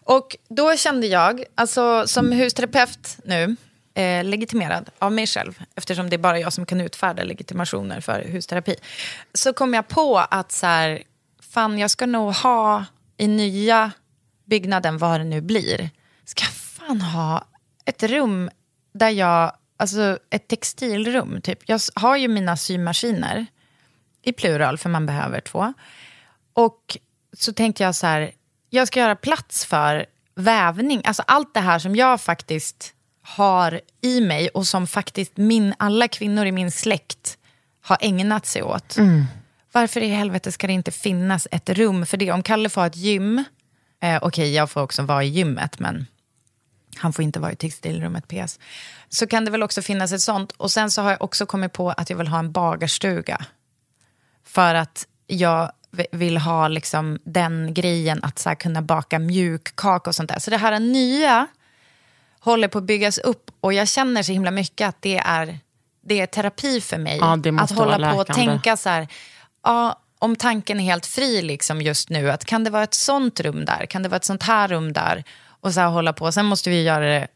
Och 0.05 0.36
då 0.49 0.78
kände 0.78 1.07
jag, 1.07 1.43
alltså 1.55 2.07
som 2.07 2.32
husterapeut 2.32 3.17
nu, 3.23 3.55
eh, 3.93 4.23
legitimerad 4.23 4.89
av 4.99 5.11
mig 5.11 5.28
själv, 5.28 5.63
eftersom 5.76 6.09
det 6.09 6.15
är 6.15 6.17
bara 6.17 6.39
jag 6.39 6.53
som 6.53 6.65
kan 6.65 6.82
utfärda 6.82 7.23
legitimationer 7.23 8.01
för 8.01 8.21
husterapi, 8.21 8.76
så 9.34 9.53
kom 9.53 9.73
jag 9.73 9.88
på 9.88 10.17
att 10.17 10.51
så 10.51 10.65
här, 10.65 11.03
fan 11.41 11.80
jag 11.80 11.91
ska 11.91 12.05
nog 12.05 12.34
ha 12.34 12.86
i 13.17 13.28
nya 13.28 13.91
byggnaden, 14.45 14.97
vad 14.97 15.19
det 15.19 15.23
nu 15.23 15.41
blir, 15.41 15.89
ska 16.26 16.45
fan 16.45 17.01
ha 17.01 17.45
ett 17.86 18.03
rum 18.03 18.49
där 18.93 19.09
jag, 19.09 19.55
alltså 19.78 20.17
ett 20.30 20.47
textilrum 20.47 21.41
typ. 21.41 21.59
Jag 21.65 21.82
har 21.95 22.17
ju 22.17 22.28
mina 22.28 22.57
symaskiner, 22.57 23.45
i 24.26 24.34
plural 24.34 24.78
för 24.78 24.89
man 24.89 25.05
behöver 25.05 25.39
två. 25.39 25.73
Och 26.53 26.97
så 27.34 27.53
tänkte 27.53 27.84
jag 27.84 27.95
så 27.95 28.07
här, 28.07 28.32
jag 28.69 28.88
ska 28.88 28.99
göra 28.99 29.15
plats 29.15 29.65
för 29.65 30.05
vävning. 30.36 31.01
Alltså 31.05 31.23
allt 31.28 31.53
det 31.53 31.59
här 31.59 31.80
som 31.80 31.95
jag 31.95 32.21
faktiskt 32.21 32.93
har 33.21 33.82
i 34.01 34.21
mig 34.21 34.49
och 34.49 34.67
som 34.67 34.88
faktiskt 34.88 35.38
min, 35.38 35.73
alla 35.80 36.07
kvinnor 36.07 36.45
i 36.45 36.51
min 36.51 36.71
släkt 36.71 37.38
har 37.82 37.97
ägnat 38.01 38.45
sig 38.45 38.63
åt. 38.63 38.97
Varför 39.71 40.01
i 40.01 40.07
helvete 40.07 40.51
ska 40.51 40.67
det 40.67 40.73
inte 40.73 40.91
finnas 40.91 41.47
ett 41.51 41.69
rum 41.69 42.05
för 42.05 42.17
det? 42.17 42.32
Om 42.32 42.43
Kalle 42.43 42.69
får 42.69 42.82
ha 42.82 42.88
ett 42.88 42.95
gym, 42.95 43.43
eh, 44.01 44.19
okej 44.21 44.53
jag 44.53 44.69
får 44.71 44.82
också 44.82 45.01
vara 45.03 45.23
i 45.23 45.28
gymmet 45.28 45.80
men 45.80 46.05
han 46.97 47.13
får 47.13 47.23
inte 47.23 47.39
vara 47.39 47.51
i 47.51 47.55
textilrummet 47.55 48.28
PS. 48.28 48.59
Så 49.09 49.28
kan 49.28 49.45
det 49.45 49.51
väl 49.51 49.63
också 49.63 49.82
finnas 49.82 50.11
ett 50.11 50.21
sånt. 50.21 50.51
Och 50.51 50.71
sen 50.71 50.91
så 50.91 51.01
har 51.01 51.11
jag 51.11 51.21
också 51.21 51.45
kommit 51.45 51.73
på 51.73 51.89
att 51.89 52.09
jag 52.09 52.17
vill 52.17 52.28
ha 52.28 52.39
en 52.39 52.51
bagarstuga. 52.51 53.45
För 54.45 54.75
att 54.75 55.07
jag 55.27 55.71
vill 56.11 56.37
ha 56.37 56.67
liksom 56.67 57.19
den 57.23 57.73
grejen 57.73 58.23
att 58.23 58.39
så 58.39 58.55
kunna 58.55 58.81
baka 58.81 59.19
mjukkaka 59.19 60.09
och 60.09 60.15
sånt 60.15 60.29
där. 60.29 60.39
Så 60.39 60.51
det 60.51 60.57
här 60.57 60.79
nya 60.79 61.47
håller 62.39 62.67
på 62.67 62.77
att 62.77 62.83
byggas 62.83 63.17
upp 63.17 63.51
och 63.61 63.73
jag 63.73 63.87
känner 63.87 64.23
så 64.23 64.31
himla 64.31 64.51
mycket 64.51 64.87
att 64.89 65.01
det 65.01 65.17
är, 65.17 65.59
det 66.01 66.21
är 66.21 66.25
terapi 66.25 66.81
för 66.81 66.97
mig. 66.97 67.17
Ja, 67.17 67.39
att 67.59 67.71
hålla 67.71 68.11
på 68.13 68.19
och 68.19 68.27
tänka 68.27 68.77
så 68.77 68.89
här, 68.89 69.07
ja, 69.63 69.99
om 70.19 70.35
tanken 70.35 70.79
är 70.79 70.83
helt 70.83 71.05
fri 71.05 71.41
liksom 71.41 71.81
just 71.81 72.09
nu, 72.09 72.31
att 72.31 72.45
kan 72.45 72.63
det 72.63 72.69
vara 72.69 72.83
ett 72.83 72.93
sånt 72.93 73.39
rum 73.39 73.65
där? 73.65 73.85
Kan 73.85 74.03
det 74.03 74.09
vara 74.09 74.17
ett 74.17 74.25
sånt 74.25 74.43
här 74.43 74.67
rum 74.67 74.93
där? 74.93 75.23
Och 75.47 75.73
så 75.73 75.81
hålla 75.81 76.13
på. 76.13 76.31
Sen 76.31 76.45
måste 76.45 76.69
vi 76.69 76.83
göra 76.83 77.05
det 77.05 77.27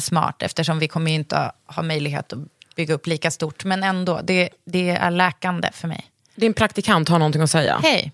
smart 0.00 0.42
eftersom 0.42 0.78
vi 0.78 0.88
kommer 0.88 1.10
inte 1.10 1.52
ha 1.66 1.82
möjlighet 1.82 2.32
att 2.32 2.38
bygga 2.78 2.94
upp 2.94 3.06
lika 3.06 3.30
stort. 3.30 3.64
Men 3.64 3.82
ändå, 3.82 4.20
det, 4.24 4.48
det 4.64 4.90
är 4.90 5.10
läkande 5.10 5.68
för 5.72 5.88
mig. 5.88 6.06
Din 6.34 6.54
praktikant 6.54 7.08
har 7.08 7.18
någonting 7.18 7.42
att 7.42 7.50
säga. 7.50 7.78
Hej. 7.82 8.12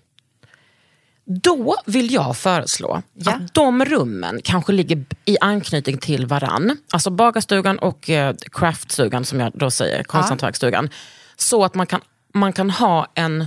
Då 1.25 1.75
vill 1.85 2.11
jag 2.13 2.37
föreslå 2.37 3.01
Ja. 3.13 3.31
att 3.31 3.53
de 3.53 3.85
rummen 3.85 4.39
kanske 4.43 4.71
ligger 4.73 5.05
i 5.25 5.37
anknytning 5.41 5.97
till 5.97 6.25
varann. 6.25 6.77
Alltså 6.91 7.09
bagarstugan 7.09 7.79
och 7.79 8.09
eh, 8.09 8.35
craftstugan 8.51 9.25
som 9.25 9.39
jag 9.39 9.51
då 9.55 9.71
säger, 9.71 10.03
konsthantverksstugan. 10.03 10.89
Så 11.35 11.63
att 11.63 11.75
man 11.75 11.87
kan, 11.87 12.01
man 12.33 12.53
kan 12.53 12.69
ha 12.69 13.07
en 13.15 13.45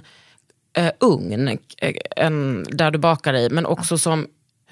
eh, 0.72 0.90
ugn 1.00 1.48
eh, 1.48 1.94
en, 2.16 2.66
där 2.70 2.90
du 2.90 2.98
bakar 2.98 3.34
i, 3.34 3.48
men 3.50 3.66
också 3.66 3.98
som 3.98 4.26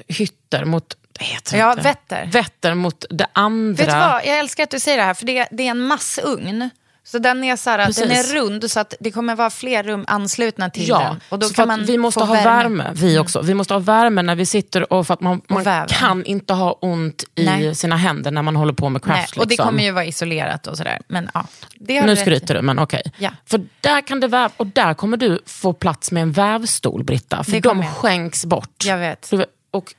hytter 0.09 0.65
mot 0.65 0.97
heter 1.25 1.59
Ja, 1.59 1.71
inte. 1.71 1.83
vetter. 1.83 2.27
vetter 2.33 2.75
mot 2.75 3.05
det 3.11 3.27
andra. 3.33 3.85
Vet 3.85 3.93
du 3.93 3.99
vad, 3.99 4.21
jag 4.27 4.39
älskar 4.39 4.63
att 4.65 4.71
du 4.71 4.81
säger 4.81 4.99
det 4.99 5.05
här, 5.05 5.15
för 5.15 5.27
det, 5.27 5.49
det 5.51 5.67
är 5.67 5.71
en 5.71 5.81
massugn. 5.81 6.71
Så 7.05 7.19
den 7.19 7.45
är, 7.45 7.57
så 7.57 7.71
här, 7.71 7.79
den 7.79 8.11
är 8.11 8.23
rund 8.35 8.71
så 8.71 8.81
att 8.81 8.95
det 9.01 9.11
kommer 9.11 9.35
vara 9.37 9.51
fler 9.51 9.83
rum 9.83 10.05
anslutna 10.09 10.71
till 10.71 10.89
Ja, 10.89 10.99
den. 10.99 11.21
Och 11.29 11.39
då 11.39 11.47
så 11.49 11.55
kan 11.55 11.69
man 11.69 11.85
vi 11.85 11.99
måste 11.99 12.21
få 12.21 12.27
ha 12.27 12.35
värme. 12.35 12.91
vi 12.95 13.19
också. 13.19 13.41
Vi 13.43 13.55
måste 13.55 13.75
ha 13.75 13.79
värme 13.79 14.23
när 14.23 14.35
vi 14.35 14.47
sitter 14.47 14.93
och 14.93 15.07
för 15.07 15.15
att 15.15 15.21
man, 15.21 15.41
man 15.49 15.63
väven. 15.63 15.89
kan 15.89 16.25
inte 16.25 16.55
ha 16.55 16.73
ont 16.81 17.25
i 17.35 17.45
Nej. 17.45 17.75
sina 17.75 17.97
händer 17.97 18.31
när 18.31 18.43
man 18.43 18.57
håller 18.57 18.73
på 18.73 18.89
med 18.89 19.03
Nej, 19.07 19.17
craft. 19.17 19.37
och 19.37 19.47
det 19.47 19.49
liksom. 19.51 19.67
kommer 19.67 19.83
ju 19.83 19.91
vara 19.91 20.05
isolerat 20.05 20.67
och 20.67 20.77
sådär. 20.77 20.99
Men 21.09 21.31
ja, 21.35 21.47
det 21.75 22.03
Nu 22.03 22.17
skryter 22.17 22.55
du, 22.55 22.63
men 22.63 22.79
okej. 22.79 23.03
Ja. 23.19 23.31
För 23.47 23.61
där 23.81 24.01
kan 24.07 24.21
det 24.21 24.29
väv, 24.29 24.51
och 24.57 24.67
där 24.67 24.95
kommer 24.95 25.17
du 25.17 25.41
få 25.47 25.73
plats 25.73 26.13
med 26.13 26.23
en 26.23 26.33
vävstol, 26.33 27.05
Britta. 27.05 27.45
För 27.45 27.61
de 27.61 27.83
jag. 27.83 27.93
skänks 27.95 28.45
bort. 28.45 28.85
Jag 28.85 28.99
vet, 28.99 29.33
Och 29.71 29.95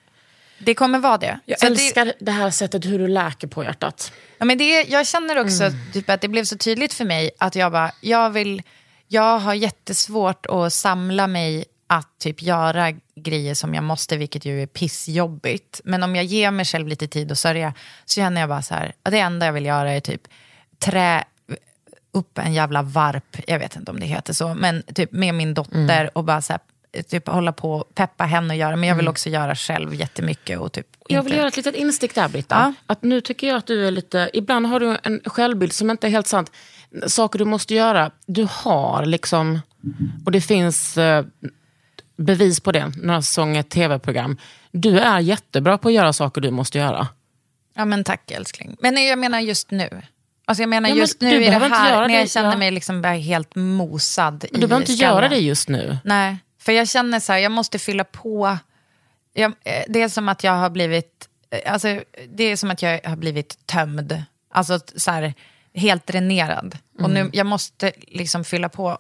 Det 0.59 0.75
kommer 0.75 0.99
vara 0.99 1.17
det. 1.17 1.39
jag 1.45 1.59
Så 1.59 1.65
det- 1.65 1.71
älskar 1.71 2.13
det, 2.19 2.31
här 2.31 2.49
sättet 2.51 2.85
hur 2.85 2.99
du 2.99 3.07
läker 3.07 3.47
på 3.47 3.63
hjärtat. 3.63 4.11
Ja, 4.37 4.45
men 4.45 4.57
det, 4.57 4.83
jag 4.83 5.07
känner 5.07 5.39
också 5.39 5.63
Mm. 5.63 5.79
typ, 5.93 6.09
att 6.09 6.21
det 6.21 6.27
blev 6.27 6.43
så 6.43 6.57
tydligt 6.57 6.93
för 6.93 7.05
mig 7.05 7.31
att 7.39 7.55
jag 7.55 7.71
bara, 7.71 7.91
jag 8.01 8.29
vill, 8.29 8.61
jag 9.07 9.39
har 9.39 9.53
jättesvårt 9.53 10.45
att 10.45 10.73
samla 10.73 11.27
mig 11.27 11.65
att 11.87 12.19
typ 12.19 12.41
göra 12.41 12.91
grejer 13.15 13.53
som 13.53 13.73
jag 13.75 13.83
måste, 13.83 14.17
vilket 14.17 14.45
ju 14.45 14.63
är 14.63 14.67
pissjobbigt. 14.67 15.81
Men 15.83 16.03
om 16.03 16.15
jag 16.15 16.25
ger 16.25 16.51
mig 16.51 16.65
själv 16.65 16.87
lite 16.87 17.07
tid 17.07 17.31
och 17.31 17.37
sörja 17.37 17.73
så 18.05 18.13
känner 18.15 18.41
jag 18.41 18.49
bara 18.49 18.61
så 18.61 18.73
här, 18.73 18.93
att 19.03 19.11
det 19.11 19.19
enda 19.19 19.45
jag 19.45 19.53
vill 19.53 19.65
göra 19.65 19.91
är 19.91 19.99
typ 19.99 20.21
trä 20.79 21.23
upp 22.13 22.37
en 22.37 22.53
jävla 22.53 22.81
varp, 22.81 23.37
jag 23.47 23.59
vet 23.59 23.75
inte 23.75 23.91
om 23.91 23.99
det 23.99 24.05
heter 24.05 24.33
så, 24.33 24.53
men 24.53 24.83
typ 24.95 25.11
med 25.11 25.35
min 25.35 25.53
dotter 25.53 26.09
och 26.17 26.23
bara 26.23 26.41
så 26.41 26.53
här, 26.53 26.61
typ 27.03 27.27
hålla 27.27 27.51
på 27.51 27.71
och 27.73 27.95
peppa 27.95 28.23
henne 28.23 28.53
och 28.53 28.57
göra, 28.57 28.75
men 28.75 28.89
jag 28.89 28.95
vill 28.95 29.07
också 29.07 29.29
göra 29.29 29.55
själv 29.55 29.93
jättemycket. 29.95 30.59
Och 30.59 30.71
typ 30.71 30.87
Jag 31.07 31.23
vill 31.23 31.31
inte- 31.31 31.37
göra 31.37 31.47
ett 31.47 31.57
litet 31.57 31.75
instick 31.75 32.15
där, 32.15 32.29
Britta. 32.29 32.55
Ja. 32.55 32.73
Att 32.93 33.03
nu 33.03 33.21
tycker 33.21 33.47
jag 33.47 33.57
att 33.57 33.67
du 33.67 33.87
är 33.87 33.91
lite... 33.91 34.29
Ibland 34.33 34.65
har 34.67 34.79
du 34.79 34.97
en 35.03 35.21
självbild 35.25 35.73
som 35.73 35.89
inte 35.89 36.07
är 36.07 36.11
helt 36.11 36.27
sant. 36.27 36.51
Saker 37.07 37.39
du 37.39 37.45
måste 37.45 37.75
göra. 37.75 38.11
Du 38.25 38.47
har 38.51 39.05
liksom... 39.05 39.61
Och 40.25 40.31
det 40.31 40.41
finns 40.41 40.97
eh, 40.97 41.25
bevis 42.17 42.59
på 42.59 42.71
det. 42.71 42.91
Några 42.95 43.21
säsonger 43.21 43.63
tv-program. 43.63 44.37
Du 44.71 44.99
är 44.99 45.19
jättebra 45.19 45.77
på 45.77 45.87
att 45.87 45.93
göra 45.93 46.13
saker 46.13 46.41
du 46.41 46.51
måste 46.51 46.77
göra. 46.77 47.07
Ja 47.75 47.85
men 47.85 48.03
tack 48.03 48.31
älskling. 48.31 48.75
Men 48.81 49.05
jag 49.07 49.19
menar 49.19 49.39
just 49.39 49.71
nu. 49.71 50.01
Alltså 50.45 50.61
jag 50.61 50.69
menar 50.69 50.89
Ja, 50.89 50.95
men 50.95 50.99
just 51.01 51.21
nu 51.21 51.43
i 51.43 51.45
det 51.45 51.51
här, 51.51 51.69
när 52.09 52.09
jag 52.17 52.23
det, 52.25 52.31
känner 52.31 52.51
ja. 52.51 52.57
mig 52.57 52.71
liksom 52.71 53.03
helt 53.03 53.55
mosad 53.55 54.45
Men 54.51 54.61
du 54.61 54.67
behöver 54.67 54.81
inte 54.83 54.93
skallen. 54.93 55.15
göra 55.15 55.29
det 55.29 55.37
just 55.39 55.69
nu. 55.69 55.97
Nej, 56.03 56.37
för 56.67 56.71
jag 56.71 56.89
känner 56.89 57.19
så 57.19 57.33
här, 57.33 57.39
jag 57.39 57.51
måste 57.51 57.79
fylla 57.79 58.03
på. 58.03 58.57
Jag, 59.33 59.53
eh, 59.63 59.83
det 59.87 60.01
är 60.01 60.09
som 60.09 60.29
att 60.29 60.43
jag 60.43 60.51
har 60.51 60.69
blivit, 60.69 61.29
eh, 61.49 61.73
alltså 61.73 62.03
det 62.29 62.43
är 62.43 62.55
som 62.55 62.71
att 62.71 62.81
jag 62.81 63.01
har 63.03 63.15
blivit 63.15 63.67
tömd. 63.67 64.23
Alltså 64.49 64.79
så 64.95 65.11
här, 65.11 65.33
helt 65.73 66.07
dränerad. 66.07 66.77
Och 66.99 67.09
nu, 67.09 67.29
jag 67.33 67.45
måste 67.45 67.91
liksom 68.07 68.43
fylla 68.43 68.69
på. 68.69 68.97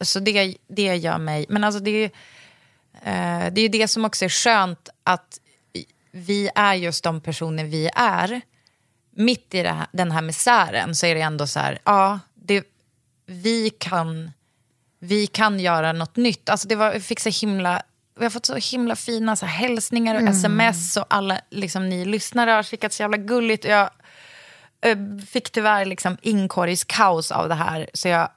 Så 0.00 0.20
det, 0.20 0.56
det 0.68 0.96
gör 0.96 1.18
mig, 1.18 1.46
men 1.48 1.64
alltså 1.64 1.80
det 1.80 1.90
är, 1.90 2.10
eh, 3.02 3.52
det 3.52 3.60
är 3.60 3.68
det 3.68 3.88
som 3.88 4.04
också 4.04 4.24
är 4.24 4.28
skönt 4.28 4.88
att 5.04 5.40
vi 6.10 6.50
är 6.54 6.74
just 6.74 7.04
de 7.04 7.20
personer 7.20 7.64
vi 7.64 7.90
är. 7.96 8.40
Mitt 9.10 9.54
i 9.54 9.62
här, 9.62 9.86
den 9.92 10.10
här 10.10 10.22
misären 10.22 10.94
så 10.94 11.06
är 11.06 11.14
det 11.14 11.20
ändå 11.20 11.46
så 11.46 11.60
här, 11.60 11.78
ja, 11.84 12.20
det, 12.34 12.64
vi 13.26 13.70
kan 13.70 14.30
vi 15.00 15.26
kan 15.26 15.60
göra 15.60 15.92
något 15.92 16.16
nytt. 16.16 16.48
Alltså 16.48 16.68
det 16.68 16.76
var, 16.76 16.92
jag 16.92 17.02
fick 17.02 17.20
så 17.20 17.28
himla, 17.28 17.82
vi 18.18 18.24
har 18.24 18.30
fått 18.30 18.46
så 18.46 18.56
himla 18.56 18.96
fina 18.96 19.36
så 19.36 19.46
här, 19.46 19.68
hälsningar 19.68 20.14
och 20.14 20.28
sms 20.28 20.96
och 20.96 21.06
alla 21.08 21.40
liksom, 21.50 21.88
ni 21.88 22.04
lyssnare 22.04 22.50
har 22.50 22.62
skickat 22.62 22.92
så 22.92 23.02
jävla 23.02 23.16
gulligt. 23.16 23.64
Och 23.64 23.70
jag 23.70 23.90
eh, 24.80 24.98
fick 25.28 25.50
tyvärr 25.50 25.84
liksom 25.84 26.16
inkorgskaos 26.22 27.30
av 27.32 27.48
det 27.48 27.54
här. 27.54 27.90
Så 27.94 28.08
jag, 28.08 28.28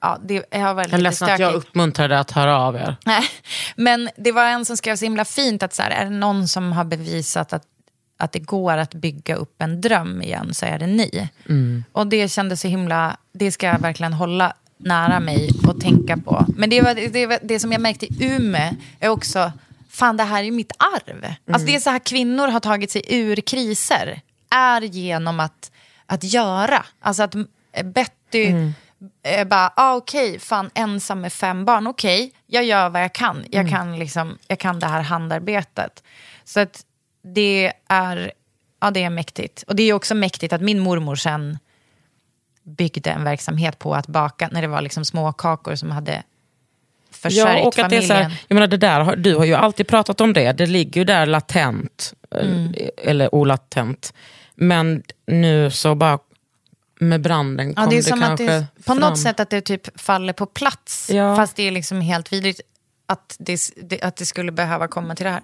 ja, 0.00 0.18
det, 0.24 0.46
jag 0.50 0.60
har 0.60 0.74
varit 0.74 0.90
Jag 0.90 0.98
är 0.98 1.02
ledsen 1.02 1.30
att 1.30 1.40
jag 1.40 2.08
dig 2.08 2.18
att 2.18 2.30
höra 2.30 2.58
av 2.58 2.76
er. 2.76 2.96
Nej, 3.04 3.22
men 3.76 4.10
det 4.16 4.32
var 4.32 4.44
en 4.44 4.64
som 4.64 4.76
skrev 4.76 4.96
så 4.96 5.04
himla 5.04 5.24
fint 5.24 5.62
att 5.62 5.74
så 5.74 5.82
här, 5.82 5.90
är 5.90 6.04
det 6.04 6.10
någon 6.10 6.48
som 6.48 6.72
har 6.72 6.84
bevisat 6.84 7.52
att, 7.52 7.64
att 8.18 8.32
det 8.32 8.38
går 8.38 8.76
att 8.76 8.94
bygga 8.94 9.34
upp 9.34 9.62
en 9.62 9.80
dröm 9.80 10.22
igen 10.22 10.54
så 10.54 10.66
är 10.66 10.78
det 10.78 10.86
ni. 10.86 11.28
Och 11.92 12.06
det 12.06 12.28
kändes 12.28 12.60
så 12.60 12.68
himla, 12.68 13.16
det 13.32 13.52
ska 13.52 13.66
jag 13.66 13.78
verkligen 13.78 14.12
hålla 14.12 14.54
nära 14.76 15.20
mig 15.20 15.50
och 15.68 15.80
tänka 15.80 16.16
på. 16.16 16.46
Men 16.56 16.70
det, 16.70 16.80
var, 16.80 16.94
det, 16.94 17.26
var, 17.26 17.38
det 17.42 17.60
som 17.60 17.72
jag 17.72 17.80
märkte 17.80 18.06
i 18.06 18.16
Umeå 18.20 18.70
är 19.00 19.08
också, 19.08 19.52
fan 19.88 20.16
det 20.16 20.22
här 20.22 20.44
är 20.44 20.50
mitt 20.50 20.72
arv. 20.78 21.34
Alltså 21.50 21.66
det 21.66 21.74
är 21.74 21.80
så 21.80 21.90
här 21.90 21.98
kvinnor 21.98 22.48
har 22.48 22.60
tagit 22.60 22.90
sig 22.90 23.02
ur 23.08 23.36
kriser, 23.36 24.20
är 24.50 24.80
genom 24.80 25.40
att, 25.40 25.70
att 26.06 26.24
göra. 26.24 26.84
Alltså 27.00 27.22
att 27.22 27.34
eh, 27.34 27.42
Betty 27.84 28.72
eh, 29.22 29.46
bara, 29.46 29.72
ah, 29.76 29.94
okej, 29.94 30.38
fan 30.38 30.70
ensam 30.74 31.20
med 31.20 31.32
fem 31.32 31.64
barn, 31.64 31.86
okej, 31.86 32.32
jag 32.46 32.64
gör 32.64 32.88
vad 32.88 33.02
jag 33.02 33.12
kan. 33.12 33.44
Jag, 33.50 33.70
kan 33.70 33.98
liksom, 33.98 34.38
jag 34.48 34.58
kan 34.58 34.78
det 34.78 34.86
här 34.86 35.02
handarbetet. 35.02 36.02
Så 36.44 36.60
att 36.60 36.84
det 37.34 37.72
är, 37.88 38.32
ja, 38.80 38.90
det 38.90 39.02
är 39.02 39.10
mäktigt. 39.10 39.62
Och 39.62 39.76
det 39.76 39.82
är 39.82 39.92
också 39.92 40.14
mäktigt 40.14 40.52
att 40.52 40.60
min 40.60 40.78
mormor 40.78 41.16
sen 41.16 41.58
byggde 42.66 43.10
en 43.10 43.24
verksamhet 43.24 43.78
på 43.78 43.94
att 43.94 44.06
baka, 44.06 44.48
när 44.52 44.62
det 44.62 44.68
var 44.68 44.80
liksom 44.80 45.04
små 45.04 45.32
kakor 45.32 45.74
som 45.74 45.90
hade 45.90 46.22
försörjt 47.10 47.58
Ja, 47.58 47.66
och 47.66 47.78
att 47.78 47.90
det 47.90 47.96
är 47.96 48.00
familjen. 48.00 48.08
så 48.08 48.14
här, 48.14 48.42
jag 48.48 48.54
menar, 48.54 48.66
det 48.66 48.76
där, 48.76 49.16
du 49.16 49.34
har 49.36 49.44
ju 49.44 49.54
alltid 49.54 49.88
pratat 49.88 50.20
om 50.20 50.32
det, 50.32 50.52
det 50.52 50.66
ligger 50.66 51.00
ju 51.00 51.04
där 51.04 51.26
latent, 51.26 52.14
Mm. 52.30 52.74
eh, 52.74 52.88
eller 53.10 53.34
olatent. 53.34 54.12
Men 54.54 55.02
nu 55.26 55.70
så 55.70 55.94
bara 55.94 56.18
med 57.00 57.20
branden 57.20 57.74
kom 57.74 57.84
Ja, 57.84 57.90
det 57.90 57.96
är 57.96 57.96
det 57.96 58.02
som 58.02 58.22
att 58.22 58.28
kanske 58.28 58.44
det, 58.46 58.66
på 58.76 58.82
fram. 58.82 58.98
något 58.98 59.18
sätt 59.18 59.40
att 59.40 59.50
det 59.50 59.60
typ 59.60 60.00
faller 60.00 60.32
på 60.32 60.46
plats. 60.46 61.10
Ja. 61.10 61.36
Fast 61.36 61.56
det 61.56 61.62
är 61.62 61.70
liksom 61.70 62.00
helt 62.00 62.32
vidrigt 62.32 62.60
att 63.06 63.36
det, 63.38 63.60
det, 63.82 64.02
att 64.02 64.16
det 64.16 64.26
skulle 64.26 64.52
behöva 64.52 64.88
komma 64.88 65.14
till 65.14 65.24
det 65.26 65.30
här. 65.30 65.42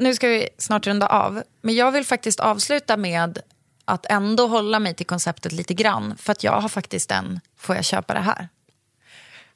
Nu 0.00 0.14
ska 0.14 0.28
vi 0.28 0.48
snart 0.58 0.86
runda 0.86 1.06
av. 1.06 1.42
Men 1.62 1.74
jag 1.74 1.92
vill 1.92 2.04
faktiskt 2.06 2.40
avsluta 2.40 2.96
med 2.96 3.38
att 3.84 4.06
ändå 4.06 4.46
hålla 4.46 4.78
mig 4.78 4.94
till 4.94 5.06
konceptet 5.06 5.52
lite 5.52 5.74
grann. 5.74 6.16
För 6.18 6.32
att 6.32 6.44
jag 6.44 6.60
har 6.60 6.68
faktiskt 6.68 7.10
en, 7.10 7.40
får 7.58 7.76
jag 7.76 7.84
köpa 7.84 8.14
det 8.14 8.20
här? 8.20 8.48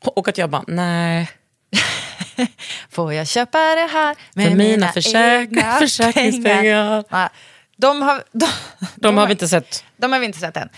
Och 0.04 0.28
att 0.28 0.38
jag 0.38 0.50
bara, 0.50 0.64
nej. 0.66 1.30
Får 2.90 3.12
jag 3.12 3.26
köpa 3.28 3.58
det 3.58 3.86
här 3.92 4.16
med 4.34 4.48
För 4.48 4.54
mina 4.54 4.86
försäk- 4.92 5.40
egna 5.40 5.72
försäkringspengar. 5.78 6.60
pengar? 6.60 7.04
Nej, 7.08 7.28
De 7.76 8.02
har, 8.02 8.22
de, 8.32 8.46
De 8.96 9.16
har 9.16 9.26
vi 9.26 9.32
inte 9.32 9.48
sett. 9.48 9.84
de 9.96 10.12
har 10.12 10.18
vi 10.20 10.26
inte 10.26 10.38
sett 10.38 10.56
än. 10.56 10.68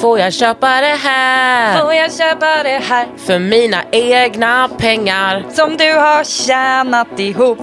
Får 0.00 0.18
jag 0.18 0.32
köpa 0.32 0.80
det 0.80 0.86
här 0.86 1.80
Får 1.80 1.94
jag 1.94 2.12
köpa 2.12 2.62
det 2.62 2.78
här 2.78 3.08
för 3.16 3.38
mina 3.38 3.84
egna 3.92 4.68
pengar? 4.68 5.46
som 5.50 5.76
du 5.76 5.92
har 5.92 6.24
tjänat 6.24 7.18
ihop? 7.18 7.58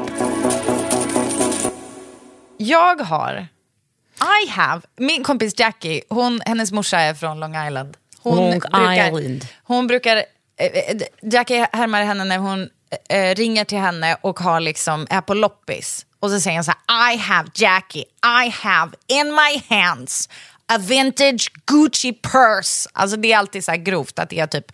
Jag 2.58 3.02
har, 3.02 3.48
I 4.44 4.50
have, 4.50 4.82
min 4.98 5.24
kompis 5.24 5.60
Jackie, 5.60 6.02
hon, 6.10 6.42
hennes 6.46 6.72
morsa 6.72 7.00
är 7.00 7.14
från 7.14 7.40
Long 7.40 7.68
Island. 7.68 7.98
Hon 8.22 8.36
Long 8.38 8.52
brukar, 8.52 8.94
Island. 8.94 9.48
Hon 9.64 9.88
brukar, 9.88 10.18
eh, 10.18 10.66
eh, 10.66 10.98
Jackie 11.22 11.68
härmar 11.72 12.04
henne 12.04 12.24
när 12.24 12.38
hon 12.38 12.70
eh, 13.10 13.36
ringer 13.36 13.66
till 13.66 13.78
henne 13.78 14.18
och 14.22 14.40
har 14.40 14.60
liksom, 14.60 15.08
är 15.10 15.22
på 15.22 15.34
loppis. 15.34 16.06
Och 16.20 16.30
så 16.30 16.40
säger 16.40 16.58
hon 16.58 16.64
så 16.64 16.74
här, 16.88 17.14
I 17.14 17.18
have 17.18 17.50
Jackie, 17.56 18.06
I 18.44 18.50
have 18.50 18.92
in 19.08 19.36
my 19.36 19.76
hands 19.76 20.30
a 20.68 20.78
vintage 20.78 21.52
Gucci 21.66 22.14
purse. 22.14 22.90
Alltså 22.94 23.18
det 23.18 23.34
är 23.34 23.38
alltid 23.38 23.64
så 23.64 23.72
här 23.72 23.78
grovt 23.78 24.20
att 24.20 24.30
det 24.30 24.40
är 24.40 24.48
typ 24.48 24.72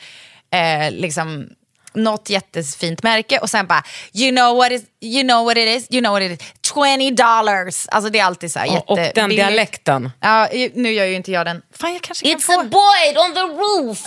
eh, 0.52 0.92
liksom 0.92 1.50
något 1.94 2.30
jättefint 2.30 3.04
märke 3.04 3.38
och 3.38 3.50
sen 3.50 3.68
bara 3.68 3.84
you 4.14 4.32
know 4.32 4.58
what 4.58 4.72
is 4.72 4.84
you 5.02 5.24
know 5.24 5.46
what 5.46 5.58
it 5.58 5.68
is 5.68 5.88
you 5.92 6.02
know 6.02 6.14
what 6.14 6.22
it 6.22 6.42
is 6.42 6.54
20 6.74 7.12
dollars. 7.12 7.88
Alltså 7.88 8.10
det 8.10 8.20
är 8.20 8.24
alltid 8.24 8.52
så 8.52 8.60
här 8.60 8.78
Och, 8.78 8.92
och 8.92 9.00
den 9.16 9.30
dialekten. 9.30 10.12
Ja, 10.20 10.48
nu 10.74 10.92
gör 10.92 11.06
ju 11.06 11.16
inte 11.16 11.32
jag 11.32 11.46
den. 11.46 11.62
Fan 11.80 11.94
jag 11.94 12.02
kanske 12.02 12.32
kan 12.32 12.40
få. 12.40 12.64
boy 12.64 13.18
on 13.18 13.34
the 13.34 13.40
roof! 13.40 14.06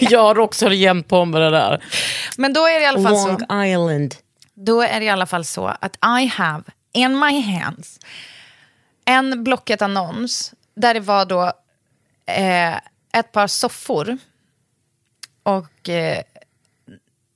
jag 0.10 0.22
har 0.22 0.38
också 0.38 0.72
jämt 0.72 1.08
på 1.08 1.24
med 1.24 1.40
det 1.40 1.50
där. 1.50 1.84
Men 2.36 2.52
då 2.52 2.66
är 2.66 2.74
det 2.74 2.84
i 2.84 2.86
alla 2.86 3.02
fall 3.02 3.18
så. 3.18 3.28
Long 3.48 3.64
Island. 3.64 4.14
Då 4.54 4.82
är 4.82 5.00
det 5.00 5.06
i 5.06 5.08
alla 5.08 5.26
fall 5.26 5.44
så 5.44 5.66
att 5.80 5.96
I 6.20 6.26
have 6.26 6.62
in 6.92 7.18
my 7.18 7.40
hands 7.40 7.98
en 9.04 9.44
Blocket-annons 9.44 10.54
där 10.74 10.94
det 10.94 11.00
var 11.00 11.24
då 11.24 11.52
eh, 12.26 12.74
ett 13.12 13.32
par 13.32 13.46
soffor. 13.46 14.18
Och 15.42 15.88
eh, 15.88 16.22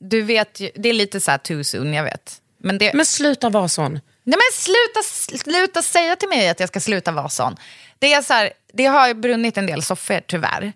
du 0.01 0.23
vet 0.23 0.61
ju, 0.61 0.71
det 0.75 0.89
är 0.89 0.93
lite 0.93 1.21
så 1.21 1.31
här 1.31 1.39
too 1.39 1.64
soon, 1.64 1.95
jag 1.95 2.05
vet. 2.05 2.41
Men, 2.59 2.79
det, 2.79 2.95
Men 2.95 3.07
sluta 3.07 3.49
vara 3.49 3.69
sån. 3.69 3.93
Nej 4.25 4.39
men 4.39 4.53
sluta, 4.53 5.03
sluta 5.45 5.83
säga 5.83 6.16
till 6.16 6.29
mig 6.29 6.49
att 6.49 6.61
jag 6.61 6.69
ska 6.69 6.81
sluta 6.81 7.12
vara 7.12 7.29
sån. 7.29 7.57
Det, 7.99 8.12
är 8.12 8.23
så 8.23 8.33
här, 8.33 8.53
det 8.73 8.85
har 8.87 9.14
brunnit 9.14 9.59
en 9.59 9.66
del 9.66 9.83
soffor 9.83 10.21
tyvärr. 10.27 10.73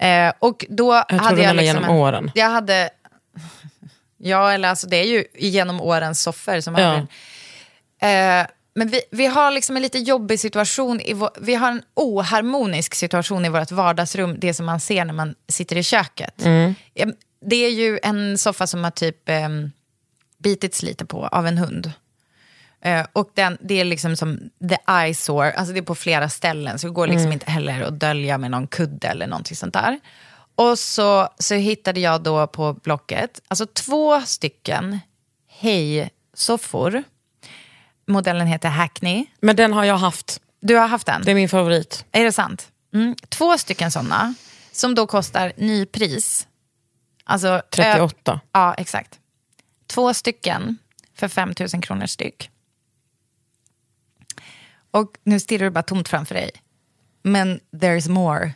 Eh, 0.00 0.32
och 0.38 0.64
då 0.68 1.02
tror 1.08 1.18
hade 1.18 1.36
du 1.36 1.42
jag 1.42 1.56
liksom 1.56 1.64
genom 1.66 1.84
en, 1.84 1.90
åren. 1.90 2.30
Jag 2.34 2.48
hade... 2.50 2.90
Ja, 4.22 4.52
eller 4.52 4.68
alltså 4.68 4.86
det 4.86 4.96
är 4.96 5.04
ju 5.04 5.24
genom 5.34 5.80
årens 5.80 6.22
soffor 6.22 6.60
som 6.60 6.74
har 6.74 6.82
Ja. 6.82 6.90
brunnit. 6.90 7.10
Men 8.74 8.88
vi, 8.88 9.00
vi 9.10 9.26
har 9.26 9.50
liksom 9.50 9.76
en 9.76 9.82
lite 9.82 9.98
jobbig 9.98 10.40
situation, 10.40 11.00
i 11.00 11.12
vår, 11.12 11.30
vi 11.40 11.54
har 11.54 11.70
en 11.70 11.82
oharmonisk 11.94 12.94
situation 12.94 13.44
i 13.44 13.48
vårt 13.48 13.70
vardagsrum, 13.70 14.36
det 14.38 14.54
som 14.54 14.66
man 14.66 14.80
ser 14.80 15.04
när 15.04 15.12
man 15.12 15.34
sitter 15.48 15.76
i 15.76 15.82
köket. 15.82 16.44
Mm. 16.44 16.74
Det 17.40 17.56
är 17.56 17.70
ju 17.70 17.98
en 18.02 18.38
soffa 18.38 18.66
som 18.66 18.84
har 18.84 18.90
typ 18.90 19.28
eh, 19.28 19.48
bitits 20.38 20.82
lite 20.82 21.06
på 21.06 21.26
av 21.26 21.46
en 21.46 21.58
hund. 21.58 21.92
Eh, 22.82 23.06
och 23.12 23.30
den, 23.34 23.58
det 23.60 23.80
är 23.80 23.84
liksom 23.84 24.16
som 24.16 24.50
the 24.68 24.92
eyesore, 24.92 25.52
alltså 25.52 25.72
det 25.72 25.80
är 25.80 25.82
på 25.82 25.94
flera 25.94 26.28
ställen, 26.28 26.78
så 26.78 26.86
det 26.86 26.92
går 26.92 27.06
liksom 27.06 27.32
inte 27.32 27.50
heller 27.50 27.82
att 27.82 28.00
dölja 28.00 28.38
med 28.38 28.50
någon 28.50 28.66
kudde 28.66 29.08
eller 29.08 29.26
någonting 29.26 29.56
sånt 29.56 29.74
där. 29.74 30.00
Och 30.54 30.78
så, 30.78 31.28
så 31.38 31.54
hittade 31.54 32.00
jag 32.00 32.22
då 32.22 32.46
på 32.46 32.72
Blocket, 32.72 33.42
alltså 33.48 33.66
två 33.66 34.20
stycken 34.20 34.98
hej-soffor 35.48 37.02
modellen 38.10 38.46
heter 38.46 38.68
Hackney. 38.68 39.26
Men 39.40 39.56
den 39.56 39.72
har 39.72 39.84
jag 39.84 39.96
haft. 39.98 40.40
Du 40.60 40.76
har 40.76 40.88
haft 40.88 41.06
den? 41.06 41.22
Det 41.24 41.30
är 41.30 41.34
min 41.34 41.48
favorit. 41.48 42.04
Är 42.12 42.24
det 42.24 42.32
sant? 42.32 42.72
Mm. 42.94 43.14
Två 43.28 43.58
stycken 43.58 43.90
sådana, 43.90 44.34
som 44.72 44.94
då 44.94 45.06
kostar 45.06 45.52
nypris. 45.56 46.46
Alltså, 47.24 47.62
38. 47.70 48.32
Ö- 48.32 48.38
ja, 48.52 48.74
exakt. 48.74 49.18
Två 49.86 50.14
stycken 50.14 50.78
för 51.14 51.28
5 51.28 51.52
000 51.74 51.82
kronor 51.82 52.06
styck. 52.06 52.50
Och 54.90 55.10
nu 55.24 55.40
stirrar 55.40 55.64
du 55.64 55.70
bara 55.70 55.82
tomt 55.82 56.08
framför 56.08 56.34
dig. 56.34 56.50
Men 57.22 57.60
there's 57.72 58.08
more. 58.10 58.52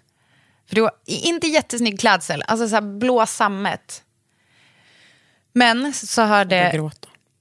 För 0.67 0.75
det 0.75 0.81
var 0.81 0.93
inte 1.07 1.47
jättesnygg 1.47 2.01
klädsel, 2.01 2.43
alltså 2.47 2.69
så 2.69 2.81
blå 2.81 3.27
sammet. 3.27 4.03
Men 5.53 5.93
så 5.95 6.23
hörde, 6.23 6.71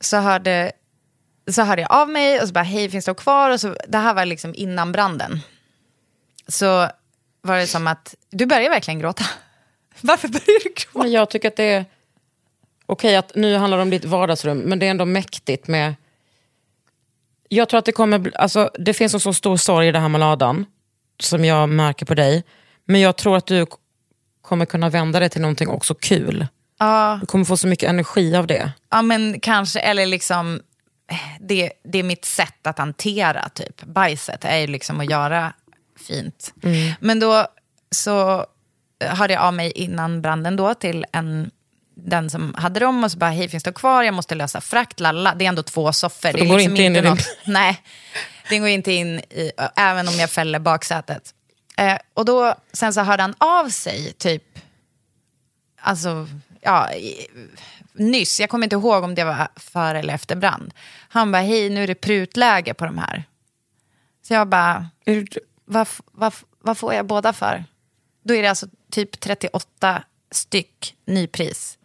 så 0.02 0.18
hörde, 0.18 0.72
så 1.52 1.62
hörde 1.62 1.82
jag 1.82 1.92
av 1.92 2.10
mig 2.10 2.42
och 2.42 2.48
så 2.48 2.54
bara, 2.54 2.64
hej 2.64 2.90
finns 2.90 3.06
det 3.06 3.14
kvar? 3.14 3.50
Och 3.50 3.60
så, 3.60 3.76
det 3.88 3.98
här 3.98 4.14
var 4.14 4.26
liksom 4.26 4.54
innan 4.56 4.92
branden. 4.92 5.40
Så 6.48 6.90
var 7.42 7.58
det 7.58 7.68
som 7.68 7.88
att, 7.88 8.16
du 8.30 8.46
börjar 8.46 8.70
verkligen 8.70 9.00
gråta. 9.00 9.24
Varför 10.02 10.28
börjar 10.28 10.64
du 10.64 10.70
gråta? 10.70 11.00
Men 11.00 11.12
jag 11.12 11.30
tycker 11.30 11.48
att 11.48 11.56
det 11.56 11.64
är 11.64 11.86
okej 12.86 13.16
att 13.16 13.36
nu 13.36 13.56
handlar 13.58 13.78
det 13.78 13.82
om 13.82 13.90
ditt 13.90 14.06
vardagsrum, 14.06 14.58
men 14.58 14.80
det 14.80 14.86
är 14.86 14.90
ändå 14.92 15.06
mäktigt 15.06 15.68
med... 15.68 15.96
Jag 17.50 17.70
tror 17.70 17.78
att 17.78 17.86
det 17.86 17.92
kommer, 17.92 18.32
alltså 18.38 18.70
det 18.80 18.94
finns 18.94 19.14
en 19.14 19.20
så 19.20 19.34
stor 19.34 19.58
sorg 19.58 19.88
i 19.88 19.92
det 19.92 20.00
här 20.00 20.10
med 20.10 20.20
ladan, 20.20 20.66
som 21.20 21.46
jag 21.46 21.70
märker 21.70 22.06
på 22.06 22.14
dig. 22.16 22.44
Men 22.86 23.02
jag 23.02 23.16
tror 23.16 23.38
att 23.38 23.48
du 23.48 23.66
kommer 24.42 24.66
kunna 24.66 24.90
vända 24.90 25.20
det 25.20 25.30
till 25.30 25.42
någonting 25.42 25.68
också 25.70 25.96
kul. 25.96 26.48
Ja, 26.80 27.18
Du 27.22 27.26
kommer 27.28 27.46
få 27.46 27.58
så 27.58 27.68
mycket 27.68 27.90
energi 27.90 28.36
av 28.36 28.48
det. 28.48 28.72
ja 28.90 29.02
men 29.02 29.40
kanske, 29.40 29.80
eller 29.80 30.06
liksom, 30.06 30.62
det, 31.40 31.72
det 31.84 31.98
är 32.00 32.04
mitt 32.04 32.26
sätt 32.26 32.68
att 32.68 32.78
hantera 32.78 33.50
typ 33.50 33.84
bajset, 33.84 34.46
är 34.46 34.58
ju 34.58 34.68
liksom 34.68 35.00
att 35.00 35.10
göra 35.10 35.54
fint. 36.08 36.54
Men 37.00 37.20
då 37.20 37.48
så 37.92 38.46
hörde 39.06 39.34
jag 39.34 39.44
av 39.44 39.54
mig 39.54 39.72
innan 39.72 40.22
branden 40.22 40.56
då 40.56 40.74
till 40.74 41.06
en 41.12 41.52
den 41.96 42.30
som 42.30 42.54
hade 42.58 42.80
dem 42.80 43.04
och 43.04 43.12
så 43.12 43.18
bara, 43.18 43.30
hej 43.32 43.50
finns 43.50 43.64
det 43.64 43.74
kvar? 43.74 44.04
Jag 44.04 44.14
måste 44.14 44.36
lösa 44.36 44.62
frakt, 44.62 45.00
lalla. 45.00 45.36
Det 45.36 45.46
är 45.46 45.50
ändå 45.50 45.64
två 45.64 45.94
soffor. 45.94 46.32
Så 46.32 46.38
det 46.38 46.44
de 46.44 46.50
går 46.50 46.58
liksom 46.58 46.72
inte 46.72 46.84
in 46.84 46.96
i 46.96 47.02
din- 47.02 47.10
något- 47.10 47.38
Nej, 47.48 47.82
den 48.50 48.60
går 48.60 48.70
inte 48.70 48.92
in 48.92 49.20
i, 49.20 49.52
även 49.76 50.08
om 50.08 50.14
jag 50.14 50.30
fäller 50.30 50.60
baksätet. 50.60 51.34
Eh, 51.78 51.98
och 52.14 52.26
då, 52.26 52.56
sen 52.74 52.94
så 52.94 53.02
hörde 53.02 53.24
han 53.24 53.36
av 53.38 53.70
sig 53.70 54.14
typ, 54.14 54.44
alltså, 55.82 56.28
ja, 56.62 56.90
nyss. 57.94 58.40
Jag 58.40 58.50
kommer 58.50 58.66
inte 58.66 58.76
ihåg 58.76 59.04
om 59.04 59.16
det 59.16 59.24
var 59.24 59.48
före 59.56 60.00
eller 60.00 60.14
efter 60.14 60.36
brand. 60.36 60.74
Han 61.10 61.32
bara, 61.32 61.42
hej 61.42 61.70
nu 61.70 61.84
är 61.84 61.88
det 61.88 61.96
prutläge 61.96 62.74
på 62.74 62.86
de 62.86 62.98
här. 62.98 63.24
Så 64.22 64.34
jag 64.34 64.48
bara, 64.48 64.90
vad, 65.66 65.88
vad, 66.12 66.34
vad 66.60 66.78
får 66.78 66.94
jag 66.94 67.06
båda 67.06 67.34
för? 67.34 67.64
Då 68.24 68.34
är 68.34 68.42
det 68.42 68.48
alltså 68.48 68.68
typ 68.92 69.20
38 69.20 70.04
styck 70.32 70.96
nypris. 71.06 71.78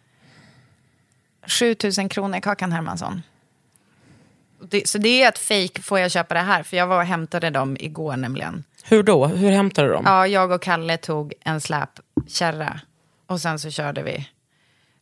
7 1.47 1.77
000 1.99 2.09
kronor 2.09 2.41
Kakan 2.41 2.73
Hermansson. 2.73 3.23
Det, 4.61 4.89
så 4.89 4.99
det 4.99 5.23
är 5.23 5.29
ett 5.29 5.39
fake 5.39 5.83
får 5.83 5.99
jag 5.99 6.11
köpa 6.11 6.35
det 6.35 6.41
här, 6.41 6.63
för 6.63 6.77
jag 6.77 6.87
var 6.87 6.99
och 6.99 7.07
hämtade 7.07 7.51
dem 7.51 7.77
igår 7.81 8.17
nämligen. 8.17 8.65
Hur 8.85 9.03
då? 9.03 9.27
Hur 9.27 9.51
hämtar 9.51 9.85
du 9.85 9.93
dem? 9.93 10.03
Ja, 10.07 10.27
jag 10.27 10.51
och 10.51 10.63
Kalle 10.63 10.97
tog 10.97 11.35
en 11.41 11.61
släpkärra 11.61 12.81
och 13.27 13.41
sen 13.41 13.59
så 13.59 13.71
körde 13.71 14.03
vi 14.03 14.29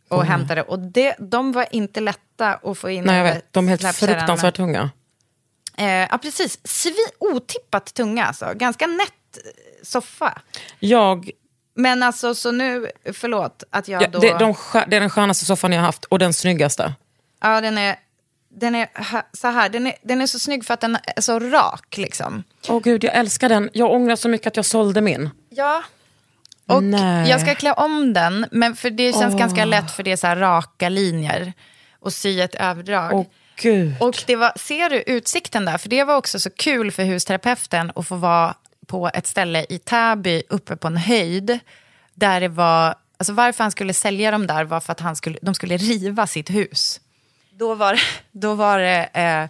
och 0.08 0.24
hämtade. 0.24 0.62
Och 0.62 0.78
det, 0.78 1.14
de 1.18 1.52
var 1.52 1.66
inte 1.70 2.00
lätta 2.00 2.54
att 2.54 2.78
få 2.78 2.90
in. 2.90 3.04
Nej, 3.04 3.16
jag 3.16 3.24
vet. 3.24 3.52
De 3.52 3.68
är 3.68 3.68
helt 3.78 3.96
fruktansvärt 3.96 4.56
tunga. 4.56 4.90
Eh, 5.78 5.86
ja, 5.86 6.18
precis. 6.22 6.58
Svi, 6.64 6.94
otippat 7.18 7.94
tunga 7.94 8.26
alltså. 8.26 8.52
Ganska 8.54 8.86
nätt 8.86 9.12
eh, 9.36 9.42
soffa. 9.82 10.38
Jag, 10.78 11.30
Men 11.74 12.02
alltså, 12.02 12.34
så 12.34 12.50
nu, 12.52 12.90
förlåt 13.12 13.64
att 13.70 13.88
jag 13.88 14.02
ja, 14.02 14.08
då... 14.08 14.18
det, 14.18 14.38
de, 14.38 14.54
det 14.88 14.96
är 14.96 15.00
den 15.00 15.10
skönaste 15.10 15.44
soffan 15.44 15.72
jag 15.72 15.80
har 15.80 15.86
haft 15.86 16.04
och 16.04 16.18
den 16.18 16.32
snyggaste. 16.34 16.94
Ja, 17.40 17.60
den 17.60 17.78
är, 17.78 17.96
den 18.48 18.74
är 18.74 18.88
så 19.36 19.48
här. 19.48 19.68
Den 19.68 19.86
är, 19.86 19.94
den 20.02 20.20
är 20.20 20.26
så 20.26 20.38
snygg 20.38 20.64
för 20.64 20.74
att 20.74 20.80
den 20.80 20.98
är 21.16 21.20
så 21.20 21.38
rak 21.38 21.96
liksom. 21.96 22.44
Åh 22.68 22.80
gud, 22.82 23.04
jag 23.04 23.14
älskar 23.14 23.48
den. 23.48 23.70
Jag 23.72 23.92
ångrar 23.92 24.16
så 24.16 24.28
mycket 24.28 24.46
att 24.46 24.56
jag 24.56 24.64
sålde 24.64 25.00
min. 25.00 25.30
Ja. 25.48 25.82
Och 26.66 26.82
Nej. 26.82 27.30
jag 27.30 27.40
ska 27.40 27.54
klä 27.54 27.72
om 27.72 28.12
den, 28.12 28.46
men 28.50 28.76
för 28.76 28.90
det 28.90 29.12
känns 29.12 29.38
ganska 29.38 29.64
lätt 29.64 29.90
för 29.90 30.02
det 30.02 30.12
är 30.12 30.16
så 30.16 30.26
raka 30.26 30.88
linjer. 30.88 31.52
Och 32.00 32.12
sy 32.12 32.40
ett 32.40 32.54
överdrag. 32.54 33.14
Åh 33.14 33.26
gud. 33.56 33.94
Och 34.00 34.24
det 34.26 34.36
var, 34.36 34.52
ser 34.56 34.90
du 34.90 35.02
utsikten 35.02 35.64
där? 35.64 35.78
För 35.78 35.88
det 35.88 36.04
var 36.04 36.16
också 36.16 36.38
så 36.38 36.50
kul 36.50 36.92
för 36.92 37.04
husterapeuten 37.04 37.92
att 37.94 38.08
få 38.08 38.16
vara 38.16 38.54
på 38.86 39.10
ett 39.14 39.26
ställe 39.26 39.66
i 39.68 39.78
Täby 39.78 40.42
uppe 40.48 40.76
på 40.76 40.88
en 40.88 40.96
höjd. 40.96 41.58
Där 42.14 42.40
det 42.40 42.48
var, 42.48 42.94
alltså 43.16 43.32
varför 43.32 43.64
han 43.64 43.70
skulle 43.70 43.94
sälja 43.94 44.30
dem 44.30 44.46
där 44.46 44.64
var 44.64 44.80
för 44.80 44.92
att 44.92 45.00
han 45.00 45.16
skulle, 45.16 45.38
de 45.42 45.54
skulle 45.54 45.76
riva 45.76 46.26
sitt 46.26 46.50
hus. 46.50 47.00
Då 47.50 47.74
var 47.74 48.00
då 48.32 48.54
var 48.54 48.78
det 48.78 49.08
eh, 49.12 49.48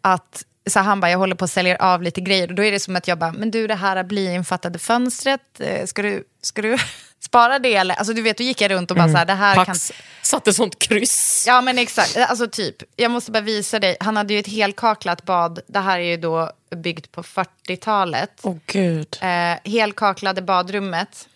att 0.00 0.44
så 0.70 0.80
han 0.80 1.00
bara, 1.00 1.10
jag 1.10 1.18
håller 1.18 1.34
på 1.34 1.44
att 1.44 1.50
sälja 1.50 1.76
av 1.76 2.02
lite 2.02 2.20
grejer. 2.20 2.48
Och 2.48 2.54
då 2.54 2.64
är 2.64 2.72
det 2.72 2.80
som 2.80 2.96
att 2.96 3.08
jag 3.08 3.18
bara, 3.18 3.32
men 3.32 3.50
du 3.50 3.66
det 3.66 3.74
här 3.74 4.04
blyinfattade 4.04 4.78
fönstret, 4.78 5.40
eh, 5.60 5.86
ska 5.86 6.02
du, 6.02 6.24
ska 6.42 6.62
du 6.62 6.76
spara 7.20 7.58
det 7.58 7.74
eller? 7.74 7.94
Alltså 7.94 8.12
du 8.14 8.22
vet, 8.22 8.38
då 8.38 8.44
gick 8.44 8.60
jag 8.60 8.70
runt 8.70 8.90
och 8.90 8.96
bara 8.96 9.08
så 9.08 9.16
här, 9.16 9.26
det 9.26 9.32
här 9.34 9.54
kan... 9.54 9.64
Pax 9.66 9.92
satte 10.22 10.52
sånt 10.52 10.78
kryss. 10.78 11.44
Ja 11.46 11.60
men 11.60 11.78
exakt, 11.78 12.16
alltså 12.16 12.48
typ. 12.48 12.76
Jag 12.96 13.10
måste 13.10 13.30
bara 13.30 13.40
visa 13.40 13.78
dig, 13.78 13.96
han 14.00 14.16
hade 14.16 14.34
ju 14.34 14.40
ett 14.40 14.46
helkaklat 14.48 15.24
bad. 15.24 15.60
Det 15.66 15.78
här 15.78 15.98
är 15.98 16.04
ju 16.04 16.16
då 16.16 16.52
byggt 16.76 17.12
på 17.12 17.22
40-talet. 17.22 18.30
Åh 18.42 18.56
gud. 18.66 19.18
Eh, 19.20 19.70
helkaklade 19.72 20.42
badrummet. 20.42 21.28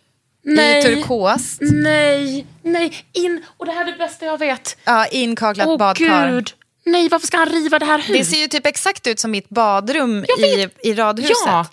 Nej. 0.44 0.80
I 0.80 0.82
turkos. 0.82 1.58
Nej, 1.60 2.46
nej, 2.62 3.06
in. 3.12 3.44
Och 3.56 3.66
det 3.66 3.72
här 3.72 3.86
är 3.88 3.92
det 3.92 3.98
bästa 3.98 4.26
jag 4.26 4.38
vet. 4.38 4.76
Ja, 4.84 5.06
inkaklat 5.06 5.66
Åh 5.66 5.78
badkar. 5.78 6.30
gud. 6.30 6.52
Nej, 6.84 7.08
varför 7.08 7.26
ska 7.26 7.36
han 7.36 7.48
riva 7.48 7.78
det 7.78 7.86
här 7.86 7.98
huset? 7.98 8.14
Det 8.16 8.24
ser 8.24 8.36
ju 8.36 8.46
typ 8.46 8.66
exakt 8.66 9.06
ut 9.06 9.20
som 9.20 9.30
mitt 9.30 9.48
badrum 9.48 10.24
i, 10.24 10.68
i 10.82 10.94
radhuset. 10.94 11.36
Ja. 11.46 11.66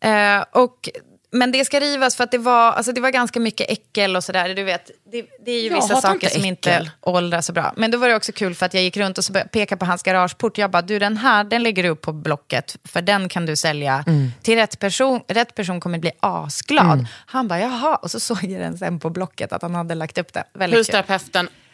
Eh, 0.00 0.44
och, 0.52 0.88
men 1.34 1.52
det 1.52 1.64
ska 1.64 1.80
rivas 1.80 2.16
för 2.16 2.24
att 2.24 2.30
det 2.30 2.38
var, 2.38 2.72
alltså 2.72 2.92
det 2.92 3.00
var 3.00 3.10
ganska 3.10 3.40
mycket 3.40 3.70
äckel 3.70 4.16
och 4.16 4.24
sådär. 4.24 4.54
Du 4.54 4.62
vet, 4.62 4.90
det, 5.12 5.24
det 5.44 5.50
är 5.50 5.62
ju 5.62 5.68
Jag 5.68 5.74
vissa 5.74 6.00
saker 6.00 6.14
inte 6.26 6.30
som 6.30 6.44
inte 6.44 6.90
åldras 7.00 7.46
så 7.46 7.52
bra. 7.52 7.72
Men 7.76 7.90
då 7.90 7.98
var 7.98 8.08
det 8.08 8.14
också 8.16 8.32
kul 8.32 8.54
för 8.54 8.66
att 8.66 8.74
jag 8.74 8.82
gick 8.82 8.96
runt 8.96 9.18
och 9.18 9.24
så 9.24 9.32
började 9.32 9.46
jag 9.52 9.52
peka 9.52 9.76
på 9.76 9.84
hans 9.84 10.02
garageport. 10.02 10.58
Jag 10.58 10.70
bara, 10.70 10.82
du 10.82 10.98
den 10.98 11.16
här, 11.16 11.44
den 11.44 11.62
lägger 11.62 11.82
du 11.82 11.88
upp 11.88 12.00
på 12.00 12.12
Blocket. 12.12 12.76
För 12.84 13.02
den 13.02 13.28
kan 13.28 13.46
du 13.46 13.56
sälja 13.56 14.04
Mm. 14.06 14.32
till 14.42 14.54
rätt 14.54 14.78
person. 14.78 15.20
Rätt 15.28 15.54
person 15.54 15.80
kommer 15.80 15.98
bli 15.98 16.10
asglad. 16.20 17.06
Han 17.26 17.48
bara, 17.48 17.60
jaha. 17.60 17.96
Och 17.96 18.10
så 18.10 18.20
såg 18.20 18.44
jag 18.44 18.60
den 18.60 18.78
sen 18.78 19.00
på 19.00 19.10
Blocket 19.10 19.52
att 19.52 19.62
han 19.62 19.74
hade 19.74 19.94
lagt 19.94 20.18
upp 20.18 20.32
det. 20.32 20.44
Väldigt 20.54 20.76
kul. 20.86 21.06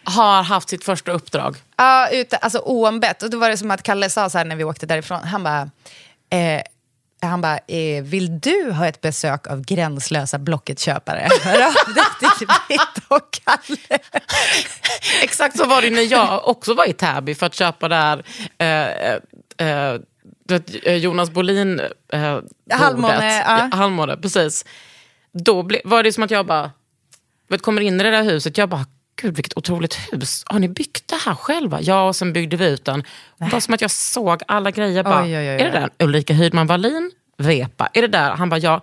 Har 0.09 0.43
haft 0.43 0.69
sitt 0.69 0.85
första 0.85 1.13
uppdrag. 1.13 1.57
Ja, 1.77 2.09
ute, 2.09 2.37
alltså 2.37 2.59
oombett. 2.59 3.23
Och 3.23 3.31
då 3.31 3.39
var 3.39 3.51
det 3.51 3.57
som 3.57 3.71
att 3.71 3.83
Kalle 3.83 4.11
sa 4.11 4.31
så 4.31 4.39
här 4.39 4.45
när 4.45 4.57
vi 4.57 4.65
åkte 4.65 4.87
därifrån. 4.87 5.25
Han 5.25 5.43
bara, 5.43 5.71
eh, 6.31 6.63
han 7.23 7.41
bara 7.41 7.59
eh, 7.59 8.03
vill 8.03 8.41
du 8.41 8.73
ha 8.73 8.87
ett 8.87 9.01
besök 9.01 9.47
av 9.47 9.61
gränslösa 9.61 10.39
Blocket-köpare? 10.39 11.29
Hör 11.43 11.67
av 11.67 11.95
dig 11.95 12.31
till 12.39 12.47
Britt 12.47 13.05
och 13.09 13.31
Kalle. 13.45 13.79
Exakt 15.23 15.59
så 15.59 15.67
var 15.67 15.83
det 15.83 15.91
när 15.91 16.13
jag 16.13 16.49
också 16.49 16.75
var 16.75 16.89
i 16.89 16.93
Täby 16.93 17.35
för 17.35 17.47
att 17.47 17.55
köpa 17.55 17.89
där 17.89 18.25
eh, 18.59 19.67
eh, 19.69 20.01
vet, 20.49 20.87
eh, 20.87 20.95
Jonas 20.95 21.31
Bolin 21.31 21.81
eh, 22.13 22.39
Halvmåne, 22.71 23.45
ja. 23.47 23.77
Halvmåne, 23.77 24.17
precis. 24.17 24.65
Då 25.33 25.63
ble, 25.63 25.81
var 25.85 26.03
det 26.03 26.13
som 26.13 26.23
att 26.23 26.31
jag 26.31 26.47
bara 26.47 26.71
vet, 27.49 27.63
kommer 27.63 27.81
in 27.81 28.01
i 28.01 28.05
det 28.05 28.11
där 28.11 28.23
huset. 28.23 28.59
Jag 28.59 28.69
bara, 28.69 28.87
gud 29.23 29.37
vilket 29.37 29.57
otroligt 29.57 29.95
hus. 30.13 30.45
Har 30.47 30.59
ni 30.59 30.69
byggt 30.69 31.09
det 31.09 31.17
här 31.25 31.35
själva? 31.35 31.81
Ja, 31.81 32.09
och 32.09 32.17
sen 32.17 32.33
byggde 32.33 32.57
vi 32.57 32.67
ut 32.67 32.85
den. 32.85 33.05
Det 33.39 33.53
var 33.53 33.61
som 33.61 33.75
att 33.75 33.81
jag 33.81 33.91
såg 33.91 34.43
alla 34.49 34.71
grejer. 34.71 35.03
Bara, 35.03 35.23
Oj, 35.23 35.39
oj, 35.39 35.51
oj, 35.51 35.63
Är 35.63 35.65
det 35.65 35.71
där 35.71 35.91
Ulrika 35.99 36.35
Hydman 36.35 36.67
Wallin? 36.67 37.11
Vepa? 37.39 37.89
Är 37.93 38.03
det 38.03 38.09
där? 38.09 38.31
Han 38.31 38.49
bara, 38.49 38.61
ja. 38.61 38.81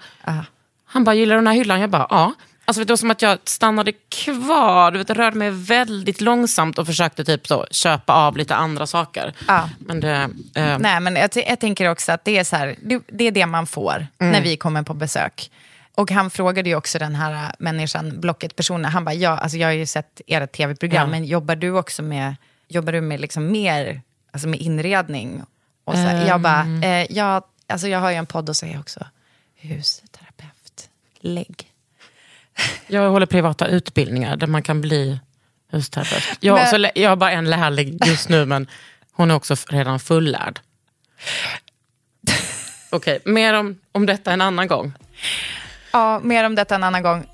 Han 0.86 1.04
bara, 1.04 1.16
gillar 1.16 1.36
du 1.36 1.42
den 1.42 1.48
här 1.48 1.54
hyllan? 1.54 1.82
Jag 1.82 1.90
bara, 1.90 2.08
ja. 2.10 2.34
Alltså, 2.68 2.84
det 2.84 2.90
var 2.92 2.98
som 2.98 3.12
att 3.12 3.22
jag 3.22 3.38
stannade 3.44 3.92
kvar, 3.92 4.92
du 4.92 4.98
vet, 4.98 5.10
rörde 5.10 5.38
mig 5.38 5.52
väldigt 5.52 6.22
långsamt 6.22 6.80
och 6.80 6.86
försökte 6.86 7.24
typ 7.24 7.48
så, 7.48 7.66
köpa 7.72 8.14
av 8.14 8.38
lite 8.38 8.56
andra 8.56 8.88
saker. 8.88 9.34
Ja. 9.48 9.70
Men 9.80 10.00
det, 10.00 10.30
eh, 10.56 10.78
Nej, 10.80 11.00
men 11.00 11.16
jag, 11.16 11.30
jag 11.48 11.60
tänker 11.60 11.90
också 11.90 12.12
att 12.12 12.26
det 12.26 12.38
är, 12.38 12.44
så 12.44 12.56
här, 12.56 12.76
det, 12.82 13.02
det 13.08 13.28
är 13.28 13.32
det 13.32 13.46
man 13.46 13.68
får 13.68 14.08
när 14.18 14.42
vi 14.42 14.58
kommer 14.58 14.84
på 14.84 14.94
besök. 14.94 15.52
Och 15.98 16.12
han 16.12 16.30
frågade 16.30 16.70
ju 16.70 16.76
också 16.76 17.00
den 17.00 17.16
här 17.16 17.56
människan, 17.60 18.20
Blocket-personen, 18.22 18.92
han 18.92 19.06
bara, 19.06 19.14
ja, 19.16 19.38
alltså 19.38 19.58
jag 19.58 19.68
har 19.68 19.74
ju 19.74 19.86
sett 19.86 20.22
era 20.28 20.48
tv-program, 20.48 21.02
Ja. 21.08 21.12
men 21.12 21.26
jobbar 21.26 21.56
du 21.56 21.72
också 21.72 22.04
med, 22.04 22.36
jobbar 22.68 22.94
du 22.94 23.02
med 23.02 23.20
liksom 23.22 23.52
mer, 23.52 24.02
alltså 24.32 24.48
med 24.48 24.60
inredning? 24.62 25.44
Och 25.84 25.94
så, 25.94 26.00
här, 26.00 26.28
Jag 26.28 26.42
bara, 26.42 26.66
eh, 26.84 27.06
ja, 27.10 27.48
alltså 27.68 27.88
jag 27.88 28.00
har 28.00 28.10
ju 28.12 28.16
en 28.18 28.26
podd 28.26 28.50
och 28.50 28.56
så 28.56 28.66
är 28.66 28.72
jag 28.72 28.80
också 28.80 29.06
husterapeut. 29.62 30.90
Lägg. 31.20 31.72
Jag 32.88 33.10
håller 33.10 33.26
privata 33.26 33.68
utbildningar 33.68 34.38
där 34.38 34.48
man 34.48 34.64
kan 34.64 34.82
bli 34.82 35.20
husterapeut. 35.72 36.38
Jag, 36.40 36.56
Men- 36.56 36.68
så 36.70 36.90
jag 36.96 37.10
har 37.10 37.16
bara 37.16 37.32
en 37.32 37.50
lärling 37.50 38.00
just 38.06 38.30
nu, 38.30 38.46
men 38.46 38.68
Hon 39.18 39.32
är 39.32 39.36
också 39.36 39.56
redan 39.70 40.00
fullärd. 40.00 40.60
Okej, 42.90 43.20
mer 43.26 43.54
om, 43.54 43.80
om 43.92 44.06
detta 44.06 44.32
en 44.34 44.42
annan 44.42 44.68
gång. 44.68 44.94
Ja, 45.96 46.20
mer 46.24 46.44
om 46.44 46.56
detta 46.56 46.76
en 46.76 46.84
annan 46.84 47.04
gång. 47.04 47.26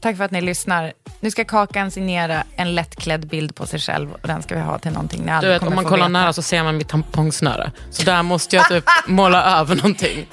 Tack 0.00 0.16
för 0.16 0.24
att 0.24 0.30
ni 0.30 0.40
lyssnar. 0.40 0.92
Nu 1.20 1.30
ska 1.30 1.44
Kakan 1.44 1.90
signera 1.90 2.44
en 2.56 2.74
lättklädd 2.74 3.28
bild 3.28 3.54
på 3.54 3.66
sig 3.66 3.80
själv 3.80 4.12
och 4.12 4.28
den 4.28 4.42
ska 4.42 4.54
vi 4.54 4.60
ha 4.60 4.78
till 4.78 4.92
någonting 4.92 5.20
ni 5.20 5.26
Du 5.26 5.32
aldrig 5.32 5.52
vet, 5.52 5.58
kommer 5.60 5.70
om 5.72 5.76
man 5.76 5.84
kollar 5.84 5.96
veta. 6.08 6.08
nära 6.08 6.32
så 6.32 6.42
ser 6.42 6.62
man 6.62 6.76
mitt 6.76 6.88
tampongsnöre. 6.88 7.72
Så 7.90 8.02
där 8.02 8.22
måste 8.22 8.56
jag 8.56 8.68
typ 8.68 8.84
måla 9.06 9.60
över 9.60 9.76
någonting. 9.76 10.26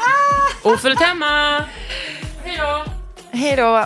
Ofullt 0.63 1.01
hemma! 1.01 1.63
Hej 2.43 2.57
då! 2.57 2.86
Hej 3.31 3.55
då. 3.55 3.86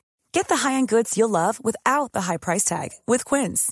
Get 0.33 0.47
the 0.47 0.55
high-end 0.57 0.87
goods 0.87 1.17
you'll 1.17 1.29
love 1.29 1.63
without 1.63 2.13
the 2.13 2.21
high 2.21 2.37
price 2.37 2.63
tag 2.63 2.89
with 3.05 3.25
Quince. 3.25 3.71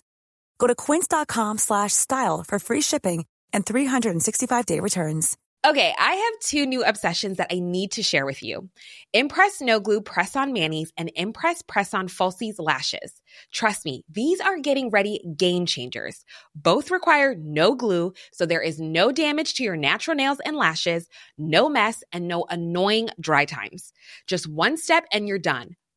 Go 0.57 0.67
to 0.67 0.75
quince.com 0.75 1.57
slash 1.57 1.93
style 1.93 2.43
for 2.47 2.59
free 2.59 2.81
shipping 2.81 3.25
and 3.53 3.65
365-day 3.65 4.79
returns. 4.79 5.37
Okay, 5.67 5.93
I 5.99 6.13
have 6.13 6.39
two 6.39 6.65
new 6.65 6.85
obsessions 6.85 7.37
that 7.37 7.51
I 7.51 7.59
need 7.59 7.91
to 7.93 8.03
share 8.03 8.25
with 8.25 8.41
you. 8.41 8.69
Impress 9.11 9.59
No 9.59 9.81
Glue 9.81 9.99
Press 9.99 10.37
On 10.37 10.53
Manis 10.53 10.91
and 10.95 11.11
Impress 11.17 11.61
Press 11.61 11.93
On 11.93 12.07
Falsies 12.07 12.55
Lashes. 12.59 13.21
Trust 13.51 13.83
me, 13.83 14.05
these 14.09 14.39
are 14.39 14.57
getting 14.59 14.89
ready 14.89 15.21
game 15.35 15.65
changers. 15.65 16.23
Both 16.55 16.91
require 16.91 17.35
no 17.35 17.75
glue, 17.75 18.13
so 18.31 18.45
there 18.45 18.61
is 18.61 18.79
no 18.79 19.11
damage 19.11 19.55
to 19.55 19.63
your 19.63 19.75
natural 19.75 20.15
nails 20.15 20.39
and 20.45 20.55
lashes, 20.55 21.09
no 21.37 21.67
mess, 21.67 22.05
and 22.13 22.29
no 22.29 22.45
annoying 22.49 23.09
dry 23.19 23.43
times. 23.43 23.91
Just 24.27 24.47
one 24.47 24.77
step 24.77 25.05
and 25.11 25.27
you're 25.27 25.39
done. 25.39 25.75